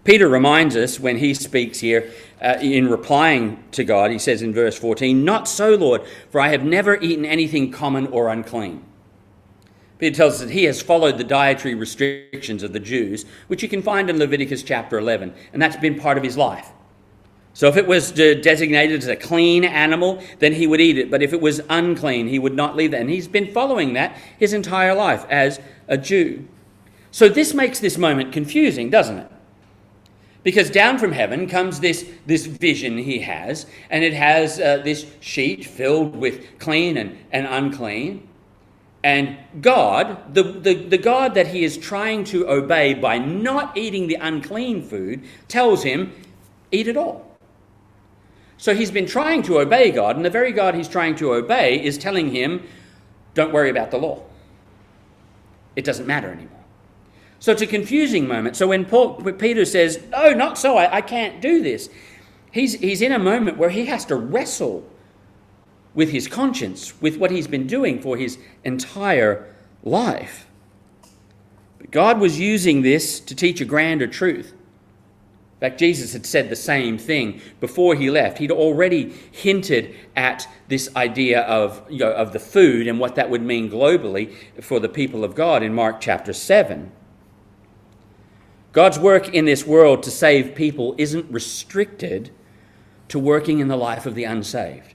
Peter 0.07 0.29
reminds 0.29 0.77
us 0.77 1.01
when 1.01 1.17
he 1.17 1.33
speaks 1.33 1.81
here 1.81 2.09
uh, 2.41 2.57
in 2.61 2.87
replying 2.87 3.61
to 3.71 3.83
God, 3.83 4.09
he 4.09 4.17
says 4.17 4.41
in 4.41 4.53
verse 4.53 4.79
14, 4.79 5.25
Not 5.25 5.49
so, 5.49 5.75
Lord, 5.75 6.01
for 6.29 6.39
I 6.39 6.47
have 6.47 6.63
never 6.63 6.95
eaten 7.01 7.25
anything 7.25 7.73
common 7.73 8.07
or 8.07 8.29
unclean. 8.29 8.85
Peter 9.99 10.15
tells 10.15 10.35
us 10.35 10.39
that 10.39 10.51
he 10.51 10.63
has 10.63 10.81
followed 10.81 11.17
the 11.17 11.25
dietary 11.25 11.75
restrictions 11.75 12.63
of 12.63 12.71
the 12.71 12.79
Jews, 12.79 13.25
which 13.47 13.61
you 13.61 13.67
can 13.67 13.81
find 13.81 14.09
in 14.09 14.17
Leviticus 14.17 14.63
chapter 14.63 14.97
11, 14.97 15.33
and 15.51 15.61
that's 15.61 15.75
been 15.75 15.99
part 15.99 16.17
of 16.17 16.23
his 16.23 16.37
life. 16.37 16.69
So 17.53 17.67
if 17.67 17.75
it 17.75 17.85
was 17.85 18.13
designated 18.13 19.01
as 19.01 19.09
a 19.09 19.15
clean 19.17 19.65
animal, 19.65 20.23
then 20.39 20.53
he 20.53 20.67
would 20.67 20.79
eat 20.79 20.97
it. 20.97 21.11
But 21.11 21.21
if 21.21 21.33
it 21.33 21.41
was 21.41 21.59
unclean, 21.67 22.29
he 22.29 22.39
would 22.39 22.55
not 22.55 22.77
leave 22.77 22.91
that. 22.91 23.01
And 23.01 23.09
he's 23.09 23.27
been 23.27 23.51
following 23.51 23.91
that 23.95 24.17
his 24.39 24.53
entire 24.53 24.93
life 24.93 25.25
as 25.29 25.59
a 25.89 25.97
Jew. 25.97 26.47
So 27.11 27.27
this 27.27 27.53
makes 27.53 27.81
this 27.81 27.97
moment 27.97 28.31
confusing, 28.31 28.89
doesn't 28.89 29.17
it? 29.17 29.31
Because 30.47 30.69
down 30.69 30.97
from 30.97 31.11
heaven 31.11 31.45
comes 31.45 31.81
this, 31.81 32.09
this 32.25 32.45
vision 32.45 32.97
he 32.97 33.19
has, 33.19 33.65
and 33.89 34.01
it 34.01 34.13
has 34.13 34.61
uh, 34.61 34.77
this 34.77 35.05
sheet 35.19 35.65
filled 35.65 36.15
with 36.15 36.57
clean 36.57 36.95
and, 36.95 37.17
and 37.33 37.45
unclean. 37.45 38.25
And 39.03 39.37
God, 39.59 40.33
the, 40.33 40.43
the, 40.43 40.75
the 40.75 40.97
God 40.97 41.33
that 41.33 41.47
he 41.47 41.65
is 41.65 41.77
trying 41.77 42.23
to 42.31 42.49
obey 42.49 42.93
by 42.93 43.17
not 43.17 43.75
eating 43.75 44.07
the 44.07 44.15
unclean 44.15 44.83
food, 44.83 45.25
tells 45.49 45.83
him, 45.83 46.13
eat 46.71 46.87
it 46.87 46.95
all. 46.95 47.29
So 48.55 48.73
he's 48.73 48.89
been 48.89 49.05
trying 49.05 49.43
to 49.43 49.59
obey 49.59 49.91
God, 49.91 50.15
and 50.15 50.23
the 50.23 50.29
very 50.29 50.53
God 50.53 50.75
he's 50.75 50.87
trying 50.87 51.15
to 51.15 51.33
obey 51.33 51.83
is 51.83 51.97
telling 51.97 52.31
him, 52.31 52.65
don't 53.33 53.51
worry 53.51 53.69
about 53.69 53.91
the 53.91 53.97
law. 53.97 54.23
It 55.75 55.83
doesn't 55.83 56.07
matter 56.07 56.31
anymore. 56.31 56.56
So 57.39 57.51
it's 57.51 57.61
a 57.61 57.67
confusing 57.67 58.27
moment. 58.27 58.55
So 58.55 58.67
when, 58.67 58.85
Paul, 58.85 59.15
Peter 59.33 59.65
says, 59.65 59.99
No, 60.11 60.33
not 60.33 60.57
so, 60.57 60.77
I, 60.77 60.97
I 60.97 61.01
can't 61.01 61.41
do 61.41 61.61
this, 61.61 61.89
he's, 62.51 62.73
he's 62.73 63.01
in 63.01 63.11
a 63.11 63.19
moment 63.19 63.57
where 63.57 63.69
he 63.69 63.85
has 63.85 64.05
to 64.05 64.15
wrestle 64.15 64.87
with 65.93 66.11
his 66.11 66.27
conscience, 66.27 66.99
with 67.01 67.17
what 67.17 67.31
he's 67.31 67.47
been 67.47 67.67
doing 67.67 67.99
for 68.01 68.17
his 68.17 68.37
entire 68.63 69.53
life. 69.83 70.47
But 71.79 71.91
God 71.91 72.19
was 72.19 72.39
using 72.39 72.81
this 72.81 73.19
to 73.21 73.35
teach 73.35 73.61
a 73.61 73.65
grander 73.65 74.07
truth. 74.07 74.53
In 75.57 75.59
fact, 75.61 75.79
Jesus 75.79 76.13
had 76.13 76.27
said 76.27 76.49
the 76.49 76.55
same 76.55 76.99
thing 76.99 77.41
before 77.59 77.95
he 77.95 78.11
left. 78.11 78.37
He'd 78.37 78.51
already 78.51 79.11
hinted 79.31 79.95
at 80.15 80.47
this 80.67 80.95
idea 80.95 81.41
of, 81.41 81.81
you 81.89 81.97
know, 81.97 82.11
of 82.11 82.31
the 82.31 82.39
food 82.39 82.87
and 82.87 82.99
what 82.99 83.15
that 83.15 83.31
would 83.31 83.41
mean 83.41 83.67
globally 83.67 84.35
for 84.61 84.79
the 84.79 84.89
people 84.89 85.23
of 85.23 85.33
God 85.33 85.63
in 85.63 85.73
Mark 85.73 85.99
chapter 85.99 86.31
7. 86.31 86.91
God's 88.71 88.99
work 88.99 89.29
in 89.29 89.45
this 89.45 89.65
world 89.65 90.03
to 90.03 90.11
save 90.11 90.55
people 90.55 90.95
isn't 90.97 91.31
restricted 91.31 92.31
to 93.07 93.19
working 93.19 93.59
in 93.59 93.67
the 93.67 93.77
life 93.77 94.05
of 94.05 94.15
the 94.15 94.25
unsaved. 94.25 94.93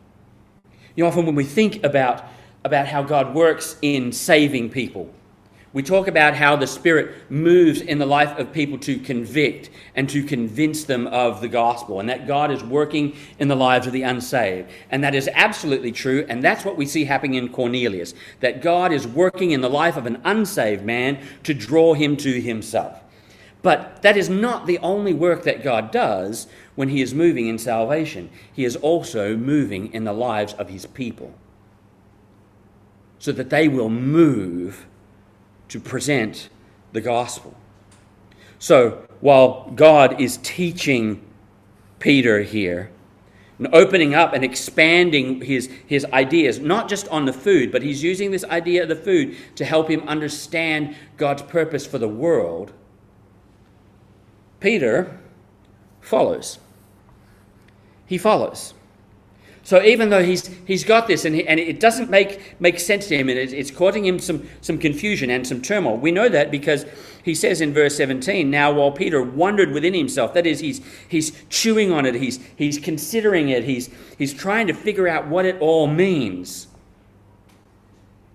You 0.95 1.05
know, 1.05 1.09
often 1.09 1.27
when 1.27 1.35
we 1.35 1.45
think 1.45 1.83
about, 1.83 2.25
about 2.65 2.87
how 2.87 3.03
God 3.03 3.35
works 3.35 3.77
in 3.81 4.13
saving 4.13 4.71
people, 4.71 5.13
we 5.73 5.83
talk 5.83 6.07
about 6.07 6.35
how 6.35 6.55
the 6.57 6.67
Spirit 6.67 7.31
moves 7.31 7.81
in 7.81 7.99
the 7.99 8.05
life 8.05 8.39
of 8.39 8.53
people 8.53 8.77
to 8.81 8.99
convict 8.99 9.71
and 9.95 10.07
to 10.11 10.23
convince 10.23 10.85
them 10.85 11.07
of 11.07 11.41
the 11.41 11.49
gospel, 11.49 11.99
and 11.99 12.11
that 12.11 12.27
God 12.27 12.51
is 12.51 12.63
working 12.63 13.17
in 13.39 13.49
the 13.49 13.57
lives 13.57 13.87
of 13.87 13.95
the 13.95 14.03
unsaved. 14.03 14.69
And 14.91 15.03
that 15.03 15.15
is 15.15 15.31
absolutely 15.33 15.91
true, 15.91 16.27
and 16.29 16.45
that's 16.45 16.67
what 16.67 16.77
we 16.77 16.85
see 16.85 17.07
happening 17.07 17.35
in 17.35 17.49
Cornelius 17.49 18.13
that 18.41 18.61
God 18.61 18.93
is 18.93 19.07
working 19.07 19.53
in 19.53 19.63
the 19.63 19.71
life 19.71 19.97
of 19.97 20.05
an 20.05 20.21
unsaved 20.25 20.85
man 20.85 21.19
to 21.45 21.55
draw 21.55 21.95
him 21.95 22.19
to 22.19 22.39
himself. 22.39 22.99
But 23.63 24.03
that 24.03 24.17
is 24.17 24.29
not 24.29 24.67
the 24.67 24.79
only 24.79 25.15
work 25.15 25.45
that 25.45 25.63
God 25.63 25.91
does 25.93 26.49
when 26.75 26.89
He 26.89 27.01
is 27.01 27.15
moving 27.15 27.47
in 27.47 27.59
salvation. 27.59 28.29
He 28.53 28.65
is 28.65 28.77
also 28.77 29.37
moving 29.37 29.93
in 29.93 30.05
the 30.05 30.13
lives 30.13 30.53
of 30.55 30.69
His 30.69 30.85
people 30.87 31.33
so 33.19 33.31
that 33.31 33.51
they 33.51 33.69
will 33.69 33.89
move 33.89 34.87
to 35.69 35.79
present 35.79 36.49
the 36.93 37.01
gospel. 37.01 37.55
So 38.59 39.07
while 39.21 39.71
God 39.77 40.21
is 40.21 40.39
teaching 40.39 41.23
Peter 42.01 42.43
here, 42.43 42.91
and 43.59 43.73
opening 43.73 44.13
up 44.13 44.33
and 44.33 44.43
expanding 44.43 45.41
his, 45.41 45.71
his 45.87 46.05
ideas, 46.07 46.59
not 46.59 46.89
just 46.89 47.07
on 47.09 47.27
the 47.27 47.33
food, 47.33 47.71
but 47.71 47.81
he's 47.81 48.03
using 48.03 48.33
this 48.33 48.45
idea 48.45 48.83
of 48.83 48.89
the 48.89 48.97
food 48.97 49.37
to 49.55 49.65
help 49.65 49.89
him 49.89 50.01
understand 50.09 50.97
God's 51.17 51.43
purpose 51.43 51.87
for 51.87 51.99
the 51.99 52.09
world 52.09 52.73
Peter 54.63 55.19
follows. 56.01 56.61
He 58.07 58.17
follows. 58.17 58.75
So 59.65 59.83
even 59.83 60.11
though 60.11 60.23
he's, 60.25 60.47
he's 60.67 60.85
got 60.85 61.07
this 61.07 61.25
and, 61.25 61.35
he, 61.35 61.47
and 61.47 61.59
it 61.61 61.79
doesn't 61.81 62.11
make, 62.11 62.61
make 62.61 62.81
sense 62.81 63.07
to 63.09 63.17
him 63.17 63.29
and 63.29 63.39
it's, 63.39 63.71
causing 63.71 64.05
him 64.05 64.19
some, 64.19 64.49
some 64.61 64.79
confusion 64.79 65.31
and 65.31 65.47
some 65.47 65.63
turmoil, 65.63 65.97
we 65.97 66.11
know 66.11 66.29
that 66.29 66.51
because 66.51 66.85
he 67.25 67.35
says 67.35 67.61
in 67.61 67.73
verse 67.73 67.97
17, 67.97 68.51
Now 68.51 68.73
while 68.73 68.91
Peter 68.91 69.23
wondered 69.23 69.73
within 69.73 69.95
himself, 69.95 70.35
that 70.35 70.47
is, 70.47 70.61
he's, 70.61 70.81
he's 71.09 71.33
chewing 71.49 71.93
on 71.93 72.07
it, 72.07 72.15
he's, 72.15 72.39
he's 72.57 72.79
considering 72.79 73.49
it, 73.51 73.65
he's, 73.65 73.91
he's 74.19 74.35
trying 74.35 74.67
to 74.69 74.75
figure 74.75 75.09
out 75.09 75.29
what 75.29 75.45
it 75.45 75.61
all 75.61 75.87
means. 75.87 76.69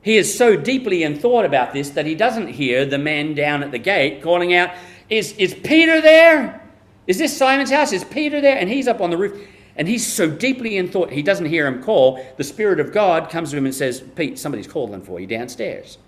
He 0.02 0.16
is 0.16 0.38
so 0.38 0.56
deeply 0.56 1.04
in 1.04 1.20
thought 1.20 1.44
about 1.44 1.74
this 1.74 1.90
that 1.92 2.06
he 2.06 2.16
doesn't 2.16 2.48
hear 2.48 2.86
the 2.86 2.98
man 2.98 3.34
down 3.34 3.63
at 3.63 3.72
the 3.72 3.78
gate 3.78 4.22
calling 4.22 4.54
out, 4.54 4.72
is, 5.10 5.34
is 5.34 5.54
Peter 5.54 6.02
there? 6.02 6.62
Is 7.08 7.17
this 7.17 7.36
Simon's 7.36 7.72
house? 7.72 7.93
Is 7.93 8.04
Peter 8.04 8.41
there? 8.41 8.58
And 8.58 8.70
he's 8.70 8.88
up 8.88 9.02
on 9.02 9.10
the 9.10 9.17
roof. 9.17 9.48
And 9.76 9.88
he's 9.88 10.06
so 10.06 10.30
deeply 10.30 10.78
in 10.78 10.89
thought, 10.89 11.12
he 11.12 11.22
doesn't 11.22 11.46
hear 11.46 11.67
him 11.67 11.84
call. 11.84 12.24
The 12.38 12.43
Spirit 12.43 12.80
of 12.80 12.91
God 12.91 13.30
comes 13.30 13.52
to 13.52 13.58
him 13.58 13.65
and 13.65 13.76
says, 13.76 14.02
Pete, 14.15 14.39
somebody's 14.39 14.67
calling 14.67 15.02
for 15.02 15.20
you 15.20 15.28
downstairs. 15.28 16.00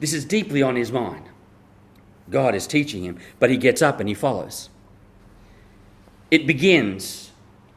This 0.00 0.12
is 0.12 0.24
deeply 0.24 0.62
on 0.62 0.74
his 0.74 0.90
mind. 0.90 1.26
God 2.30 2.54
is 2.54 2.66
teaching 2.66 3.04
him, 3.04 3.18
but 3.38 3.50
he 3.50 3.56
gets 3.56 3.82
up 3.82 4.00
and 4.00 4.08
he 4.08 4.14
follows. 4.14 4.70
It 6.30 6.46
begins 6.46 7.30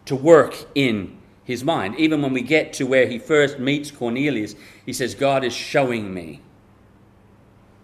to 0.05 0.15
work 0.15 0.55
in 0.75 1.17
his 1.43 1.63
mind. 1.63 1.99
Even 1.99 2.21
when 2.21 2.33
we 2.33 2.41
get 2.41 2.73
to 2.73 2.85
where 2.85 3.07
he 3.07 3.19
first 3.19 3.59
meets 3.59 3.91
Cornelius, 3.91 4.55
he 4.85 4.93
says, 4.93 5.13
God 5.13 5.43
is 5.43 5.53
showing 5.53 6.13
me 6.13 6.39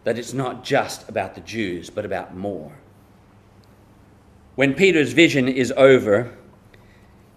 that 0.03 0.17
it's 0.17 0.33
not 0.33 0.63
just 0.63 1.07
about 1.07 1.35
the 1.35 1.41
Jews, 1.41 1.89
but 1.89 2.05
about 2.05 2.35
more. 2.35 2.73
When 4.55 4.73
Peter's 4.73 5.13
vision 5.13 5.47
is 5.47 5.73
over, 5.77 6.33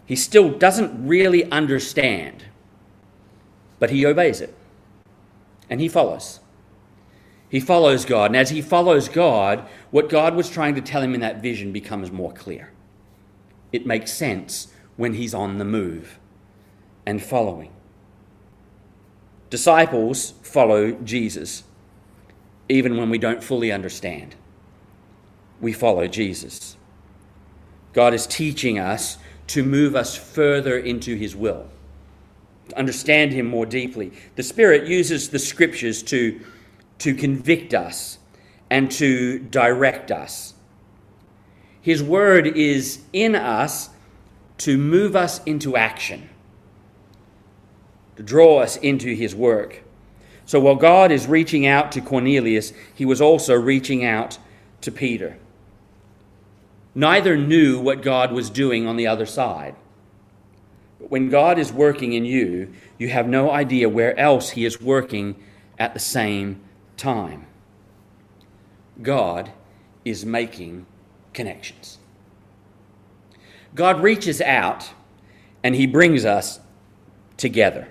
he 0.06 0.16
still 0.16 0.50
doesn't 0.50 1.06
really 1.06 1.50
understand, 1.50 2.44
but 3.78 3.90
he 3.90 4.04
obeys 4.04 4.40
it 4.40 4.54
and 5.70 5.80
he 5.80 5.88
follows. 5.88 6.40
He 7.48 7.60
follows 7.60 8.04
God, 8.04 8.30
and 8.30 8.36
as 8.36 8.50
he 8.50 8.60
follows 8.60 9.08
God, 9.08 9.66
what 9.90 10.08
God 10.08 10.34
was 10.34 10.50
trying 10.50 10.74
to 10.74 10.80
tell 10.80 11.02
him 11.02 11.14
in 11.14 11.20
that 11.20 11.40
vision 11.40 11.72
becomes 11.72 12.10
more 12.10 12.32
clear. 12.32 12.72
It 13.70 13.86
makes 13.86 14.12
sense 14.12 14.68
when 14.96 15.14
he's 15.14 15.34
on 15.34 15.58
the 15.58 15.64
move 15.64 16.18
and 17.06 17.22
following. 17.22 17.70
Disciples 19.50 20.32
follow 20.42 20.92
Jesus 20.92 21.62
even 22.68 22.96
when 22.96 23.10
we 23.10 23.18
don't 23.18 23.42
fully 23.42 23.70
understand. 23.70 24.34
We 25.60 25.72
follow 25.72 26.06
Jesus. 26.06 26.76
God 27.92 28.14
is 28.14 28.26
teaching 28.26 28.78
us 28.78 29.18
to 29.48 29.62
move 29.62 29.94
us 29.94 30.16
further 30.16 30.78
into 30.78 31.16
His 31.16 31.36
will. 31.36 31.68
To 32.70 32.78
understand 32.78 33.32
him 33.32 33.46
more 33.46 33.66
deeply. 33.66 34.12
The 34.36 34.42
Spirit 34.42 34.88
uses 34.88 35.28
the 35.28 35.38
scriptures 35.38 36.02
to, 36.04 36.40
to 36.98 37.14
convict 37.14 37.74
us 37.74 38.18
and 38.70 38.90
to 38.92 39.38
direct 39.38 40.10
us. 40.10 40.54
His 41.80 42.02
word 42.02 42.46
is 42.46 43.02
in 43.12 43.34
us 43.34 43.90
to 44.58 44.78
move 44.78 45.14
us 45.14 45.42
into 45.44 45.76
action, 45.76 46.30
to 48.16 48.22
draw 48.22 48.60
us 48.60 48.76
into 48.76 49.14
his 49.14 49.34
work. 49.34 49.83
So 50.46 50.60
while 50.60 50.76
God 50.76 51.10
is 51.10 51.26
reaching 51.26 51.66
out 51.66 51.92
to 51.92 52.00
Cornelius, 52.00 52.72
he 52.94 53.04
was 53.04 53.20
also 53.20 53.54
reaching 53.54 54.04
out 54.04 54.38
to 54.82 54.92
Peter. 54.92 55.38
Neither 56.94 57.36
knew 57.36 57.80
what 57.80 58.02
God 58.02 58.32
was 58.32 58.50
doing 58.50 58.86
on 58.86 58.96
the 58.96 59.06
other 59.06 59.26
side. 59.26 59.74
But 61.00 61.10
when 61.10 61.28
God 61.28 61.58
is 61.58 61.72
working 61.72 62.12
in 62.12 62.24
you, 62.24 62.72
you 62.98 63.08
have 63.08 63.26
no 63.26 63.50
idea 63.50 63.88
where 63.88 64.18
else 64.18 64.50
He 64.50 64.64
is 64.64 64.80
working 64.80 65.34
at 65.78 65.94
the 65.94 66.00
same 66.00 66.60
time. 66.96 67.46
God 69.02 69.50
is 70.04 70.24
making 70.24 70.86
connections. 71.32 71.98
God 73.74 74.02
reaches 74.02 74.40
out 74.40 74.92
and 75.64 75.74
He 75.74 75.86
brings 75.86 76.24
us 76.24 76.60
together. 77.36 77.88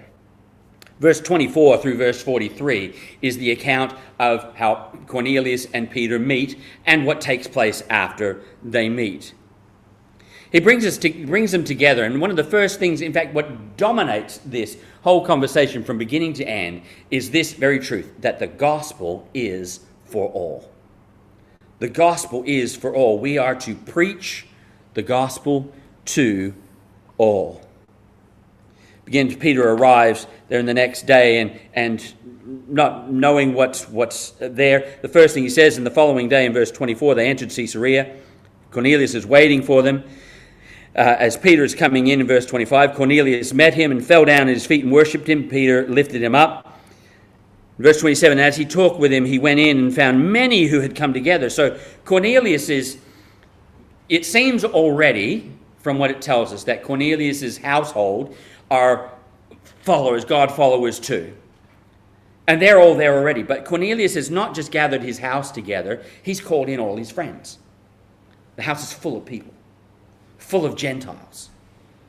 Verse 1.03 1.19
24 1.19 1.79
through 1.79 1.97
verse 1.97 2.23
43 2.23 2.95
is 3.21 3.37
the 3.37 3.51
account 3.51 3.93
of 4.19 4.55
how 4.55 4.97
Cornelius 5.05 5.67
and 5.73 5.91
Peter 5.91 6.17
meet 6.17 6.57
and 6.85 7.05
what 7.05 7.19
takes 7.19 7.45
place 7.45 7.83
after 7.89 8.39
they 8.63 8.87
meet. 8.87 9.33
He 10.49 10.61
brings, 10.61 10.85
us 10.85 10.97
to, 10.99 11.25
brings 11.25 11.51
them 11.51 11.65
together, 11.65 12.05
and 12.05 12.21
one 12.21 12.29
of 12.29 12.37
the 12.37 12.43
first 12.45 12.79
things, 12.79 13.01
in 13.01 13.11
fact, 13.11 13.33
what 13.33 13.75
dominates 13.75 14.37
this 14.45 14.77
whole 15.01 15.25
conversation 15.25 15.83
from 15.83 15.97
beginning 15.97 16.35
to 16.35 16.45
end 16.45 16.83
is 17.11 17.31
this 17.31 17.51
very 17.51 17.79
truth 17.79 18.09
that 18.21 18.39
the 18.39 18.47
gospel 18.47 19.27
is 19.33 19.81
for 20.05 20.29
all. 20.29 20.71
The 21.79 21.89
gospel 21.89 22.45
is 22.45 22.77
for 22.77 22.95
all. 22.95 23.19
We 23.19 23.37
are 23.37 23.55
to 23.55 23.75
preach 23.75 24.47
the 24.93 25.01
gospel 25.01 25.69
to 26.05 26.53
all. 27.17 27.62
Begin, 29.05 29.35
Peter 29.35 29.69
arrives 29.69 30.27
there 30.47 30.59
in 30.59 30.65
the 30.65 30.73
next 30.73 31.05
day 31.05 31.39
and, 31.39 31.59
and 31.73 32.13
not 32.67 33.11
knowing 33.11 33.53
what's, 33.53 33.89
what's 33.89 34.31
there. 34.39 34.97
The 35.01 35.09
first 35.09 35.33
thing 35.33 35.43
he 35.43 35.49
says 35.49 35.77
in 35.77 35.83
the 35.83 35.91
following 35.91 36.29
day 36.29 36.45
in 36.45 36.53
verse 36.53 36.71
24, 36.71 37.15
they 37.15 37.29
entered 37.29 37.49
Caesarea. 37.49 38.15
Cornelius 38.71 39.13
is 39.13 39.25
waiting 39.25 39.61
for 39.61 39.81
them. 39.81 40.03
Uh, 40.95 41.15
as 41.19 41.35
Peter 41.35 41.63
is 41.63 41.73
coming 41.73 42.07
in 42.07 42.21
in 42.21 42.27
verse 42.27 42.45
25, 42.45 42.93
Cornelius 42.93 43.53
met 43.53 43.73
him 43.73 43.91
and 43.91 44.05
fell 44.05 44.25
down 44.25 44.41
at 44.41 44.53
his 44.53 44.65
feet 44.65 44.83
and 44.83 44.93
worshipped 44.93 45.27
him. 45.27 45.49
Peter 45.49 45.87
lifted 45.87 46.21
him 46.21 46.35
up. 46.35 46.79
Verse 47.79 47.99
27, 47.99 48.37
as 48.37 48.55
he 48.55 48.65
talked 48.65 48.99
with 48.99 49.11
him, 49.11 49.25
he 49.25 49.39
went 49.39 49.59
in 49.59 49.79
and 49.79 49.95
found 49.95 50.31
many 50.31 50.67
who 50.67 50.79
had 50.79 50.95
come 50.95 51.11
together. 51.11 51.49
So 51.49 51.79
Cornelius 52.05 52.69
is, 52.69 52.99
it 54.07 54.25
seems 54.25 54.63
already 54.63 55.51
from 55.83 55.97
what 55.97 56.09
it 56.09 56.21
tells 56.21 56.53
us, 56.53 56.63
that 56.63 56.81
Cornelius's 56.81 57.57
household 57.57 58.35
are 58.73 59.11
followers, 59.81 60.25
God 60.25 60.51
followers 60.51 60.99
too. 60.99 61.35
And 62.47 62.61
they're 62.61 62.79
all 62.79 62.95
there 62.95 63.15
already. 63.15 63.43
But 63.43 63.65
Cornelius 63.65 64.15
has 64.15 64.31
not 64.31 64.55
just 64.55 64.71
gathered 64.71 65.03
his 65.03 65.19
house 65.19 65.51
together, 65.51 66.03
he's 66.23 66.41
called 66.41 66.69
in 66.69 66.79
all 66.79 66.97
his 66.97 67.11
friends. 67.11 67.59
The 68.55 68.63
house 68.63 68.83
is 68.83 68.91
full 68.91 69.17
of 69.17 69.25
people 69.25 69.53
full 70.43 70.65
of 70.65 70.75
Gentiles, 70.75 71.49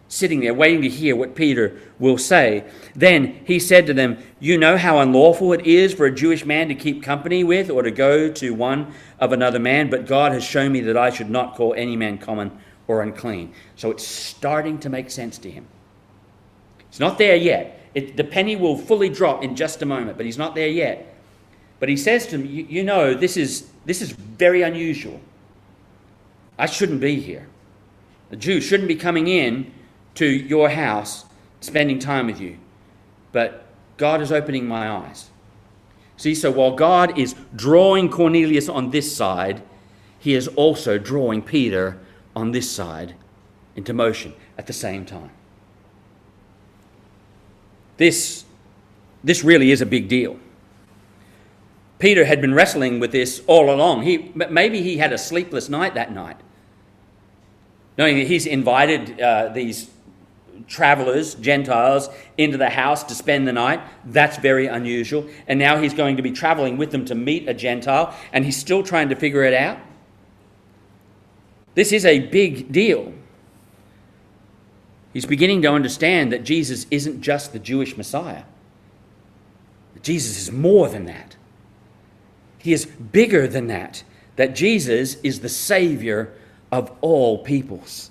sitting 0.08 0.40
there 0.40 0.52
waiting 0.52 0.82
to 0.82 0.88
hear 0.88 1.14
what 1.14 1.34
Peter 1.36 1.78
will 1.98 2.18
say. 2.18 2.64
Then 2.94 3.40
he 3.46 3.58
said 3.58 3.86
to 3.86 3.94
them, 3.94 4.18
You 4.40 4.58
know 4.58 4.76
how 4.76 4.98
unlawful 4.98 5.52
it 5.52 5.66
is 5.66 5.94
for 5.94 6.04
a 6.04 6.14
Jewish 6.14 6.44
man 6.44 6.68
to 6.68 6.74
keep 6.74 7.02
company 7.02 7.44
with 7.44 7.70
or 7.70 7.82
to 7.82 7.90
go 7.90 8.30
to 8.32 8.50
one 8.52 8.92
of 9.20 9.32
another 9.32 9.58
man, 9.58 9.88
but 9.88 10.06
God 10.06 10.32
has 10.32 10.44
shown 10.44 10.72
me 10.72 10.80
that 10.80 10.96
I 10.96 11.10
should 11.10 11.30
not 11.30 11.54
call 11.54 11.74
any 11.74 11.96
man 11.96 12.18
common 12.18 12.58
or 12.86 13.02
unclean. 13.02 13.54
So 13.76 13.90
it's 13.90 14.06
starting 14.06 14.78
to 14.80 14.90
make 14.90 15.10
sense 15.10 15.38
to 15.38 15.50
him. 15.50 15.66
It's 16.94 17.00
not 17.00 17.18
there 17.18 17.34
yet. 17.34 17.80
It, 17.92 18.16
the 18.16 18.22
penny 18.22 18.54
will 18.54 18.78
fully 18.78 19.08
drop 19.08 19.42
in 19.42 19.56
just 19.56 19.82
a 19.82 19.84
moment, 19.84 20.16
but 20.16 20.26
he's 20.26 20.38
not 20.38 20.54
there 20.54 20.68
yet. 20.68 21.12
But 21.80 21.88
he 21.88 21.96
says 21.96 22.24
to 22.26 22.38
them, 22.38 22.46
you, 22.46 22.64
you 22.68 22.84
know, 22.84 23.14
this 23.14 23.36
is, 23.36 23.68
this 23.84 24.00
is 24.00 24.12
very 24.12 24.62
unusual. 24.62 25.20
I 26.56 26.66
shouldn't 26.66 27.00
be 27.00 27.18
here. 27.18 27.48
A 28.30 28.36
Jew 28.36 28.60
shouldn't 28.60 28.86
be 28.86 28.94
coming 28.94 29.26
in 29.26 29.72
to 30.14 30.24
your 30.24 30.68
house, 30.68 31.24
spending 31.60 31.98
time 31.98 32.28
with 32.28 32.40
you. 32.40 32.58
But 33.32 33.66
God 33.96 34.22
is 34.22 34.30
opening 34.30 34.68
my 34.68 34.88
eyes. 34.88 35.30
See, 36.16 36.36
so 36.36 36.52
while 36.52 36.76
God 36.76 37.18
is 37.18 37.34
drawing 37.56 38.08
Cornelius 38.08 38.68
on 38.68 38.92
this 38.92 39.16
side, 39.16 39.64
he 40.20 40.34
is 40.34 40.46
also 40.46 40.98
drawing 40.98 41.42
Peter 41.42 41.98
on 42.36 42.52
this 42.52 42.70
side 42.70 43.16
into 43.74 43.92
motion 43.92 44.32
at 44.56 44.68
the 44.68 44.72
same 44.72 45.04
time. 45.04 45.32
This, 47.96 48.44
this 49.22 49.44
really 49.44 49.70
is 49.70 49.80
a 49.80 49.86
big 49.86 50.08
deal. 50.08 50.38
Peter 51.98 52.24
had 52.24 52.40
been 52.40 52.54
wrestling 52.54 53.00
with 53.00 53.12
this 53.12 53.42
all 53.46 53.72
along. 53.72 54.02
He, 54.02 54.32
maybe 54.34 54.82
he 54.82 54.98
had 54.98 55.12
a 55.12 55.18
sleepless 55.18 55.68
night 55.68 55.94
that 55.94 56.12
night 56.12 56.36
knowing 57.96 58.18
that 58.18 58.26
he's 58.26 58.46
invited 58.46 59.20
uh, 59.20 59.48
these 59.48 59.90
travelers, 60.66 61.34
Gentiles, 61.36 62.08
into 62.38 62.56
the 62.56 62.70
house 62.70 63.04
to 63.04 63.14
spend 63.14 63.46
the 63.46 63.52
night. 63.52 63.80
That's 64.04 64.36
very 64.38 64.66
unusual. 64.66 65.28
And 65.46 65.58
now 65.58 65.80
he's 65.80 65.94
going 65.94 66.16
to 66.16 66.22
be 66.22 66.30
traveling 66.30 66.76
with 66.76 66.90
them 66.90 67.04
to 67.06 67.14
meet 67.14 67.48
a 67.48 67.54
Gentile, 67.54 68.14
and 68.32 68.44
he's 68.44 68.56
still 68.56 68.82
trying 68.82 69.08
to 69.10 69.16
figure 69.16 69.42
it 69.44 69.54
out. 69.54 69.78
This 71.74 71.92
is 71.92 72.04
a 72.04 72.20
big 72.20 72.70
deal. 72.72 73.12
He's 75.14 75.24
beginning 75.24 75.62
to 75.62 75.68
understand 75.68 76.32
that 76.32 76.44
Jesus 76.44 76.86
isn't 76.90 77.22
just 77.22 77.52
the 77.52 77.60
Jewish 77.60 77.96
Messiah. 77.96 78.42
Jesus 80.02 80.36
is 80.36 80.52
more 80.52 80.88
than 80.88 81.06
that. 81.06 81.36
He 82.58 82.72
is 82.72 82.84
bigger 82.84 83.46
than 83.46 83.68
that. 83.68 84.02
That 84.34 84.56
Jesus 84.56 85.14
is 85.22 85.40
the 85.40 85.48
Savior 85.48 86.34
of 86.72 86.90
all 87.00 87.38
peoples. 87.38 88.10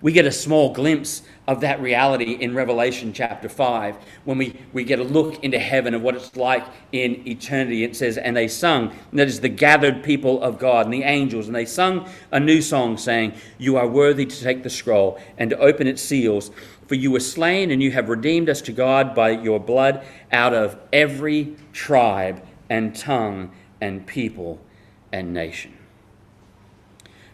We 0.00 0.12
get 0.12 0.24
a 0.24 0.32
small 0.32 0.72
glimpse 0.72 1.22
of 1.52 1.60
that 1.60 1.80
reality 1.82 2.32
in 2.32 2.54
Revelation 2.54 3.12
chapter 3.12 3.48
5 3.48 3.96
when 4.24 4.38
we, 4.38 4.58
we 4.72 4.84
get 4.84 4.98
a 4.98 5.04
look 5.04 5.44
into 5.44 5.58
heaven 5.58 5.92
of 5.92 6.00
what 6.02 6.14
it's 6.14 6.34
like 6.34 6.64
in 6.92 7.28
eternity. 7.28 7.84
It 7.84 7.94
says, 7.94 8.16
And 8.16 8.34
they 8.34 8.48
sung, 8.48 8.90
and 9.10 9.20
that 9.20 9.28
is 9.28 9.40
the 9.40 9.50
gathered 9.50 10.02
people 10.02 10.42
of 10.42 10.58
God 10.58 10.86
and 10.86 10.94
the 10.94 11.02
angels, 11.02 11.46
and 11.46 11.54
they 11.54 11.66
sung 11.66 12.08
a 12.30 12.40
new 12.40 12.62
song 12.62 12.96
saying, 12.96 13.34
You 13.58 13.76
are 13.76 13.86
worthy 13.86 14.24
to 14.24 14.40
take 14.40 14.62
the 14.62 14.70
scroll 14.70 15.20
and 15.36 15.50
to 15.50 15.58
open 15.58 15.86
its 15.86 16.02
seals, 16.02 16.50
for 16.86 16.94
you 16.94 17.10
were 17.10 17.20
slain 17.20 17.70
and 17.70 17.82
you 17.82 17.90
have 17.92 18.08
redeemed 18.08 18.48
us 18.48 18.62
to 18.62 18.72
God 18.72 19.14
by 19.14 19.30
your 19.30 19.60
blood 19.60 20.04
out 20.32 20.54
of 20.54 20.78
every 20.90 21.54
tribe 21.74 22.42
and 22.70 22.96
tongue 22.96 23.52
and 23.80 24.06
people 24.06 24.58
and 25.12 25.34
nation. 25.34 25.76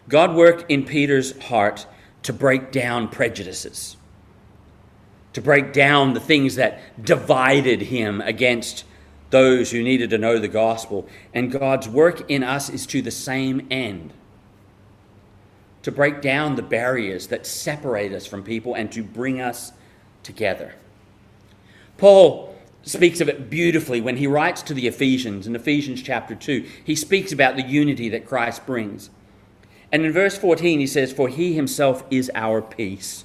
God 0.09 0.35
worked 0.35 0.69
in 0.69 0.83
Peter's 0.83 1.39
heart 1.43 1.85
to 2.23 2.33
break 2.33 2.71
down 2.71 3.07
prejudices, 3.07 3.95
to 5.39 5.43
break 5.43 5.71
down 5.71 6.13
the 6.13 6.19
things 6.19 6.55
that 6.55 6.81
divided 7.01 7.83
him 7.83 8.19
against 8.19 8.83
those 9.29 9.71
who 9.71 9.81
needed 9.81 10.09
to 10.09 10.17
know 10.17 10.37
the 10.37 10.49
gospel. 10.49 11.07
And 11.33 11.49
God's 11.49 11.87
work 11.87 12.29
in 12.29 12.43
us 12.43 12.69
is 12.69 12.85
to 12.87 13.01
the 13.01 13.09
same 13.09 13.65
end 13.71 14.11
to 15.83 15.93
break 15.93 16.21
down 16.21 16.57
the 16.57 16.61
barriers 16.61 17.27
that 17.27 17.45
separate 17.45 18.11
us 18.11 18.25
from 18.25 18.43
people 18.43 18.75
and 18.75 18.91
to 18.91 19.01
bring 19.01 19.39
us 19.39 19.71
together. 20.23 20.75
Paul 21.97 22.53
speaks 22.83 23.21
of 23.21 23.29
it 23.29 23.49
beautifully 23.49 24.01
when 24.01 24.17
he 24.17 24.27
writes 24.27 24.61
to 24.63 24.73
the 24.73 24.87
Ephesians 24.87 25.47
in 25.47 25.55
Ephesians 25.55 26.01
chapter 26.01 26.35
2. 26.35 26.67
He 26.83 26.95
speaks 26.95 27.31
about 27.31 27.55
the 27.55 27.63
unity 27.63 28.09
that 28.09 28.25
Christ 28.25 28.65
brings. 28.65 29.09
And 29.89 30.05
in 30.05 30.11
verse 30.11 30.37
14, 30.37 30.81
he 30.81 30.87
says, 30.87 31.13
For 31.13 31.29
he 31.29 31.53
himself 31.53 32.03
is 32.11 32.29
our 32.35 32.61
peace, 32.61 33.23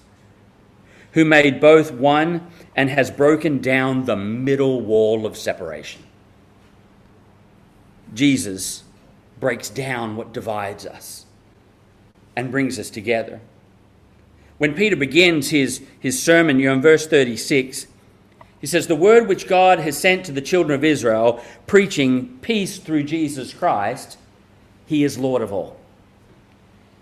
who 1.14 1.24
made 1.24 1.60
both 1.60 1.92
one 1.92 2.46
and 2.76 2.90
has 2.90 3.10
broken 3.10 3.60
down 3.60 4.04
the 4.04 4.16
middle 4.16 4.80
wall 4.80 5.26
of 5.26 5.36
separation. 5.36 6.02
Jesus 8.12 8.82
breaks 9.40 9.70
down 9.70 10.16
what 10.16 10.32
divides 10.32 10.84
us 10.84 11.24
and 12.36 12.50
brings 12.50 12.78
us 12.78 12.90
together. 12.90 13.40
When 14.58 14.74
Peter 14.74 14.96
begins 14.96 15.50
his, 15.50 15.82
his 15.98 16.20
sermon, 16.20 16.58
you're 16.58 16.72
in 16.72 16.82
verse 16.82 17.06
36, 17.06 17.86
he 18.60 18.66
says, 18.66 18.86
The 18.86 18.96
word 18.96 19.28
which 19.28 19.46
God 19.46 19.78
has 19.80 19.98
sent 19.98 20.24
to 20.26 20.32
the 20.32 20.40
children 20.40 20.76
of 20.76 20.84
Israel, 20.84 21.44
preaching 21.66 22.38
peace 22.40 22.78
through 22.78 23.04
Jesus 23.04 23.52
Christ, 23.52 24.18
he 24.86 25.04
is 25.04 25.18
Lord 25.18 25.42
of 25.42 25.52
all. 25.52 25.78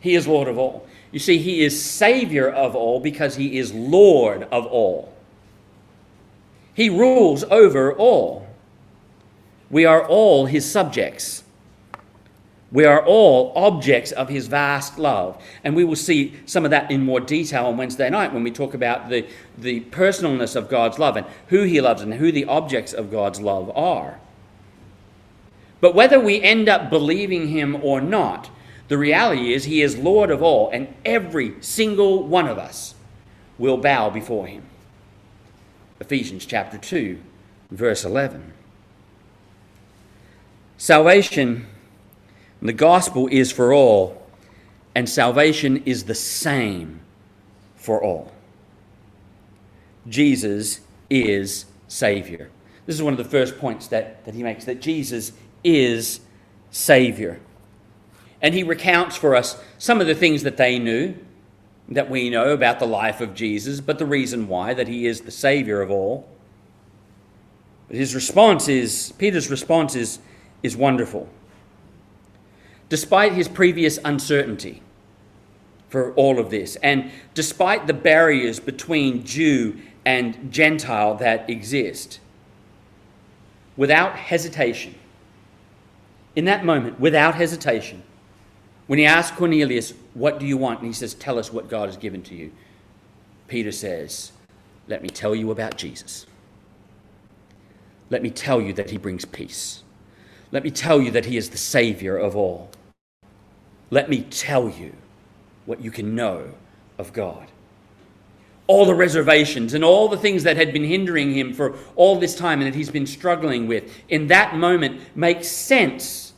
He 0.00 0.14
is 0.14 0.26
Lord 0.26 0.48
of 0.48 0.58
all. 0.58 0.86
You 1.12 1.18
see, 1.18 1.38
He 1.38 1.62
is 1.62 1.80
Savior 1.80 2.48
of 2.48 2.74
all 2.74 2.98
because 2.98 3.36
He 3.36 3.58
is 3.58 3.72
Lord 3.72 4.42
of 4.44 4.66
all. 4.66 5.12
He 6.74 6.88
rules 6.88 7.44
over 7.44 7.92
all. 7.92 8.46
We 9.70 9.84
are 9.84 10.06
all 10.06 10.46
his 10.46 10.70
subjects. 10.70 11.44
We 12.70 12.84
are 12.84 13.04
all 13.04 13.52
objects 13.54 14.12
of 14.12 14.28
his 14.28 14.46
vast 14.46 14.98
love. 14.98 15.42
And 15.64 15.76
we 15.76 15.84
will 15.84 15.96
see 15.96 16.34
some 16.46 16.64
of 16.64 16.70
that 16.70 16.90
in 16.90 17.04
more 17.04 17.20
detail 17.20 17.66
on 17.66 17.76
Wednesday 17.76 18.08
night 18.08 18.32
when 18.32 18.42
we 18.42 18.50
talk 18.50 18.72
about 18.74 19.10
the, 19.10 19.26
the 19.58 19.80
personalness 19.80 20.56
of 20.56 20.70
God's 20.70 20.98
love 20.98 21.16
and 21.16 21.26
who 21.48 21.64
he 21.64 21.80
loves 21.80 22.02
and 22.02 22.14
who 22.14 22.32
the 22.32 22.46
objects 22.46 22.92
of 22.92 23.10
God's 23.10 23.40
love 23.40 23.70
are. 23.76 24.18
But 25.80 25.94
whether 25.94 26.20
we 26.20 26.40
end 26.40 26.68
up 26.68 26.88
believing 26.88 27.48
him 27.48 27.76
or 27.82 28.00
not, 28.00 28.50
the 28.92 28.98
reality 28.98 29.54
is 29.54 29.64
he 29.64 29.80
is 29.80 29.96
Lord 29.96 30.30
of 30.30 30.42
all, 30.42 30.68
and 30.68 30.86
every 31.02 31.54
single 31.62 32.24
one 32.24 32.46
of 32.46 32.58
us 32.58 32.94
will 33.56 33.78
bow 33.78 34.10
before 34.10 34.46
him. 34.46 34.64
Ephesians 35.98 36.44
chapter 36.44 36.76
2, 36.76 37.18
verse 37.70 38.04
11. 38.04 38.52
Salvation, 40.76 41.66
the 42.60 42.74
gospel 42.74 43.28
is 43.28 43.50
for 43.50 43.72
all, 43.72 44.26
and 44.94 45.08
salvation 45.08 45.82
is 45.86 46.04
the 46.04 46.14
same 46.14 47.00
for 47.76 48.04
all. 48.04 48.30
Jesus 50.06 50.80
is 51.08 51.64
Savior. 51.88 52.50
This 52.84 52.94
is 52.96 53.02
one 53.02 53.14
of 53.14 53.18
the 53.18 53.24
first 53.24 53.58
points 53.58 53.86
that, 53.86 54.22
that 54.26 54.34
he 54.34 54.42
makes 54.42 54.66
that 54.66 54.82
Jesus 54.82 55.32
is 55.64 56.20
Savior. 56.70 57.40
And 58.42 58.54
he 58.54 58.64
recounts 58.64 59.16
for 59.16 59.36
us 59.36 59.62
some 59.78 60.00
of 60.00 60.08
the 60.08 60.14
things 60.16 60.42
that 60.42 60.56
they 60.56 60.78
knew, 60.78 61.14
that 61.88 62.10
we 62.10 62.28
know 62.28 62.52
about 62.52 62.80
the 62.80 62.86
life 62.86 63.20
of 63.20 63.34
Jesus, 63.34 63.80
but 63.80 63.98
the 63.98 64.06
reason 64.06 64.48
why, 64.48 64.74
that 64.74 64.88
he 64.88 65.06
is 65.06 65.20
the 65.20 65.30
Savior 65.30 65.80
of 65.80 65.90
all. 65.90 66.28
But 67.86 67.96
his 67.96 68.14
response 68.14 68.68
is, 68.68 69.12
Peter's 69.18 69.50
response 69.50 69.94
is, 69.94 70.18
is 70.62 70.76
wonderful. 70.76 71.28
Despite 72.88 73.32
his 73.32 73.48
previous 73.48 73.98
uncertainty 74.04 74.82
for 75.88 76.12
all 76.14 76.38
of 76.38 76.50
this, 76.50 76.76
and 76.76 77.10
despite 77.34 77.86
the 77.86 77.94
barriers 77.94 78.58
between 78.58 79.24
Jew 79.24 79.78
and 80.04 80.52
Gentile 80.52 81.14
that 81.16 81.48
exist, 81.48 82.18
without 83.76 84.16
hesitation, 84.16 84.94
in 86.34 86.44
that 86.46 86.64
moment, 86.64 86.98
without 86.98 87.34
hesitation, 87.34 88.02
when 88.92 88.98
he 88.98 89.06
asked 89.06 89.36
Cornelius, 89.36 89.94
What 90.12 90.38
do 90.38 90.44
you 90.44 90.58
want? 90.58 90.80
and 90.80 90.86
he 90.86 90.92
says, 90.92 91.14
Tell 91.14 91.38
us 91.38 91.50
what 91.50 91.70
God 91.70 91.88
has 91.88 91.96
given 91.96 92.20
to 92.24 92.34
you, 92.34 92.52
Peter 93.48 93.72
says, 93.72 94.32
Let 94.86 95.02
me 95.02 95.08
tell 95.08 95.34
you 95.34 95.50
about 95.50 95.78
Jesus. 95.78 96.26
Let 98.10 98.22
me 98.22 98.28
tell 98.28 98.60
you 98.60 98.74
that 98.74 98.90
he 98.90 98.98
brings 98.98 99.24
peace. 99.24 99.82
Let 100.50 100.62
me 100.62 100.70
tell 100.70 101.00
you 101.00 101.10
that 101.12 101.24
he 101.24 101.38
is 101.38 101.48
the 101.48 101.56
Savior 101.56 102.18
of 102.18 102.36
all. 102.36 102.68
Let 103.90 104.10
me 104.10 104.26
tell 104.28 104.68
you 104.68 104.92
what 105.64 105.80
you 105.80 105.90
can 105.90 106.14
know 106.14 106.50
of 106.98 107.14
God. 107.14 107.46
All 108.66 108.84
the 108.84 108.94
reservations 108.94 109.72
and 109.72 109.82
all 109.82 110.06
the 110.06 110.18
things 110.18 110.42
that 110.42 110.58
had 110.58 110.70
been 110.70 110.84
hindering 110.84 111.32
him 111.32 111.54
for 111.54 111.76
all 111.96 112.20
this 112.20 112.34
time 112.34 112.60
and 112.60 112.70
that 112.70 112.76
he's 112.76 112.90
been 112.90 113.06
struggling 113.06 113.66
with 113.66 113.90
in 114.10 114.26
that 114.26 114.54
moment 114.56 115.00
make 115.16 115.44
sense 115.44 116.31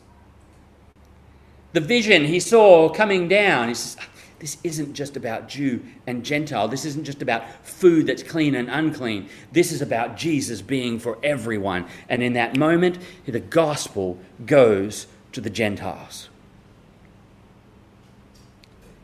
the 1.75 1.81
vision 1.81 2.25
he 2.25 2.41
saw 2.41 2.89
coming 2.89 3.29
down. 3.29 3.69
He 3.69 3.75
says, 3.75 3.97
This 4.39 4.57
isn't 4.63 4.95
just 4.95 5.17
about 5.17 5.49
Jew 5.49 5.83
and 6.07 6.25
Gentile. 6.25 6.69
This 6.69 6.85
isn't 6.85 7.05
just 7.05 7.21
about 7.21 7.45
food 7.67 8.07
that's 8.07 8.23
clean 8.23 8.55
and 8.55 8.71
unclean. 8.71 9.29
This 9.53 9.73
is 9.73 9.83
about 9.83 10.17
Jesus 10.17 10.63
being 10.63 10.99
for 11.01 11.19
everyone. 11.23 11.87
And 12.09 12.23
in 12.23 12.33
that 12.35 12.57
moment, 12.57 12.99
the 13.27 13.41
gospel 13.41 14.19
goes 14.47 15.09
to 15.33 15.41
the 15.41 15.51
Gentiles. 15.51 16.29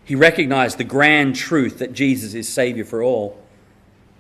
He 0.04 0.14
recognized 0.14 0.78
the 0.78 0.84
grand 0.84 1.34
truth 1.34 1.78
that 1.80 1.92
Jesus 1.92 2.34
is 2.34 2.48
Savior 2.48 2.84
for 2.84 3.02
all. 3.02 3.42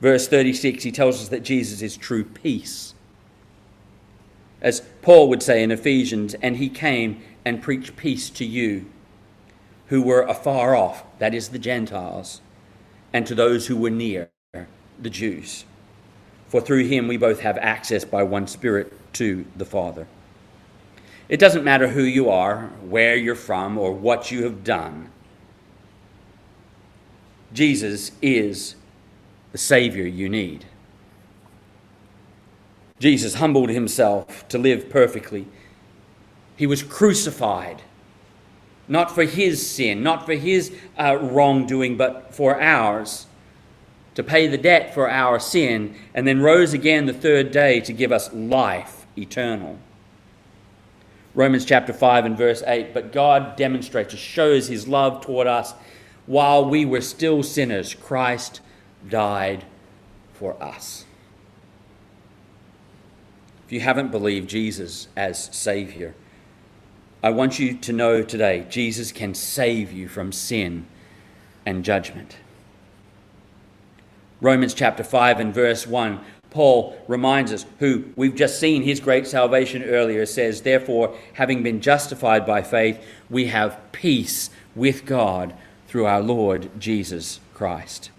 Verse 0.00 0.26
36, 0.26 0.82
he 0.82 0.90
tells 0.90 1.20
us 1.20 1.28
that 1.28 1.44
Jesus 1.44 1.82
is 1.82 1.96
true 1.96 2.24
peace. 2.24 2.94
As 4.60 4.82
Paul 5.02 5.28
would 5.28 5.42
say 5.42 5.62
in 5.62 5.70
Ephesians, 5.70 6.34
and 6.34 6.56
he 6.56 6.68
came 6.68 7.22
and 7.44 7.62
preach 7.62 7.96
peace 7.96 8.30
to 8.30 8.44
you 8.44 8.86
who 9.86 10.02
were 10.02 10.22
afar 10.22 10.76
off, 10.76 11.04
that 11.18 11.34
is, 11.34 11.48
the 11.48 11.58
Gentiles, 11.58 12.40
and 13.12 13.26
to 13.26 13.34
those 13.34 13.66
who 13.66 13.76
were 13.76 13.90
near, 13.90 14.30
the 15.00 15.10
Jews. 15.10 15.64
For 16.48 16.60
through 16.60 16.86
him 16.86 17.08
we 17.08 17.16
both 17.16 17.40
have 17.40 17.58
access 17.58 18.04
by 18.04 18.22
one 18.22 18.46
Spirit 18.46 18.92
to 19.14 19.44
the 19.56 19.64
Father. 19.64 20.06
It 21.28 21.40
doesn't 21.40 21.64
matter 21.64 21.88
who 21.88 22.02
you 22.02 22.28
are, 22.28 22.70
where 22.82 23.16
you're 23.16 23.34
from, 23.34 23.78
or 23.78 23.92
what 23.92 24.30
you 24.30 24.44
have 24.44 24.64
done. 24.64 25.10
Jesus 27.52 28.12
is 28.22 28.76
the 29.52 29.58
Savior 29.58 30.04
you 30.04 30.28
need. 30.28 30.66
Jesus 33.00 33.34
humbled 33.34 33.70
himself 33.70 34.46
to 34.48 34.58
live 34.58 34.90
perfectly 34.90 35.46
he 36.60 36.66
was 36.66 36.82
crucified, 36.82 37.80
not 38.86 39.10
for 39.10 39.24
his 39.24 39.66
sin, 39.66 40.02
not 40.02 40.26
for 40.26 40.34
his 40.34 40.70
uh, 40.98 41.16
wrongdoing, 41.16 41.96
but 41.96 42.34
for 42.34 42.60
ours, 42.60 43.26
to 44.14 44.22
pay 44.22 44.46
the 44.46 44.58
debt 44.58 44.92
for 44.92 45.08
our 45.08 45.40
sin, 45.40 45.94
and 46.12 46.28
then 46.28 46.42
rose 46.42 46.74
again 46.74 47.06
the 47.06 47.14
third 47.14 47.50
day 47.50 47.80
to 47.80 47.94
give 47.94 48.12
us 48.12 48.30
life 48.34 49.06
eternal. 49.16 49.78
Romans 51.34 51.64
chapter 51.64 51.94
5 51.94 52.26
and 52.26 52.36
verse 52.36 52.62
8 52.66 52.92
But 52.92 53.10
God 53.10 53.56
demonstrates, 53.56 54.14
shows 54.14 54.68
his 54.68 54.86
love 54.86 55.24
toward 55.24 55.46
us 55.46 55.72
while 56.26 56.68
we 56.68 56.84
were 56.84 57.00
still 57.00 57.42
sinners, 57.42 57.94
Christ 57.94 58.60
died 59.08 59.64
for 60.34 60.62
us. 60.62 61.06
If 63.64 63.72
you 63.72 63.80
haven't 63.80 64.10
believed 64.10 64.50
Jesus 64.50 65.08
as 65.16 65.48
Savior, 65.56 66.14
I 67.22 67.30
want 67.30 67.58
you 67.58 67.76
to 67.76 67.92
know 67.92 68.22
today 68.22 68.66
Jesus 68.70 69.12
can 69.12 69.34
save 69.34 69.92
you 69.92 70.08
from 70.08 70.32
sin 70.32 70.86
and 71.66 71.84
judgment. 71.84 72.36
Romans 74.40 74.72
chapter 74.72 75.04
5 75.04 75.38
and 75.38 75.54
verse 75.54 75.86
1, 75.86 76.20
Paul 76.48 76.98
reminds 77.06 77.52
us, 77.52 77.66
who 77.78 78.06
we've 78.16 78.34
just 78.34 78.58
seen 78.58 78.82
his 78.82 79.00
great 79.00 79.26
salvation 79.26 79.82
earlier, 79.82 80.24
says, 80.24 80.62
Therefore, 80.62 81.14
having 81.34 81.62
been 81.62 81.82
justified 81.82 82.46
by 82.46 82.62
faith, 82.62 83.04
we 83.28 83.46
have 83.46 83.78
peace 83.92 84.48
with 84.74 85.04
God 85.04 85.54
through 85.88 86.06
our 86.06 86.22
Lord 86.22 86.70
Jesus 86.80 87.40
Christ. 87.52 88.10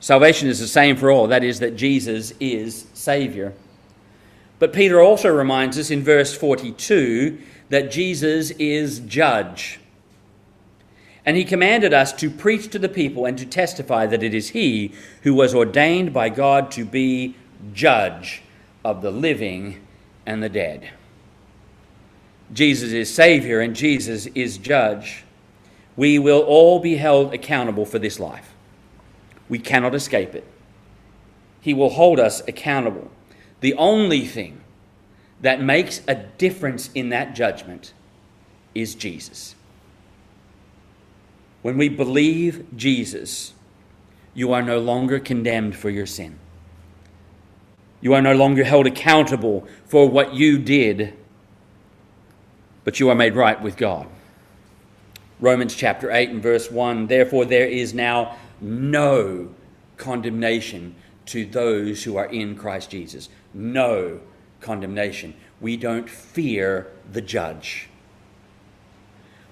Salvation 0.00 0.48
is 0.48 0.58
the 0.58 0.66
same 0.66 0.96
for 0.96 1.12
all, 1.12 1.28
that 1.28 1.44
is, 1.44 1.60
that 1.60 1.76
Jesus 1.76 2.32
is 2.40 2.86
Savior. 2.92 3.54
But 4.62 4.72
Peter 4.72 5.00
also 5.00 5.28
reminds 5.28 5.76
us 5.76 5.90
in 5.90 6.04
verse 6.04 6.36
42 6.36 7.36
that 7.70 7.90
Jesus 7.90 8.50
is 8.60 9.00
judge. 9.00 9.80
And 11.26 11.36
he 11.36 11.42
commanded 11.42 11.92
us 11.92 12.12
to 12.12 12.30
preach 12.30 12.68
to 12.68 12.78
the 12.78 12.88
people 12.88 13.26
and 13.26 13.36
to 13.38 13.44
testify 13.44 14.06
that 14.06 14.22
it 14.22 14.32
is 14.32 14.50
he 14.50 14.94
who 15.22 15.34
was 15.34 15.52
ordained 15.52 16.12
by 16.12 16.28
God 16.28 16.70
to 16.70 16.84
be 16.84 17.34
judge 17.74 18.42
of 18.84 19.02
the 19.02 19.10
living 19.10 19.84
and 20.26 20.40
the 20.40 20.48
dead. 20.48 20.92
Jesus 22.52 22.92
is 22.92 23.12
Savior 23.12 23.58
and 23.58 23.74
Jesus 23.74 24.26
is 24.26 24.58
judge. 24.58 25.24
We 25.96 26.20
will 26.20 26.42
all 26.42 26.78
be 26.78 26.98
held 26.98 27.34
accountable 27.34 27.84
for 27.84 27.98
this 27.98 28.20
life. 28.20 28.54
We 29.48 29.58
cannot 29.58 29.96
escape 29.96 30.36
it. 30.36 30.46
He 31.60 31.74
will 31.74 31.90
hold 31.90 32.20
us 32.20 32.46
accountable. 32.46 33.10
The 33.62 33.74
only 33.74 34.26
thing 34.26 34.60
that 35.40 35.62
makes 35.62 36.02
a 36.08 36.16
difference 36.16 36.90
in 36.94 37.10
that 37.10 37.34
judgment 37.34 37.92
is 38.74 38.96
Jesus. 38.96 39.54
When 41.62 41.78
we 41.78 41.88
believe 41.88 42.66
Jesus, 42.76 43.52
you 44.34 44.52
are 44.52 44.62
no 44.62 44.80
longer 44.80 45.20
condemned 45.20 45.76
for 45.76 45.90
your 45.90 46.06
sin. 46.06 46.40
You 48.00 48.14
are 48.14 48.20
no 48.20 48.34
longer 48.34 48.64
held 48.64 48.88
accountable 48.88 49.64
for 49.86 50.08
what 50.08 50.34
you 50.34 50.58
did, 50.58 51.14
but 52.82 52.98
you 52.98 53.08
are 53.10 53.14
made 53.14 53.36
right 53.36 53.62
with 53.62 53.76
God. 53.76 54.08
Romans 55.38 55.76
chapter 55.76 56.10
8 56.10 56.30
and 56.30 56.42
verse 56.42 56.68
1 56.68 57.06
Therefore, 57.06 57.44
there 57.44 57.68
is 57.68 57.94
now 57.94 58.36
no 58.60 59.54
condemnation 59.98 60.96
to 61.26 61.46
those 61.46 62.02
who 62.02 62.16
are 62.16 62.26
in 62.26 62.56
Christ 62.56 62.90
Jesus 62.90 63.28
no 63.54 64.20
condemnation. 64.60 65.34
We 65.60 65.76
don't 65.76 66.08
fear 66.08 66.88
the 67.10 67.20
judge. 67.20 67.88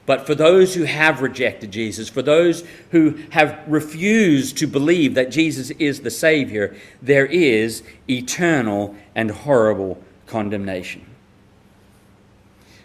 But 0.07 0.27
for 0.27 0.35
those 0.35 0.75
who 0.75 0.85
have 0.85 1.23
rejected 1.23 1.71
Jesus, 1.71 2.09
for 2.09 2.23
those 2.23 2.65
who 2.91 3.19
have 3.31 3.61
refused 3.69 4.59
to 4.59 4.67
believe 4.67 5.15
that 5.15 5.31
Jesus 5.31 5.71
is 5.71 6.01
the 6.01 6.11
Savior, 6.11 6.75
there 7.01 7.27
is 7.27 7.85
eternal 8.09 8.97
and 9.15 9.31
horrible 9.31 10.03
condemnation. 10.27 11.07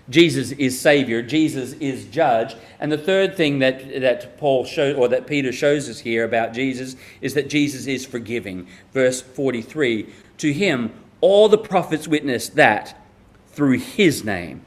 Jesus 0.07 0.51
is 0.51 0.80
Savior, 0.80 1.24
Jesus 1.24 1.74
is 1.74 2.05
Judge. 2.05 2.55
And 2.80 2.91
the 2.91 2.97
third 2.97 3.36
thing 3.36 3.57
that, 3.59 4.01
that 4.01 4.38
Paul 4.38 4.63
showed, 4.66 4.95
or 4.95 5.07
that 5.07 5.26
Peter 5.26 5.51
shows 5.51 5.89
us 5.89 5.99
here 5.99 6.26
about 6.26 6.53
Jesus 6.53 6.95
is 7.22 7.34
that 7.34 7.49
Jesus 7.49 7.88
is 7.88 8.05
forgiving. 8.05 8.68
Verse 8.93 9.22
43 9.22 10.13
To 10.38 10.53
him, 10.53 10.93
all 11.22 11.49
the 11.49 11.57
prophets 11.57 12.07
witness 12.07 12.49
that 12.49 12.99
through 13.47 13.80
his 13.80 14.24
name, 14.24 14.66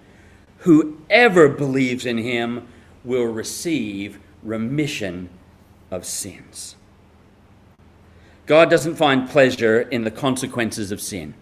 whoever 0.59 1.49
believes 1.49 2.07
in 2.07 2.18
him 2.18 2.66
will 3.05 3.26
receive 3.26 4.18
remission 4.42 5.28
of 5.90 6.05
sins. 6.05 6.76
God 8.46 8.70
doesn't 8.70 8.96
find 8.96 9.28
pleasure 9.28 9.82
in 9.82 10.05
the 10.05 10.11
consequences 10.11 10.90
of 10.90 11.01
sin. 11.01 11.34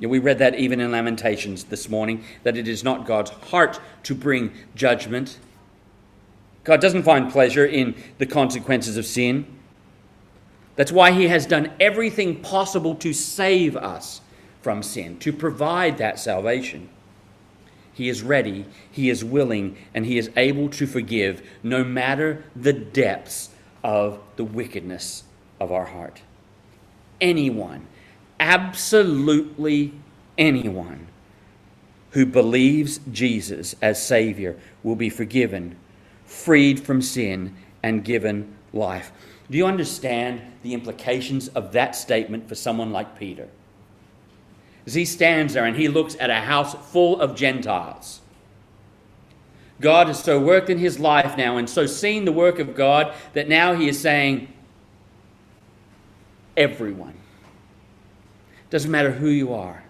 We 0.00 0.18
read 0.18 0.38
that 0.38 0.56
even 0.56 0.80
in 0.80 0.90
Lamentations 0.90 1.64
this 1.64 1.88
morning, 1.88 2.24
that 2.42 2.56
it 2.56 2.68
is 2.68 2.84
not 2.84 3.06
God's 3.06 3.30
heart 3.30 3.80
to 4.02 4.14
bring 4.14 4.52
judgment. 4.74 5.38
God 6.62 6.80
doesn't 6.80 7.04
find 7.04 7.30
pleasure 7.30 7.64
in 7.64 7.94
the 8.18 8.26
consequences 8.26 8.96
of 8.96 9.06
sin. 9.06 9.46
That's 10.76 10.92
why 10.92 11.12
He 11.12 11.28
has 11.28 11.46
done 11.46 11.72
everything 11.80 12.40
possible 12.40 12.94
to 12.96 13.12
save 13.12 13.76
us 13.76 14.20
from 14.62 14.82
sin, 14.82 15.18
to 15.18 15.32
provide 15.32 15.98
that 15.98 16.18
salvation. 16.18 16.88
He 17.92 18.08
is 18.08 18.22
ready, 18.22 18.66
He 18.90 19.08
is 19.08 19.24
willing, 19.24 19.76
and 19.94 20.04
He 20.04 20.18
is 20.18 20.30
able 20.36 20.68
to 20.70 20.86
forgive 20.86 21.46
no 21.62 21.84
matter 21.84 22.44
the 22.56 22.72
depths 22.72 23.50
of 23.84 24.18
the 24.36 24.44
wickedness 24.44 25.24
of 25.60 25.70
our 25.70 25.86
heart. 25.86 26.22
Anyone, 27.20 27.86
absolutely 28.40 29.92
anyone 30.36 31.06
who 32.10 32.26
believes 32.26 33.00
Jesus 33.12 33.74
as 33.80 34.04
Savior 34.04 34.56
will 34.82 34.96
be 34.96 35.10
forgiven, 35.10 35.76
freed 36.24 36.80
from 36.80 37.02
sin, 37.02 37.54
and 37.82 38.04
given 38.04 38.54
life. 38.72 39.12
Do 39.50 39.58
you 39.58 39.66
understand 39.66 40.40
the 40.62 40.74
implications 40.74 41.48
of 41.48 41.72
that 41.72 41.94
statement 41.94 42.48
for 42.48 42.54
someone 42.54 42.92
like 42.92 43.18
Peter? 43.18 43.48
As 44.86 44.94
he 44.94 45.04
stands 45.04 45.54
there 45.54 45.64
and 45.64 45.76
he 45.76 45.88
looks 45.88 46.16
at 46.18 46.30
a 46.30 46.40
house 46.40 46.74
full 46.90 47.20
of 47.20 47.36
Gentiles. 47.36 48.20
God 49.80 50.06
has 50.06 50.22
so 50.22 50.40
worked 50.40 50.70
in 50.70 50.78
his 50.78 50.98
life 50.98 51.36
now 51.36 51.56
and 51.56 51.68
so 51.68 51.86
seen 51.86 52.24
the 52.24 52.32
work 52.32 52.58
of 52.58 52.74
God 52.74 53.14
that 53.32 53.48
now 53.48 53.74
he 53.74 53.88
is 53.88 54.00
saying, 54.00 54.52
everyone, 56.56 57.14
doesn't 58.70 58.90
matter 58.90 59.12
who 59.12 59.28
you 59.28 59.52
are, 59.52 59.84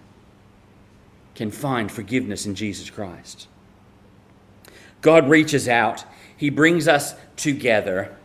can 1.34 1.50
find 1.50 1.90
forgiveness 1.90 2.46
in 2.46 2.54
Jesus 2.54 2.90
Christ. 2.90 3.48
God 5.00 5.28
reaches 5.28 5.68
out, 5.68 6.04
he 6.36 6.48
brings 6.48 6.88
us 6.88 7.14
together, 7.36 8.16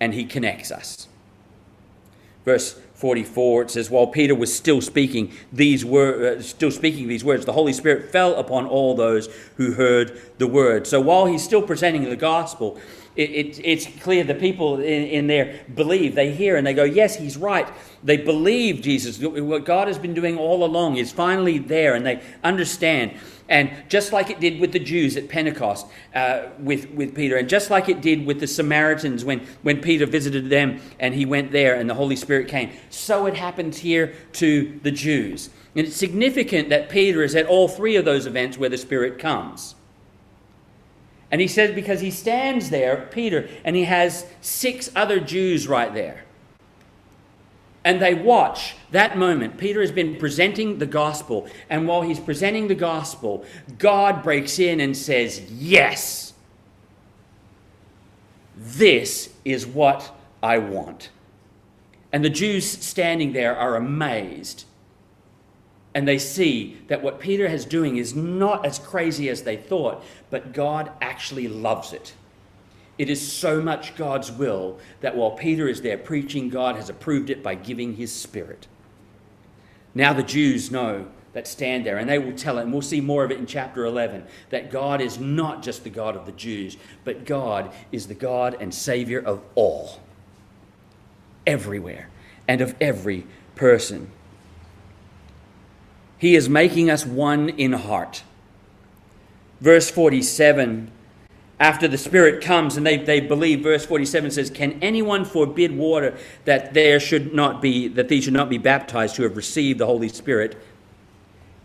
and 0.00 0.14
he 0.14 0.24
connects 0.24 0.70
us. 0.70 1.08
Verse 2.44 2.80
44 2.98 3.62
it 3.62 3.70
says 3.70 3.90
while 3.90 4.08
peter 4.08 4.34
was 4.34 4.52
still 4.52 4.80
speaking 4.80 5.32
these 5.52 5.84
were 5.84 6.36
uh, 6.36 6.42
still 6.42 6.70
speaking 6.72 7.06
these 7.06 7.22
words 7.22 7.46
the 7.46 7.52
holy 7.52 7.72
spirit 7.72 8.10
fell 8.10 8.34
upon 8.34 8.66
all 8.66 8.96
those 8.96 9.28
who 9.56 9.74
heard 9.74 10.20
the 10.38 10.48
word 10.48 10.84
so 10.84 11.00
while 11.00 11.26
he's 11.26 11.44
still 11.44 11.62
presenting 11.62 12.02
the 12.02 12.16
gospel 12.16 12.76
it, 13.18 13.30
it, 13.30 13.60
it's 13.64 13.86
clear 14.00 14.24
the 14.24 14.34
people 14.34 14.76
in, 14.76 15.04
in 15.04 15.26
there 15.26 15.60
believe 15.74 16.14
they 16.14 16.32
hear 16.32 16.56
and 16.56 16.66
they 16.66 16.72
go 16.72 16.84
yes 16.84 17.16
he's 17.16 17.36
right 17.36 17.68
they 18.02 18.16
believe 18.16 18.80
jesus 18.80 19.18
what 19.18 19.64
god 19.64 19.88
has 19.88 19.98
been 19.98 20.14
doing 20.14 20.38
all 20.38 20.64
along 20.64 20.96
is 20.96 21.12
finally 21.12 21.58
there 21.58 21.94
and 21.94 22.06
they 22.06 22.22
understand 22.42 23.12
and 23.48 23.70
just 23.88 24.12
like 24.12 24.28
it 24.28 24.40
did 24.40 24.60
with 24.60 24.72
the 24.72 24.78
Jews 24.78 25.16
at 25.16 25.28
Pentecost 25.28 25.86
uh, 26.14 26.48
with, 26.58 26.90
with 26.90 27.14
Peter, 27.14 27.36
and 27.36 27.48
just 27.48 27.70
like 27.70 27.88
it 27.88 28.02
did 28.02 28.26
with 28.26 28.40
the 28.40 28.46
Samaritans 28.46 29.24
when, 29.24 29.40
when 29.62 29.80
Peter 29.80 30.04
visited 30.04 30.50
them 30.50 30.80
and 31.00 31.14
he 31.14 31.24
went 31.24 31.50
there 31.50 31.76
and 31.76 31.88
the 31.88 31.94
Holy 31.94 32.16
Spirit 32.16 32.48
came, 32.48 32.70
so 32.90 33.26
it 33.26 33.34
happens 33.34 33.78
here 33.78 34.14
to 34.34 34.78
the 34.82 34.90
Jews. 34.90 35.48
And 35.74 35.86
it's 35.86 35.96
significant 35.96 36.68
that 36.68 36.90
Peter 36.90 37.22
is 37.22 37.34
at 37.34 37.46
all 37.46 37.68
three 37.68 37.96
of 37.96 38.04
those 38.04 38.26
events 38.26 38.58
where 38.58 38.68
the 38.68 38.76
Spirit 38.76 39.18
comes. 39.18 39.74
And 41.30 41.40
he 41.40 41.48
says, 41.48 41.74
because 41.74 42.00
he 42.00 42.10
stands 42.10 42.70
there, 42.70 43.08
Peter, 43.10 43.48
and 43.64 43.76
he 43.76 43.84
has 43.84 44.26
six 44.40 44.90
other 44.96 45.20
Jews 45.20 45.68
right 45.68 45.92
there 45.92 46.24
and 47.88 48.02
they 48.02 48.12
watch 48.12 48.74
that 48.90 49.16
moment. 49.16 49.56
Peter 49.56 49.80
has 49.80 49.90
been 49.90 50.16
presenting 50.16 50.76
the 50.76 50.84
gospel, 50.84 51.48
and 51.70 51.88
while 51.88 52.02
he's 52.02 52.20
presenting 52.20 52.68
the 52.68 52.74
gospel, 52.74 53.46
God 53.78 54.22
breaks 54.22 54.58
in 54.58 54.80
and 54.80 54.94
says, 54.94 55.40
Yes, 55.50 56.34
this 58.54 59.30
is 59.42 59.66
what 59.66 60.14
I 60.42 60.58
want. 60.58 61.08
And 62.12 62.22
the 62.22 62.28
Jews 62.28 62.68
standing 62.68 63.32
there 63.32 63.56
are 63.56 63.76
amazed. 63.76 64.64
And 65.94 66.06
they 66.06 66.18
see 66.18 66.78
that 66.88 67.02
what 67.02 67.18
Peter 67.18 67.46
is 67.46 67.64
doing 67.64 67.96
is 67.96 68.14
not 68.14 68.64
as 68.66 68.78
crazy 68.78 69.28
as 69.28 69.42
they 69.42 69.56
thought, 69.56 70.04
but 70.30 70.52
God 70.52 70.90
actually 71.00 71.48
loves 71.48 71.92
it. 71.92 72.14
It 72.98 73.08
is 73.08 73.32
so 73.32 73.62
much 73.62 73.96
God's 73.96 74.30
will 74.30 74.78
that 75.00 75.16
while 75.16 75.30
Peter 75.30 75.68
is 75.68 75.82
there 75.82 75.96
preaching, 75.96 76.48
God 76.48 76.76
has 76.76 76.90
approved 76.90 77.30
it 77.30 77.42
by 77.42 77.54
giving 77.54 77.94
his 77.94 78.12
spirit. 78.12 78.66
Now 79.94 80.12
the 80.12 80.22
Jews 80.22 80.70
know 80.70 81.06
that 81.32 81.46
stand 81.46 81.86
there, 81.86 81.98
and 81.98 82.08
they 82.08 82.18
will 82.18 82.36
tell 82.36 82.58
it, 82.58 82.62
and 82.62 82.72
we'll 82.72 82.82
see 82.82 83.00
more 83.00 83.24
of 83.24 83.30
it 83.30 83.38
in 83.38 83.46
chapter 83.46 83.84
11, 83.84 84.24
that 84.50 84.70
God 84.70 85.00
is 85.00 85.18
not 85.18 85.62
just 85.62 85.84
the 85.84 85.90
God 85.90 86.16
of 86.16 86.26
the 86.26 86.32
Jews, 86.32 86.76
but 87.04 87.24
God 87.24 87.72
is 87.92 88.08
the 88.08 88.14
God 88.14 88.56
and 88.60 88.74
Savior 88.74 89.20
of 89.20 89.42
all, 89.54 90.00
everywhere, 91.46 92.08
and 92.48 92.60
of 92.60 92.74
every 92.80 93.26
person. 93.54 94.10
He 96.18 96.34
is 96.34 96.48
making 96.48 96.90
us 96.90 97.06
one 97.06 97.48
in 97.50 97.72
heart. 97.72 98.22
Verse 99.60 99.90
47 99.90 100.90
after 101.60 101.88
the 101.88 101.98
Spirit 101.98 102.42
comes 102.42 102.76
and 102.76 102.86
they, 102.86 102.98
they 102.98 103.20
believe, 103.20 103.62
verse 103.62 103.84
47 103.84 104.30
says, 104.30 104.50
Can 104.50 104.78
anyone 104.80 105.24
forbid 105.24 105.76
water 105.76 106.16
that 106.44 106.72
there 106.72 107.00
should 107.00 107.34
not 107.34 107.60
be, 107.60 107.88
that 107.88 108.08
these 108.08 108.24
should 108.24 108.32
not 108.32 108.48
be 108.48 108.58
baptized 108.58 109.16
who 109.16 109.24
have 109.24 109.36
received 109.36 109.80
the 109.80 109.86
Holy 109.86 110.08
Spirit? 110.08 110.56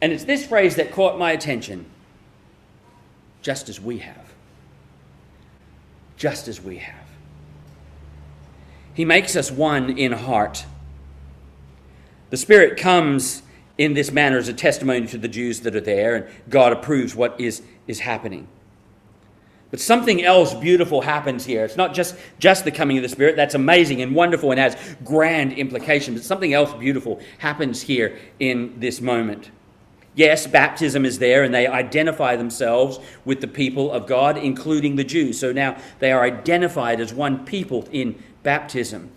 And 0.01 0.11
it's 0.11 0.23
this 0.23 0.45
phrase 0.45 0.75
that 0.77 0.91
caught 0.91 1.19
my 1.19 1.31
attention. 1.31 1.85
Just 3.43 3.69
as 3.69 3.79
we 3.79 3.99
have. 3.99 4.33
Just 6.17 6.47
as 6.47 6.59
we 6.59 6.77
have. 6.77 6.95
He 8.95 9.05
makes 9.05 9.35
us 9.35 9.51
one 9.51 9.95
in 9.97 10.11
heart. 10.11 10.65
The 12.31 12.37
Spirit 12.37 12.77
comes 12.77 13.42
in 13.77 13.93
this 13.93 14.11
manner 14.11 14.37
as 14.37 14.47
a 14.47 14.53
testimony 14.53 15.07
to 15.07 15.17
the 15.17 15.27
Jews 15.27 15.61
that 15.61 15.75
are 15.75 15.81
there, 15.81 16.15
and 16.15 16.27
God 16.49 16.73
approves 16.73 17.15
what 17.15 17.39
is, 17.39 17.63
is 17.87 18.01
happening. 18.01 18.47
But 19.71 19.79
something 19.79 20.23
else 20.23 20.53
beautiful 20.53 21.01
happens 21.01 21.45
here. 21.45 21.65
It's 21.65 21.75
not 21.75 21.95
just, 21.95 22.15
just 22.37 22.63
the 22.63 22.71
coming 22.71 22.97
of 22.97 23.01
the 23.01 23.09
Spirit. 23.09 23.35
That's 23.35 23.55
amazing 23.55 24.03
and 24.03 24.13
wonderful 24.13 24.51
and 24.51 24.59
has 24.59 24.77
grand 25.03 25.53
implications. 25.53 26.19
But 26.19 26.25
something 26.25 26.53
else 26.53 26.71
beautiful 26.73 27.19
happens 27.39 27.81
here 27.81 28.19
in 28.39 28.79
this 28.79 29.01
moment. 29.01 29.49
Yes, 30.13 30.45
baptism 30.45 31.05
is 31.05 31.17
there, 31.17 31.43
and 31.43 31.51
they 31.51 31.65
identify 31.65 32.35
themselves 32.35 32.99
with 33.25 33.41
the 33.41 33.47
people 33.47 33.91
of 33.91 34.05
God, 34.05 34.37
including 34.37 34.95
the 34.95 35.03
Jews. 35.03 35.39
So 35.39 35.51
now 35.51 35.77
they 35.97 36.11
are 36.11 36.21
identified 36.21 36.99
as 36.99 37.11
one 37.11 37.43
people 37.43 37.87
in 37.91 38.21
baptism. 38.43 39.09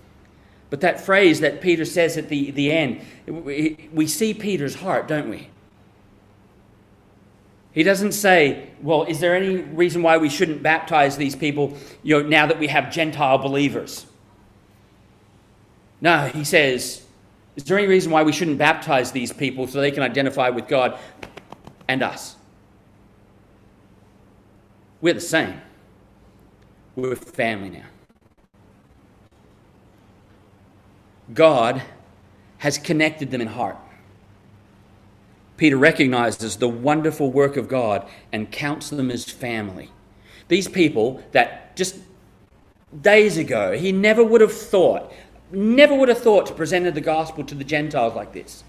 But 0.68 0.80
that 0.80 1.00
phrase 1.00 1.40
that 1.40 1.60
Peter 1.60 1.84
says 1.84 2.16
at 2.16 2.28
the, 2.28 2.50
the 2.50 2.72
end, 2.72 3.00
we 3.26 4.06
see 4.06 4.34
Peter's 4.34 4.76
heart, 4.76 5.06
don't 5.06 5.28
we? 5.28 5.48
He 7.72 7.82
doesn't 7.82 8.12
say, 8.12 8.70
well, 8.80 9.04
is 9.04 9.20
there 9.20 9.36
any 9.36 9.56
reason 9.56 10.02
why 10.02 10.16
we 10.16 10.30
shouldn't 10.30 10.62
baptize 10.62 11.18
these 11.18 11.36
people 11.36 11.76
you 12.02 12.22
know, 12.22 12.28
now 12.28 12.46
that 12.46 12.58
we 12.58 12.68
have 12.68 12.90
Gentile 12.90 13.38
believers? 13.38 14.06
No, 16.00 16.26
he 16.28 16.42
says, 16.42 17.04
is 17.54 17.64
there 17.64 17.78
any 17.78 17.86
reason 17.86 18.10
why 18.10 18.22
we 18.22 18.32
shouldn't 18.32 18.58
baptize 18.58 19.12
these 19.12 19.32
people 19.32 19.66
so 19.66 19.80
they 19.80 19.90
can 19.90 20.02
identify 20.02 20.48
with 20.48 20.68
God 20.68 20.98
and 21.86 22.02
us? 22.02 22.36
We're 25.00 25.14
the 25.14 25.20
same. 25.20 25.60
We're 26.96 27.14
family 27.14 27.70
now. 27.70 27.84
God 31.32 31.82
has 32.58 32.78
connected 32.78 33.30
them 33.30 33.40
in 33.40 33.48
heart. 33.48 33.76
Peter 35.56 35.76
recognizes 35.76 36.56
the 36.56 36.68
wonderful 36.68 37.30
work 37.30 37.56
of 37.56 37.68
God 37.68 38.06
and 38.32 38.50
counts 38.50 38.90
them 38.90 39.10
as 39.10 39.24
family. 39.24 39.90
These 40.48 40.68
people 40.68 41.22
that 41.32 41.76
just 41.76 41.96
days 43.02 43.36
ago 43.36 43.72
he 43.72 43.92
never 43.92 44.22
would 44.22 44.40
have 44.40 44.52
thought, 44.52 45.12
never 45.50 45.94
would 45.94 46.08
have 46.08 46.18
thought 46.18 46.46
to 46.46 46.54
present 46.54 46.92
the 46.94 47.00
gospel 47.00 47.44
to 47.44 47.54
the 47.54 47.64
Gentiles 47.64 48.14
like 48.14 48.32
this. 48.32 48.64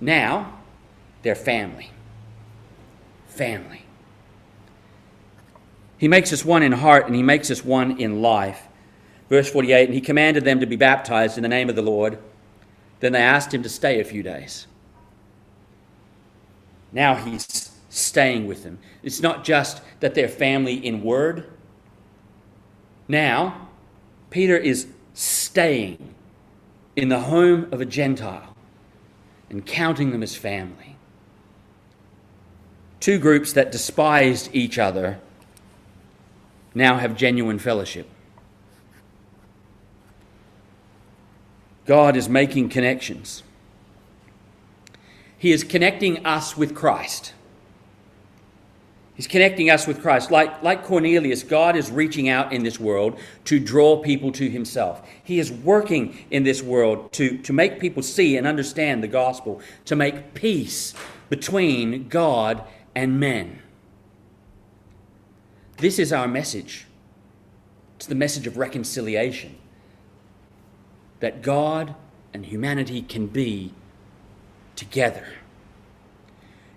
Now, 0.00 0.58
they're 1.22 1.34
family. 1.34 1.90
Family. 3.28 3.84
He 5.98 6.08
makes 6.08 6.32
us 6.32 6.44
one 6.44 6.62
in 6.62 6.72
heart 6.72 7.06
and 7.06 7.14
he 7.14 7.22
makes 7.22 7.50
us 7.50 7.64
one 7.64 7.98
in 8.00 8.20
life. 8.20 8.66
Verse 9.28 9.50
48 9.50 9.86
And 9.86 9.94
he 9.94 10.00
commanded 10.00 10.44
them 10.44 10.60
to 10.60 10.66
be 10.66 10.76
baptized 10.76 11.36
in 11.36 11.42
the 11.42 11.48
name 11.48 11.68
of 11.68 11.76
the 11.76 11.82
Lord. 11.82 12.18
Then 13.00 13.12
they 13.12 13.22
asked 13.22 13.52
him 13.52 13.62
to 13.62 13.68
stay 13.68 14.00
a 14.00 14.04
few 14.04 14.22
days. 14.22 14.66
Now 16.92 17.16
he's 17.16 17.72
staying 17.88 18.46
with 18.46 18.62
them. 18.62 18.78
It's 19.02 19.20
not 19.20 19.44
just 19.44 19.82
that 20.00 20.14
they're 20.14 20.28
family 20.28 20.74
in 20.74 21.02
word. 21.02 21.46
Now, 23.08 23.68
Peter 24.30 24.56
is 24.56 24.86
staying 25.12 26.14
in 26.96 27.08
the 27.08 27.20
home 27.20 27.68
of 27.72 27.80
a 27.80 27.84
Gentile 27.84 28.56
and 29.50 29.64
counting 29.66 30.10
them 30.10 30.22
as 30.22 30.34
family. 30.34 30.96
Two 33.00 33.18
groups 33.18 33.52
that 33.52 33.70
despised 33.70 34.48
each 34.52 34.78
other 34.78 35.18
now 36.74 36.96
have 36.96 37.16
genuine 37.16 37.58
fellowship. 37.58 38.08
God 41.86 42.16
is 42.16 42.28
making 42.28 42.70
connections. 42.70 43.42
He 45.36 45.52
is 45.52 45.62
connecting 45.62 46.24
us 46.24 46.56
with 46.56 46.74
Christ. 46.74 47.34
He's 49.14 49.26
connecting 49.28 49.70
us 49.70 49.86
with 49.86 50.02
Christ. 50.02 50.30
Like, 50.30 50.62
like 50.62 50.82
Cornelius, 50.82 51.42
God 51.42 51.76
is 51.76 51.90
reaching 51.90 52.28
out 52.28 52.52
in 52.52 52.64
this 52.64 52.80
world 52.80 53.18
to 53.44 53.60
draw 53.60 54.02
people 54.02 54.32
to 54.32 54.48
himself. 54.48 55.06
He 55.22 55.38
is 55.38 55.52
working 55.52 56.24
in 56.30 56.42
this 56.42 56.62
world 56.62 57.12
to, 57.12 57.38
to 57.38 57.52
make 57.52 57.78
people 57.78 58.02
see 58.02 58.36
and 58.36 58.46
understand 58.46 59.02
the 59.02 59.08
gospel, 59.08 59.60
to 59.84 59.94
make 59.94 60.34
peace 60.34 60.94
between 61.28 62.08
God 62.08 62.64
and 62.94 63.20
men. 63.20 63.60
This 65.76 65.98
is 65.98 66.12
our 66.12 66.26
message. 66.26 66.86
It's 67.96 68.06
the 68.06 68.14
message 68.14 68.46
of 68.46 68.56
reconciliation 68.56 69.56
that 71.24 71.40
God 71.40 71.94
and 72.34 72.44
humanity 72.44 73.00
can 73.00 73.28
be 73.28 73.72
together. 74.76 75.26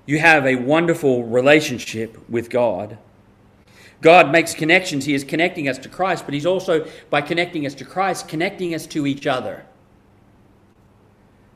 You 0.05 0.19
have 0.19 0.45
a 0.45 0.55
wonderful 0.55 1.25
relationship 1.25 2.17
with 2.29 2.49
God. 2.49 2.97
God 3.99 4.31
makes 4.31 4.53
connections. 4.53 5.03
He 5.03 5.13
is 5.13 5.25
connecting 5.25 5.67
us 5.67 5.77
to 5.79 5.89
Christ, 5.89 6.23
but 6.23 6.33
He's 6.33 6.45
also, 6.45 6.87
by 7.09 7.19
connecting 7.19 7.65
us 7.65 7.73
to 7.73 7.83
Christ, 7.83 8.29
connecting 8.29 8.73
us 8.73 8.87
to 8.87 9.05
each 9.05 9.27
other. 9.27 9.65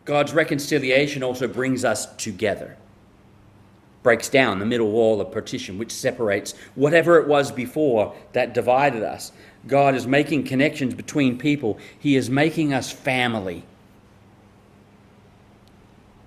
God's 0.04 0.34
reconciliation 0.34 1.24
also 1.24 1.48
brings 1.48 1.86
us 1.86 2.14
together, 2.18 2.76
breaks 4.04 4.30
down 4.30 4.60
the 4.60 4.66
middle 4.66 4.92
wall 4.92 5.22
of 5.22 5.32
partition, 5.32 5.78
which 5.78 5.92
separates 5.92 6.54
whatever 6.76 7.20
it 7.20 7.28
was 7.28 7.52
before 7.52 8.16
that 8.34 8.54
divided 8.54 9.04
us. 9.04 9.32
God 9.68 9.96
is 9.96 10.08
making 10.08 10.46
connections 10.46 10.94
between 10.94 11.38
people, 11.38 11.78
He 12.00 12.16
is 12.16 12.30
making 12.30 12.74
us 12.74 12.92
family. 12.92 13.64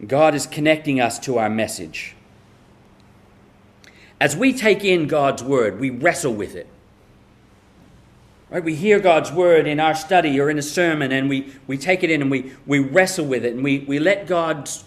God 0.06 0.34
is 0.34 0.46
connecting 0.46 1.00
us 1.00 1.18
to 1.20 1.38
our 1.38 1.48
message. 1.48 2.14
As 4.20 4.36
we 4.36 4.52
take 4.52 4.84
in 4.84 5.06
God's 5.06 5.42
word, 5.42 5.80
we 5.80 5.90
wrestle 5.90 6.34
with 6.34 6.54
it. 6.54 6.68
Right? 8.50 8.62
We 8.62 8.76
hear 8.76 9.00
God's 9.00 9.32
word 9.32 9.66
in 9.66 9.80
our 9.80 9.94
study 9.94 10.38
or 10.38 10.48
in 10.48 10.58
a 10.58 10.62
sermon, 10.62 11.10
and 11.10 11.28
we, 11.28 11.52
we 11.66 11.76
take 11.76 12.04
it 12.04 12.10
in 12.10 12.22
and 12.22 12.30
we, 12.30 12.52
we 12.66 12.78
wrestle 12.78 13.26
with 13.26 13.44
it, 13.44 13.54
and 13.54 13.64
we, 13.64 13.80
we 13.80 13.98
let 13.98 14.26
God's, 14.26 14.84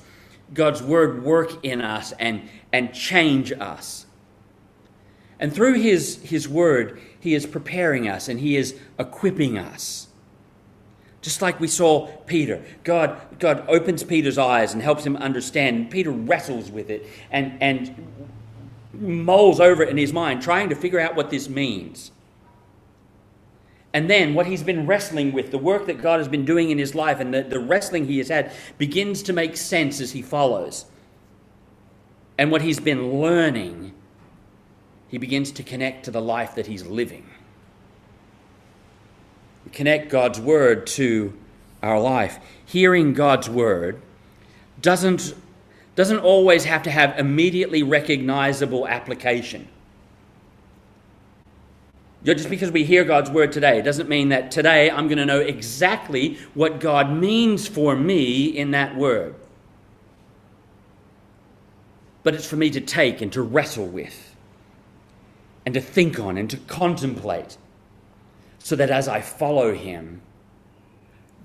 God's 0.53 0.81
word 0.81 1.23
work 1.23 1.63
in 1.63 1.81
us 1.81 2.13
and, 2.13 2.47
and 2.71 2.93
change 2.93 3.51
us. 3.51 4.05
And 5.39 5.53
through 5.53 5.75
his, 5.75 6.21
his 6.23 6.47
word, 6.47 6.99
he 7.19 7.35
is 7.35 7.45
preparing 7.45 8.07
us 8.07 8.27
and 8.27 8.39
he 8.39 8.55
is 8.57 8.75
equipping 8.97 9.57
us. 9.57 10.07
Just 11.21 11.41
like 11.41 11.59
we 11.59 11.67
saw 11.67 12.07
Peter. 12.25 12.63
God, 12.83 13.19
God 13.39 13.65
opens 13.67 14.03
Peter's 14.03 14.37
eyes 14.37 14.73
and 14.73 14.81
helps 14.81 15.05
him 15.05 15.17
understand. 15.17 15.91
Peter 15.91 16.11
wrestles 16.11 16.71
with 16.71 16.89
it 16.89 17.05
and, 17.31 17.61
and 17.61 18.07
mulls 18.93 19.59
over 19.59 19.83
it 19.83 19.89
in 19.89 19.97
his 19.97 20.13
mind, 20.13 20.41
trying 20.41 20.69
to 20.69 20.75
figure 20.75 20.99
out 20.99 21.15
what 21.15 21.29
this 21.29 21.49
means. 21.49 22.11
And 23.93 24.09
then 24.09 24.33
what 24.33 24.47
he's 24.47 24.63
been 24.63 24.85
wrestling 24.85 25.31
with, 25.31 25.51
the 25.51 25.57
work 25.57 25.87
that 25.87 26.01
God 26.01 26.19
has 26.19 26.27
been 26.27 26.45
doing 26.45 26.69
in 26.69 26.77
his 26.77 26.93
life, 26.93 27.19
and 27.19 27.33
the, 27.33 27.43
the 27.43 27.59
wrestling 27.59 28.05
he 28.05 28.17
has 28.19 28.27
had, 28.27 28.51
begins 28.77 29.23
to 29.23 29.33
make 29.33 29.57
sense 29.57 30.01
as 30.01 30.11
he 30.11 30.21
follows. 30.21 30.85
And 32.37 32.51
what 32.51 32.61
he's 32.61 32.79
been 32.79 33.19
learning 33.19 33.93
he 35.07 35.17
begins 35.17 35.51
to 35.53 35.63
connect 35.63 36.05
to 36.05 36.11
the 36.11 36.21
life 36.21 36.55
that 36.55 36.67
he's 36.67 36.85
living. 36.85 37.25
We 39.65 39.71
connect 39.71 40.09
God's 40.09 40.39
word 40.39 40.85
to 40.87 41.33
our 41.81 41.99
life. 41.99 42.39
Hearing 42.65 43.13
God's 43.13 43.49
word 43.49 44.01
doesn't, 44.81 45.33
doesn't 45.95 46.19
always 46.19 46.65
have 46.65 46.83
to 46.83 46.91
have 46.91 47.17
immediately 47.17 47.83
recognizable 47.83 48.87
application. 48.87 49.67
Just 52.35 52.49
because 52.49 52.71
we 52.71 52.83
hear 52.83 53.05
God's 53.05 53.29
word 53.29 53.53
today 53.53 53.81
doesn't 53.81 54.09
mean 54.09 54.29
that 54.29 54.51
today 54.51 54.91
I'm 54.91 55.07
going 55.07 55.17
to 55.17 55.25
know 55.25 55.39
exactly 55.39 56.37
what 56.53 56.81
God 56.81 57.09
means 57.09 57.69
for 57.69 57.95
me 57.95 58.45
in 58.45 58.71
that 58.71 58.97
word. 58.97 59.35
But 62.23 62.35
it's 62.35 62.45
for 62.45 62.57
me 62.57 62.69
to 62.71 62.81
take 62.81 63.21
and 63.21 63.31
to 63.31 63.41
wrestle 63.41 63.87
with 63.87 64.35
and 65.65 65.73
to 65.73 65.79
think 65.79 66.19
on 66.19 66.37
and 66.37 66.49
to 66.49 66.57
contemplate 66.57 67.57
so 68.59 68.75
that 68.75 68.89
as 68.89 69.07
I 69.07 69.21
follow 69.21 69.73
him, 69.73 70.21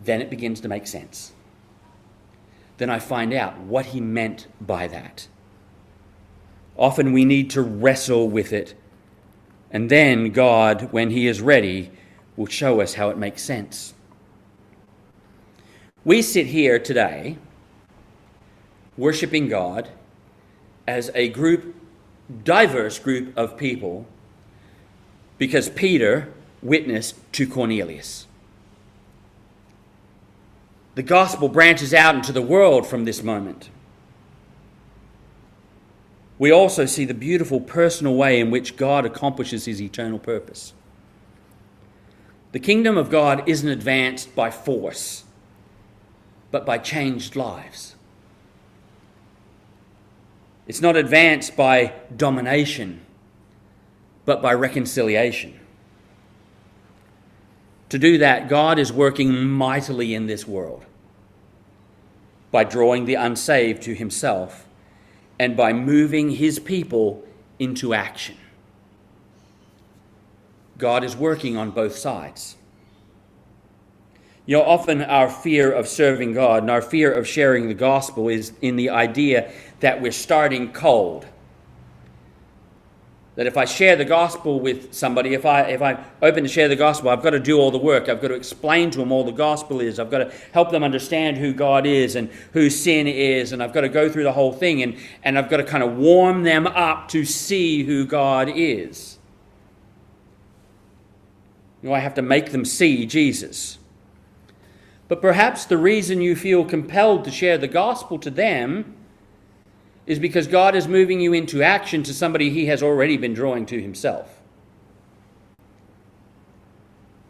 then 0.02 0.20
it 0.20 0.30
begins 0.30 0.60
to 0.62 0.68
make 0.68 0.88
sense. 0.88 1.32
Then 2.78 2.90
I 2.90 2.98
find 2.98 3.32
out 3.32 3.56
what 3.60 3.86
he 3.86 4.00
meant 4.00 4.48
by 4.60 4.88
that. 4.88 5.28
Often 6.76 7.12
we 7.12 7.24
need 7.24 7.50
to 7.50 7.62
wrestle 7.62 8.28
with 8.28 8.52
it, 8.52 8.74
and 9.72 9.90
then 9.90 10.30
God, 10.30 10.92
when 10.92 11.10
he 11.10 11.26
is 11.26 11.40
ready, 11.40 11.90
will 12.36 12.46
show 12.46 12.80
us 12.80 12.94
how 12.94 13.08
it 13.08 13.16
makes 13.16 13.42
sense. 13.42 13.94
We 16.04 16.20
sit 16.20 16.48
here 16.48 16.78
today 16.78 17.38
worshiping 18.98 19.48
God 19.48 19.88
as 20.86 21.10
a 21.14 21.28
group, 21.28 21.74
diverse 22.44 22.98
group 22.98 23.36
of 23.36 23.56
people 23.56 24.06
because 25.38 25.70
Peter 25.70 26.28
witnessed 26.62 27.16
to 27.32 27.46
Cornelius. 27.46 28.26
The 30.94 31.02
gospel 31.02 31.48
branches 31.48 31.94
out 31.94 32.14
into 32.14 32.32
the 32.32 32.42
world 32.42 32.86
from 32.86 33.06
this 33.06 33.22
moment. 33.22 33.70
We 36.42 36.50
also 36.50 36.86
see 36.86 37.04
the 37.04 37.14
beautiful 37.14 37.60
personal 37.60 38.16
way 38.16 38.40
in 38.40 38.50
which 38.50 38.76
God 38.76 39.06
accomplishes 39.06 39.66
his 39.66 39.80
eternal 39.80 40.18
purpose. 40.18 40.74
The 42.50 42.58
kingdom 42.58 42.98
of 42.98 43.10
God 43.10 43.48
isn't 43.48 43.68
advanced 43.68 44.34
by 44.34 44.50
force, 44.50 45.22
but 46.50 46.66
by 46.66 46.78
changed 46.78 47.36
lives. 47.36 47.94
It's 50.66 50.80
not 50.80 50.96
advanced 50.96 51.56
by 51.56 51.92
domination, 52.16 53.02
but 54.24 54.42
by 54.42 54.52
reconciliation. 54.52 55.60
To 57.90 58.00
do 58.00 58.18
that, 58.18 58.48
God 58.48 58.80
is 58.80 58.92
working 58.92 59.48
mightily 59.48 60.12
in 60.12 60.26
this 60.26 60.44
world 60.44 60.86
by 62.50 62.64
drawing 62.64 63.04
the 63.04 63.14
unsaved 63.14 63.84
to 63.84 63.94
himself 63.94 64.66
and 65.42 65.56
by 65.56 65.72
moving 65.72 66.30
his 66.30 66.60
people 66.60 67.24
into 67.58 67.92
action. 67.92 68.36
God 70.78 71.02
is 71.02 71.16
working 71.16 71.56
on 71.56 71.72
both 71.72 71.96
sides. 71.96 72.54
You 74.46 74.58
know, 74.58 74.62
often 74.62 75.02
our 75.02 75.28
fear 75.28 75.72
of 75.72 75.88
serving 75.88 76.34
God 76.34 76.62
and 76.62 76.70
our 76.70 76.80
fear 76.80 77.12
of 77.12 77.26
sharing 77.26 77.66
the 77.66 77.74
gospel 77.74 78.28
is 78.28 78.52
in 78.62 78.76
the 78.76 78.90
idea 78.90 79.50
that 79.80 80.00
we're 80.00 80.12
starting 80.12 80.72
cold 80.72 81.26
that 83.34 83.46
if 83.46 83.56
I 83.56 83.64
share 83.64 83.96
the 83.96 84.04
gospel 84.04 84.60
with 84.60 84.92
somebody, 84.92 85.32
if 85.32 85.46
I 85.46 85.62
if 85.62 85.80
I'm 85.80 85.98
open 86.20 86.42
to 86.42 86.48
share 86.48 86.68
the 86.68 86.76
gospel, 86.76 87.08
I've 87.08 87.22
got 87.22 87.30
to 87.30 87.40
do 87.40 87.58
all 87.58 87.70
the 87.70 87.78
work. 87.78 88.08
I've 88.08 88.20
got 88.20 88.28
to 88.28 88.34
explain 88.34 88.90
to 88.90 88.98
them 88.98 89.10
all 89.10 89.24
the 89.24 89.32
gospel 89.32 89.80
is. 89.80 89.98
I've 89.98 90.10
got 90.10 90.18
to 90.18 90.32
help 90.52 90.70
them 90.70 90.84
understand 90.84 91.38
who 91.38 91.54
God 91.54 91.86
is 91.86 92.14
and 92.14 92.28
who 92.52 92.68
sin 92.68 93.06
is, 93.06 93.52
and 93.52 93.62
I've 93.62 93.72
got 93.72 93.82
to 93.82 93.88
go 93.88 94.10
through 94.10 94.24
the 94.24 94.32
whole 94.32 94.52
thing 94.52 94.82
and, 94.82 94.96
and 95.22 95.38
I've 95.38 95.48
got 95.48 95.58
to 95.58 95.64
kind 95.64 95.82
of 95.82 95.96
warm 95.96 96.42
them 96.42 96.66
up 96.66 97.08
to 97.08 97.24
see 97.24 97.84
who 97.84 98.04
God 98.04 98.50
is. 98.54 99.18
You 101.82 101.88
know, 101.88 101.94
I 101.94 102.00
have 102.00 102.14
to 102.14 102.22
make 102.22 102.52
them 102.52 102.64
see 102.64 103.06
Jesus. 103.06 103.78
But 105.08 105.20
perhaps 105.20 105.64
the 105.64 105.78
reason 105.78 106.20
you 106.20 106.36
feel 106.36 106.64
compelled 106.64 107.24
to 107.24 107.30
share 107.30 107.58
the 107.58 107.68
gospel 107.68 108.18
to 108.20 108.30
them 108.30 108.94
is 110.06 110.18
because 110.18 110.46
God 110.46 110.74
is 110.74 110.88
moving 110.88 111.20
you 111.20 111.32
into 111.32 111.62
action 111.62 112.02
to 112.02 112.14
somebody 112.14 112.50
he 112.50 112.66
has 112.66 112.82
already 112.82 113.16
been 113.16 113.34
drawing 113.34 113.66
to 113.66 113.80
himself. 113.80 114.40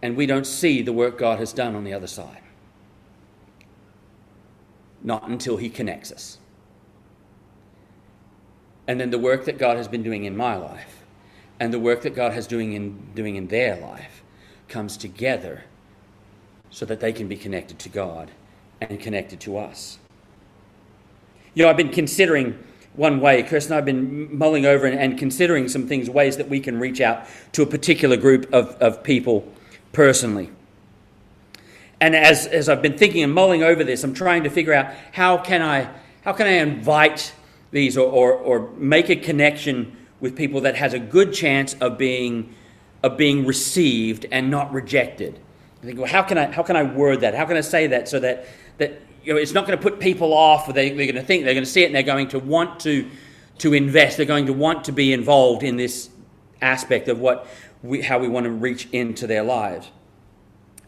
And 0.00 0.16
we 0.16 0.26
don't 0.26 0.46
see 0.46 0.82
the 0.82 0.92
work 0.92 1.18
God 1.18 1.38
has 1.38 1.52
done 1.52 1.76
on 1.76 1.84
the 1.84 1.92
other 1.92 2.06
side. 2.06 2.42
Not 5.02 5.28
until 5.28 5.56
he 5.56 5.68
connects 5.68 6.10
us. 6.10 6.38
And 8.86 8.98
then 9.00 9.10
the 9.10 9.18
work 9.18 9.44
that 9.44 9.58
God 9.58 9.76
has 9.76 9.86
been 9.86 10.02
doing 10.02 10.24
in 10.24 10.36
my 10.36 10.56
life 10.56 11.02
and 11.60 11.72
the 11.72 11.78
work 11.78 12.02
that 12.02 12.14
God 12.16 12.32
has 12.32 12.46
doing 12.46 12.72
in 12.72 13.14
doing 13.14 13.36
in 13.36 13.46
their 13.46 13.76
life 13.76 14.22
comes 14.68 14.96
together 14.96 15.64
so 16.70 16.84
that 16.86 16.98
they 16.98 17.12
can 17.12 17.28
be 17.28 17.36
connected 17.36 17.78
to 17.80 17.88
God 17.88 18.32
and 18.80 18.98
connected 18.98 19.38
to 19.40 19.58
us. 19.58 19.98
You 21.54 21.64
know, 21.64 21.70
I've 21.70 21.76
been 21.76 21.90
considering 21.90 22.58
one 22.94 23.20
way, 23.20 23.42
Chris 23.42 23.66
and 23.66 23.74
I 23.74 23.76
have 23.76 23.84
been 23.84 24.36
mulling 24.36 24.66
over 24.66 24.86
and, 24.86 24.98
and, 24.98 25.18
considering 25.18 25.68
some 25.68 25.86
things, 25.86 26.10
ways 26.10 26.36
that 26.36 26.48
we 26.48 26.60
can 26.60 26.78
reach 26.78 27.00
out 27.00 27.26
to 27.52 27.62
a 27.62 27.66
particular 27.66 28.16
group 28.16 28.52
of, 28.52 28.70
of 28.82 29.02
people 29.02 29.50
personally. 29.92 30.50
And 32.00 32.14
as, 32.14 32.46
as 32.46 32.68
I've 32.68 32.82
been 32.82 32.98
thinking 32.98 33.22
and 33.22 33.32
mulling 33.32 33.62
over 33.62 33.82
this, 33.82 34.04
I'm 34.04 34.12
trying 34.12 34.42
to 34.44 34.50
figure 34.50 34.74
out 34.74 34.92
how 35.12 35.38
can 35.38 35.62
I, 35.62 35.88
how 36.22 36.32
can 36.32 36.46
I 36.46 36.54
invite 36.54 37.32
these 37.70 37.96
or, 37.96 38.10
or, 38.10 38.32
or 38.32 38.70
make 38.76 39.08
a 39.08 39.16
connection 39.16 39.96
with 40.20 40.36
people 40.36 40.60
that 40.62 40.76
has 40.76 40.94
a 40.94 40.98
good 40.98 41.32
chance 41.32 41.74
of 41.80 41.98
being, 41.98 42.54
of 43.02 43.16
being 43.16 43.44
received 43.46 44.26
and 44.30 44.50
not 44.50 44.72
rejected. 44.72 45.38
I 45.82 45.86
think, 45.86 45.98
well, 45.98 46.08
how 46.08 46.22
can 46.22 46.38
I, 46.38 46.50
how 46.50 46.62
can 46.62 46.76
I 46.76 46.84
word 46.84 47.22
that? 47.22 47.34
How 47.34 47.44
can 47.44 47.56
I 47.56 47.60
say 47.60 47.88
that 47.88 48.08
so 48.08 48.20
that, 48.20 48.46
that 48.78 49.02
you 49.24 49.32
know, 49.32 49.38
it's 49.38 49.52
not 49.52 49.66
going 49.66 49.78
to 49.78 49.82
put 49.82 50.00
people 50.00 50.32
off, 50.32 50.66
they, 50.72 50.88
they're 50.90 51.06
going 51.06 51.14
to 51.14 51.22
think, 51.22 51.44
they're 51.44 51.54
going 51.54 51.64
to 51.64 51.70
see 51.70 51.82
it, 51.82 51.86
and 51.86 51.94
they're 51.94 52.02
going 52.02 52.28
to 52.28 52.38
want 52.38 52.80
to, 52.80 53.08
to 53.58 53.74
invest. 53.74 54.16
They're 54.16 54.26
going 54.26 54.46
to 54.46 54.52
want 54.52 54.84
to 54.84 54.92
be 54.92 55.12
involved 55.12 55.62
in 55.62 55.76
this 55.76 56.10
aspect 56.60 57.08
of 57.08 57.20
what 57.20 57.46
we, 57.82 58.02
how 58.02 58.18
we 58.18 58.28
want 58.28 58.44
to 58.44 58.50
reach 58.50 58.88
into 58.92 59.26
their 59.26 59.42
lives. 59.42 59.90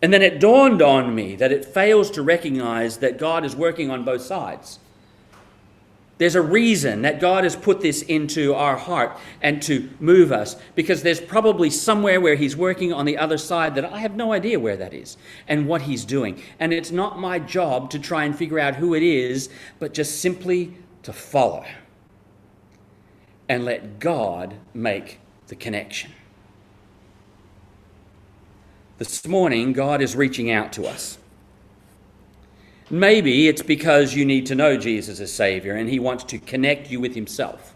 And 0.02 0.12
then 0.12 0.22
it 0.22 0.38
dawned 0.38 0.82
on 0.82 1.14
me 1.14 1.36
that 1.36 1.52
it 1.52 1.64
fails 1.64 2.10
to 2.12 2.22
recognize 2.22 2.98
that 2.98 3.18
God 3.18 3.44
is 3.44 3.56
working 3.56 3.90
on 3.90 4.04
both 4.04 4.22
sides. 4.22 4.78
There's 6.16 6.36
a 6.36 6.42
reason 6.42 7.02
that 7.02 7.20
God 7.20 7.42
has 7.42 7.56
put 7.56 7.80
this 7.80 8.02
into 8.02 8.54
our 8.54 8.76
heart 8.76 9.18
and 9.42 9.60
to 9.62 9.90
move 9.98 10.30
us 10.30 10.56
because 10.76 11.02
there's 11.02 11.20
probably 11.20 11.70
somewhere 11.70 12.20
where 12.20 12.36
He's 12.36 12.56
working 12.56 12.92
on 12.92 13.04
the 13.04 13.18
other 13.18 13.36
side 13.36 13.74
that 13.74 13.84
I 13.84 13.98
have 13.98 14.14
no 14.14 14.32
idea 14.32 14.60
where 14.60 14.76
that 14.76 14.94
is 14.94 15.16
and 15.48 15.66
what 15.66 15.82
He's 15.82 16.04
doing. 16.04 16.40
And 16.60 16.72
it's 16.72 16.92
not 16.92 17.18
my 17.18 17.40
job 17.40 17.90
to 17.90 17.98
try 17.98 18.24
and 18.24 18.36
figure 18.36 18.60
out 18.60 18.76
who 18.76 18.94
it 18.94 19.02
is, 19.02 19.48
but 19.80 19.92
just 19.92 20.20
simply 20.20 20.76
to 21.02 21.12
follow 21.12 21.64
and 23.48 23.64
let 23.64 23.98
God 23.98 24.54
make 24.72 25.18
the 25.48 25.56
connection. 25.56 26.12
This 28.98 29.26
morning, 29.26 29.72
God 29.72 30.00
is 30.00 30.14
reaching 30.14 30.50
out 30.50 30.72
to 30.74 30.86
us. 30.86 31.18
Maybe 32.90 33.48
it's 33.48 33.62
because 33.62 34.14
you 34.14 34.24
need 34.24 34.46
to 34.46 34.54
know 34.54 34.76
Jesus 34.76 35.20
as 35.20 35.32
Savior 35.32 35.74
and 35.74 35.88
He 35.88 35.98
wants 35.98 36.24
to 36.24 36.38
connect 36.38 36.90
you 36.90 37.00
with 37.00 37.14
Himself. 37.14 37.74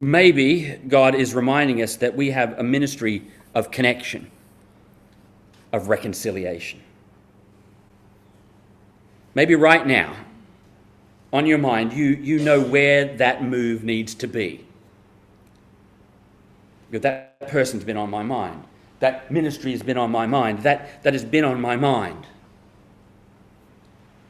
Maybe 0.00 0.80
God 0.88 1.14
is 1.14 1.34
reminding 1.34 1.82
us 1.82 1.96
that 1.96 2.16
we 2.16 2.32
have 2.32 2.58
a 2.58 2.64
ministry 2.64 3.22
of 3.54 3.70
connection, 3.70 4.30
of 5.72 5.88
reconciliation. 5.88 6.80
Maybe 9.34 9.54
right 9.54 9.86
now, 9.86 10.16
on 11.32 11.46
your 11.46 11.58
mind, 11.58 11.92
you, 11.92 12.06
you 12.06 12.38
know 12.40 12.60
where 12.60 13.04
that 13.16 13.44
move 13.44 13.84
needs 13.84 14.14
to 14.16 14.26
be. 14.26 14.66
That 16.90 17.48
person's 17.48 17.84
been 17.84 17.96
on 17.96 18.10
my 18.10 18.22
mind. 18.22 18.64
That 19.02 19.32
ministry 19.32 19.72
has 19.72 19.82
been 19.82 19.98
on 19.98 20.12
my 20.12 20.28
mind. 20.28 20.60
That, 20.60 21.02
that 21.02 21.12
has 21.12 21.24
been 21.24 21.44
on 21.44 21.60
my 21.60 21.74
mind. 21.74 22.24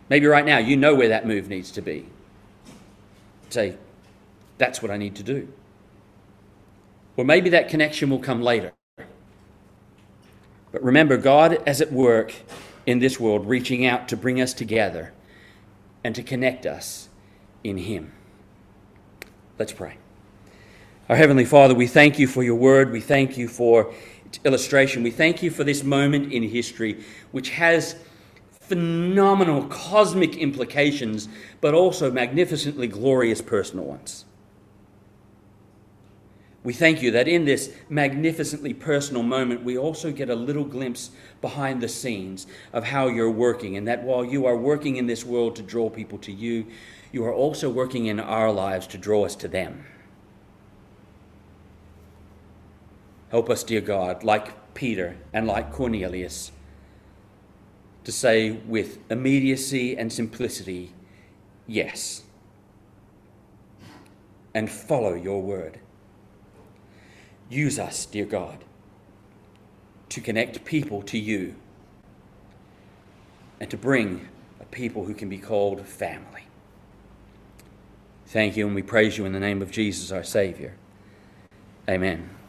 Maybe 0.09 0.25
right 0.27 0.47
now 0.47 0.57
you 0.57 0.79
know 0.79 0.95
where 0.95 1.11
that 1.11 1.27
move 1.27 1.47
needs 1.47 1.70
to 1.73 1.83
be. 1.83 2.07
Say, 3.51 3.77
that's 4.57 4.81
what 4.81 4.91
I 4.91 4.97
need 4.97 5.14
to 5.16 5.23
do. 5.23 5.53
Or 7.18 7.25
maybe 7.27 7.51
that 7.51 7.68
connection 7.68 8.09
will 8.09 8.18
come 8.18 8.41
later. 8.41 8.73
But 8.97 10.83
remember, 10.83 11.18
God 11.18 11.62
is 11.68 11.83
at 11.83 11.93
work 11.93 12.33
in 12.87 12.99
this 12.99 13.20
world, 13.20 13.47
reaching 13.47 13.85
out 13.85 14.09
to 14.09 14.16
bring 14.16 14.41
us 14.41 14.55
together 14.55 15.12
and 16.03 16.14
to 16.14 16.23
connect 16.23 16.64
us 16.64 17.11
in 17.62 17.77
Him. 17.77 18.11
Let's 19.59 19.75
pray. 19.75 19.99
Our 21.11 21.16
Heavenly 21.16 21.45
Father, 21.45 21.75
we 21.75 21.87
thank 21.87 22.18
you 22.18 22.27
for 22.27 22.43
your 22.43 22.55
word. 22.55 22.91
We 22.91 23.03
thank 23.03 23.37
you 23.37 23.49
for 23.49 23.93
illustration. 24.45 25.03
We 25.03 25.11
thank 25.11 25.43
you 25.43 25.51
for 25.51 25.64
this 25.64 25.83
moment 25.83 26.33
in 26.33 26.43
history 26.43 27.05
which 27.30 27.51
has 27.51 27.97
phenomenal 28.61 29.64
cosmic 29.66 30.37
implications, 30.37 31.28
but 31.61 31.74
also 31.74 32.11
magnificently 32.11 32.87
glorious 32.87 33.43
personal 33.43 33.85
ones. 33.85 34.24
We 36.64 36.72
thank 36.72 37.03
you 37.03 37.11
that 37.11 37.26
in 37.26 37.45
this 37.45 37.74
magnificently 37.89 38.72
personal 38.72 39.24
moment, 39.24 39.64
we 39.64 39.76
also 39.76 40.12
get 40.12 40.30
a 40.30 40.35
little 40.35 40.64
glimpse 40.64 41.11
behind 41.41 41.80
the 41.80 41.89
scenes 41.89 42.47
of 42.72 42.85
how 42.85 43.09
you're 43.09 43.30
working, 43.30 43.76
and 43.76 43.89
that 43.89 44.05
while 44.05 44.24
you 44.24 44.47
are 44.47 44.57
working 44.57 44.97
in 44.97 45.07
this 45.07 45.24
world 45.24 45.57
to 45.57 45.62
draw 45.62 45.91
people 45.91 46.18
to 46.18 46.33
you, 46.33 46.66
you 47.11 47.24
are 47.24 47.35
also 47.35 47.68
working 47.68 48.07
in 48.07 48.20
our 48.20 48.53
lives 48.53 48.87
to 48.87 48.99
draw 48.99 49.24
us 49.24 49.35
to 49.37 49.49
them. 49.49 49.85
Help 53.33 53.49
us, 53.49 53.64
dear 53.64 53.80
God, 53.80 54.22
like 54.22 54.74
Peter 54.74 55.16
and 55.33 55.47
like 55.47 55.72
Cornelius 55.72 56.53
to 58.05 58.12
say 58.12 58.51
with 58.51 58.99
immediacy 59.11 59.97
and 59.97 60.12
simplicity, 60.12 60.93
yes, 61.66 62.24
and 64.53 64.70
follow 64.70 65.14
your 65.14 65.41
word. 65.41 65.78
Use 67.49 67.78
us, 67.78 68.05
dear 68.05 68.26
God, 68.26 68.64
to 70.11 70.20
connect 70.20 70.66
people 70.66 71.01
to 71.01 71.18
you 71.18 71.55
and 73.61 73.70
to 73.70 73.78
bring 73.78 74.28
a 74.61 74.66
people 74.66 75.07
who 75.07 75.14
can 75.14 75.30
be 75.30 75.39
called 75.39 75.87
family. 75.87 76.43
Thank 78.26 78.59
you, 78.59 78.66
and 78.66 78.74
we 78.74 78.83
praise 78.83 79.16
you 79.16 79.24
in 79.24 79.33
the 79.33 79.41
name 79.41 79.62
of 79.62 79.70
Jesus, 79.70 80.12
our 80.12 80.22
Savior. 80.22 80.74
Amen. 81.89 82.32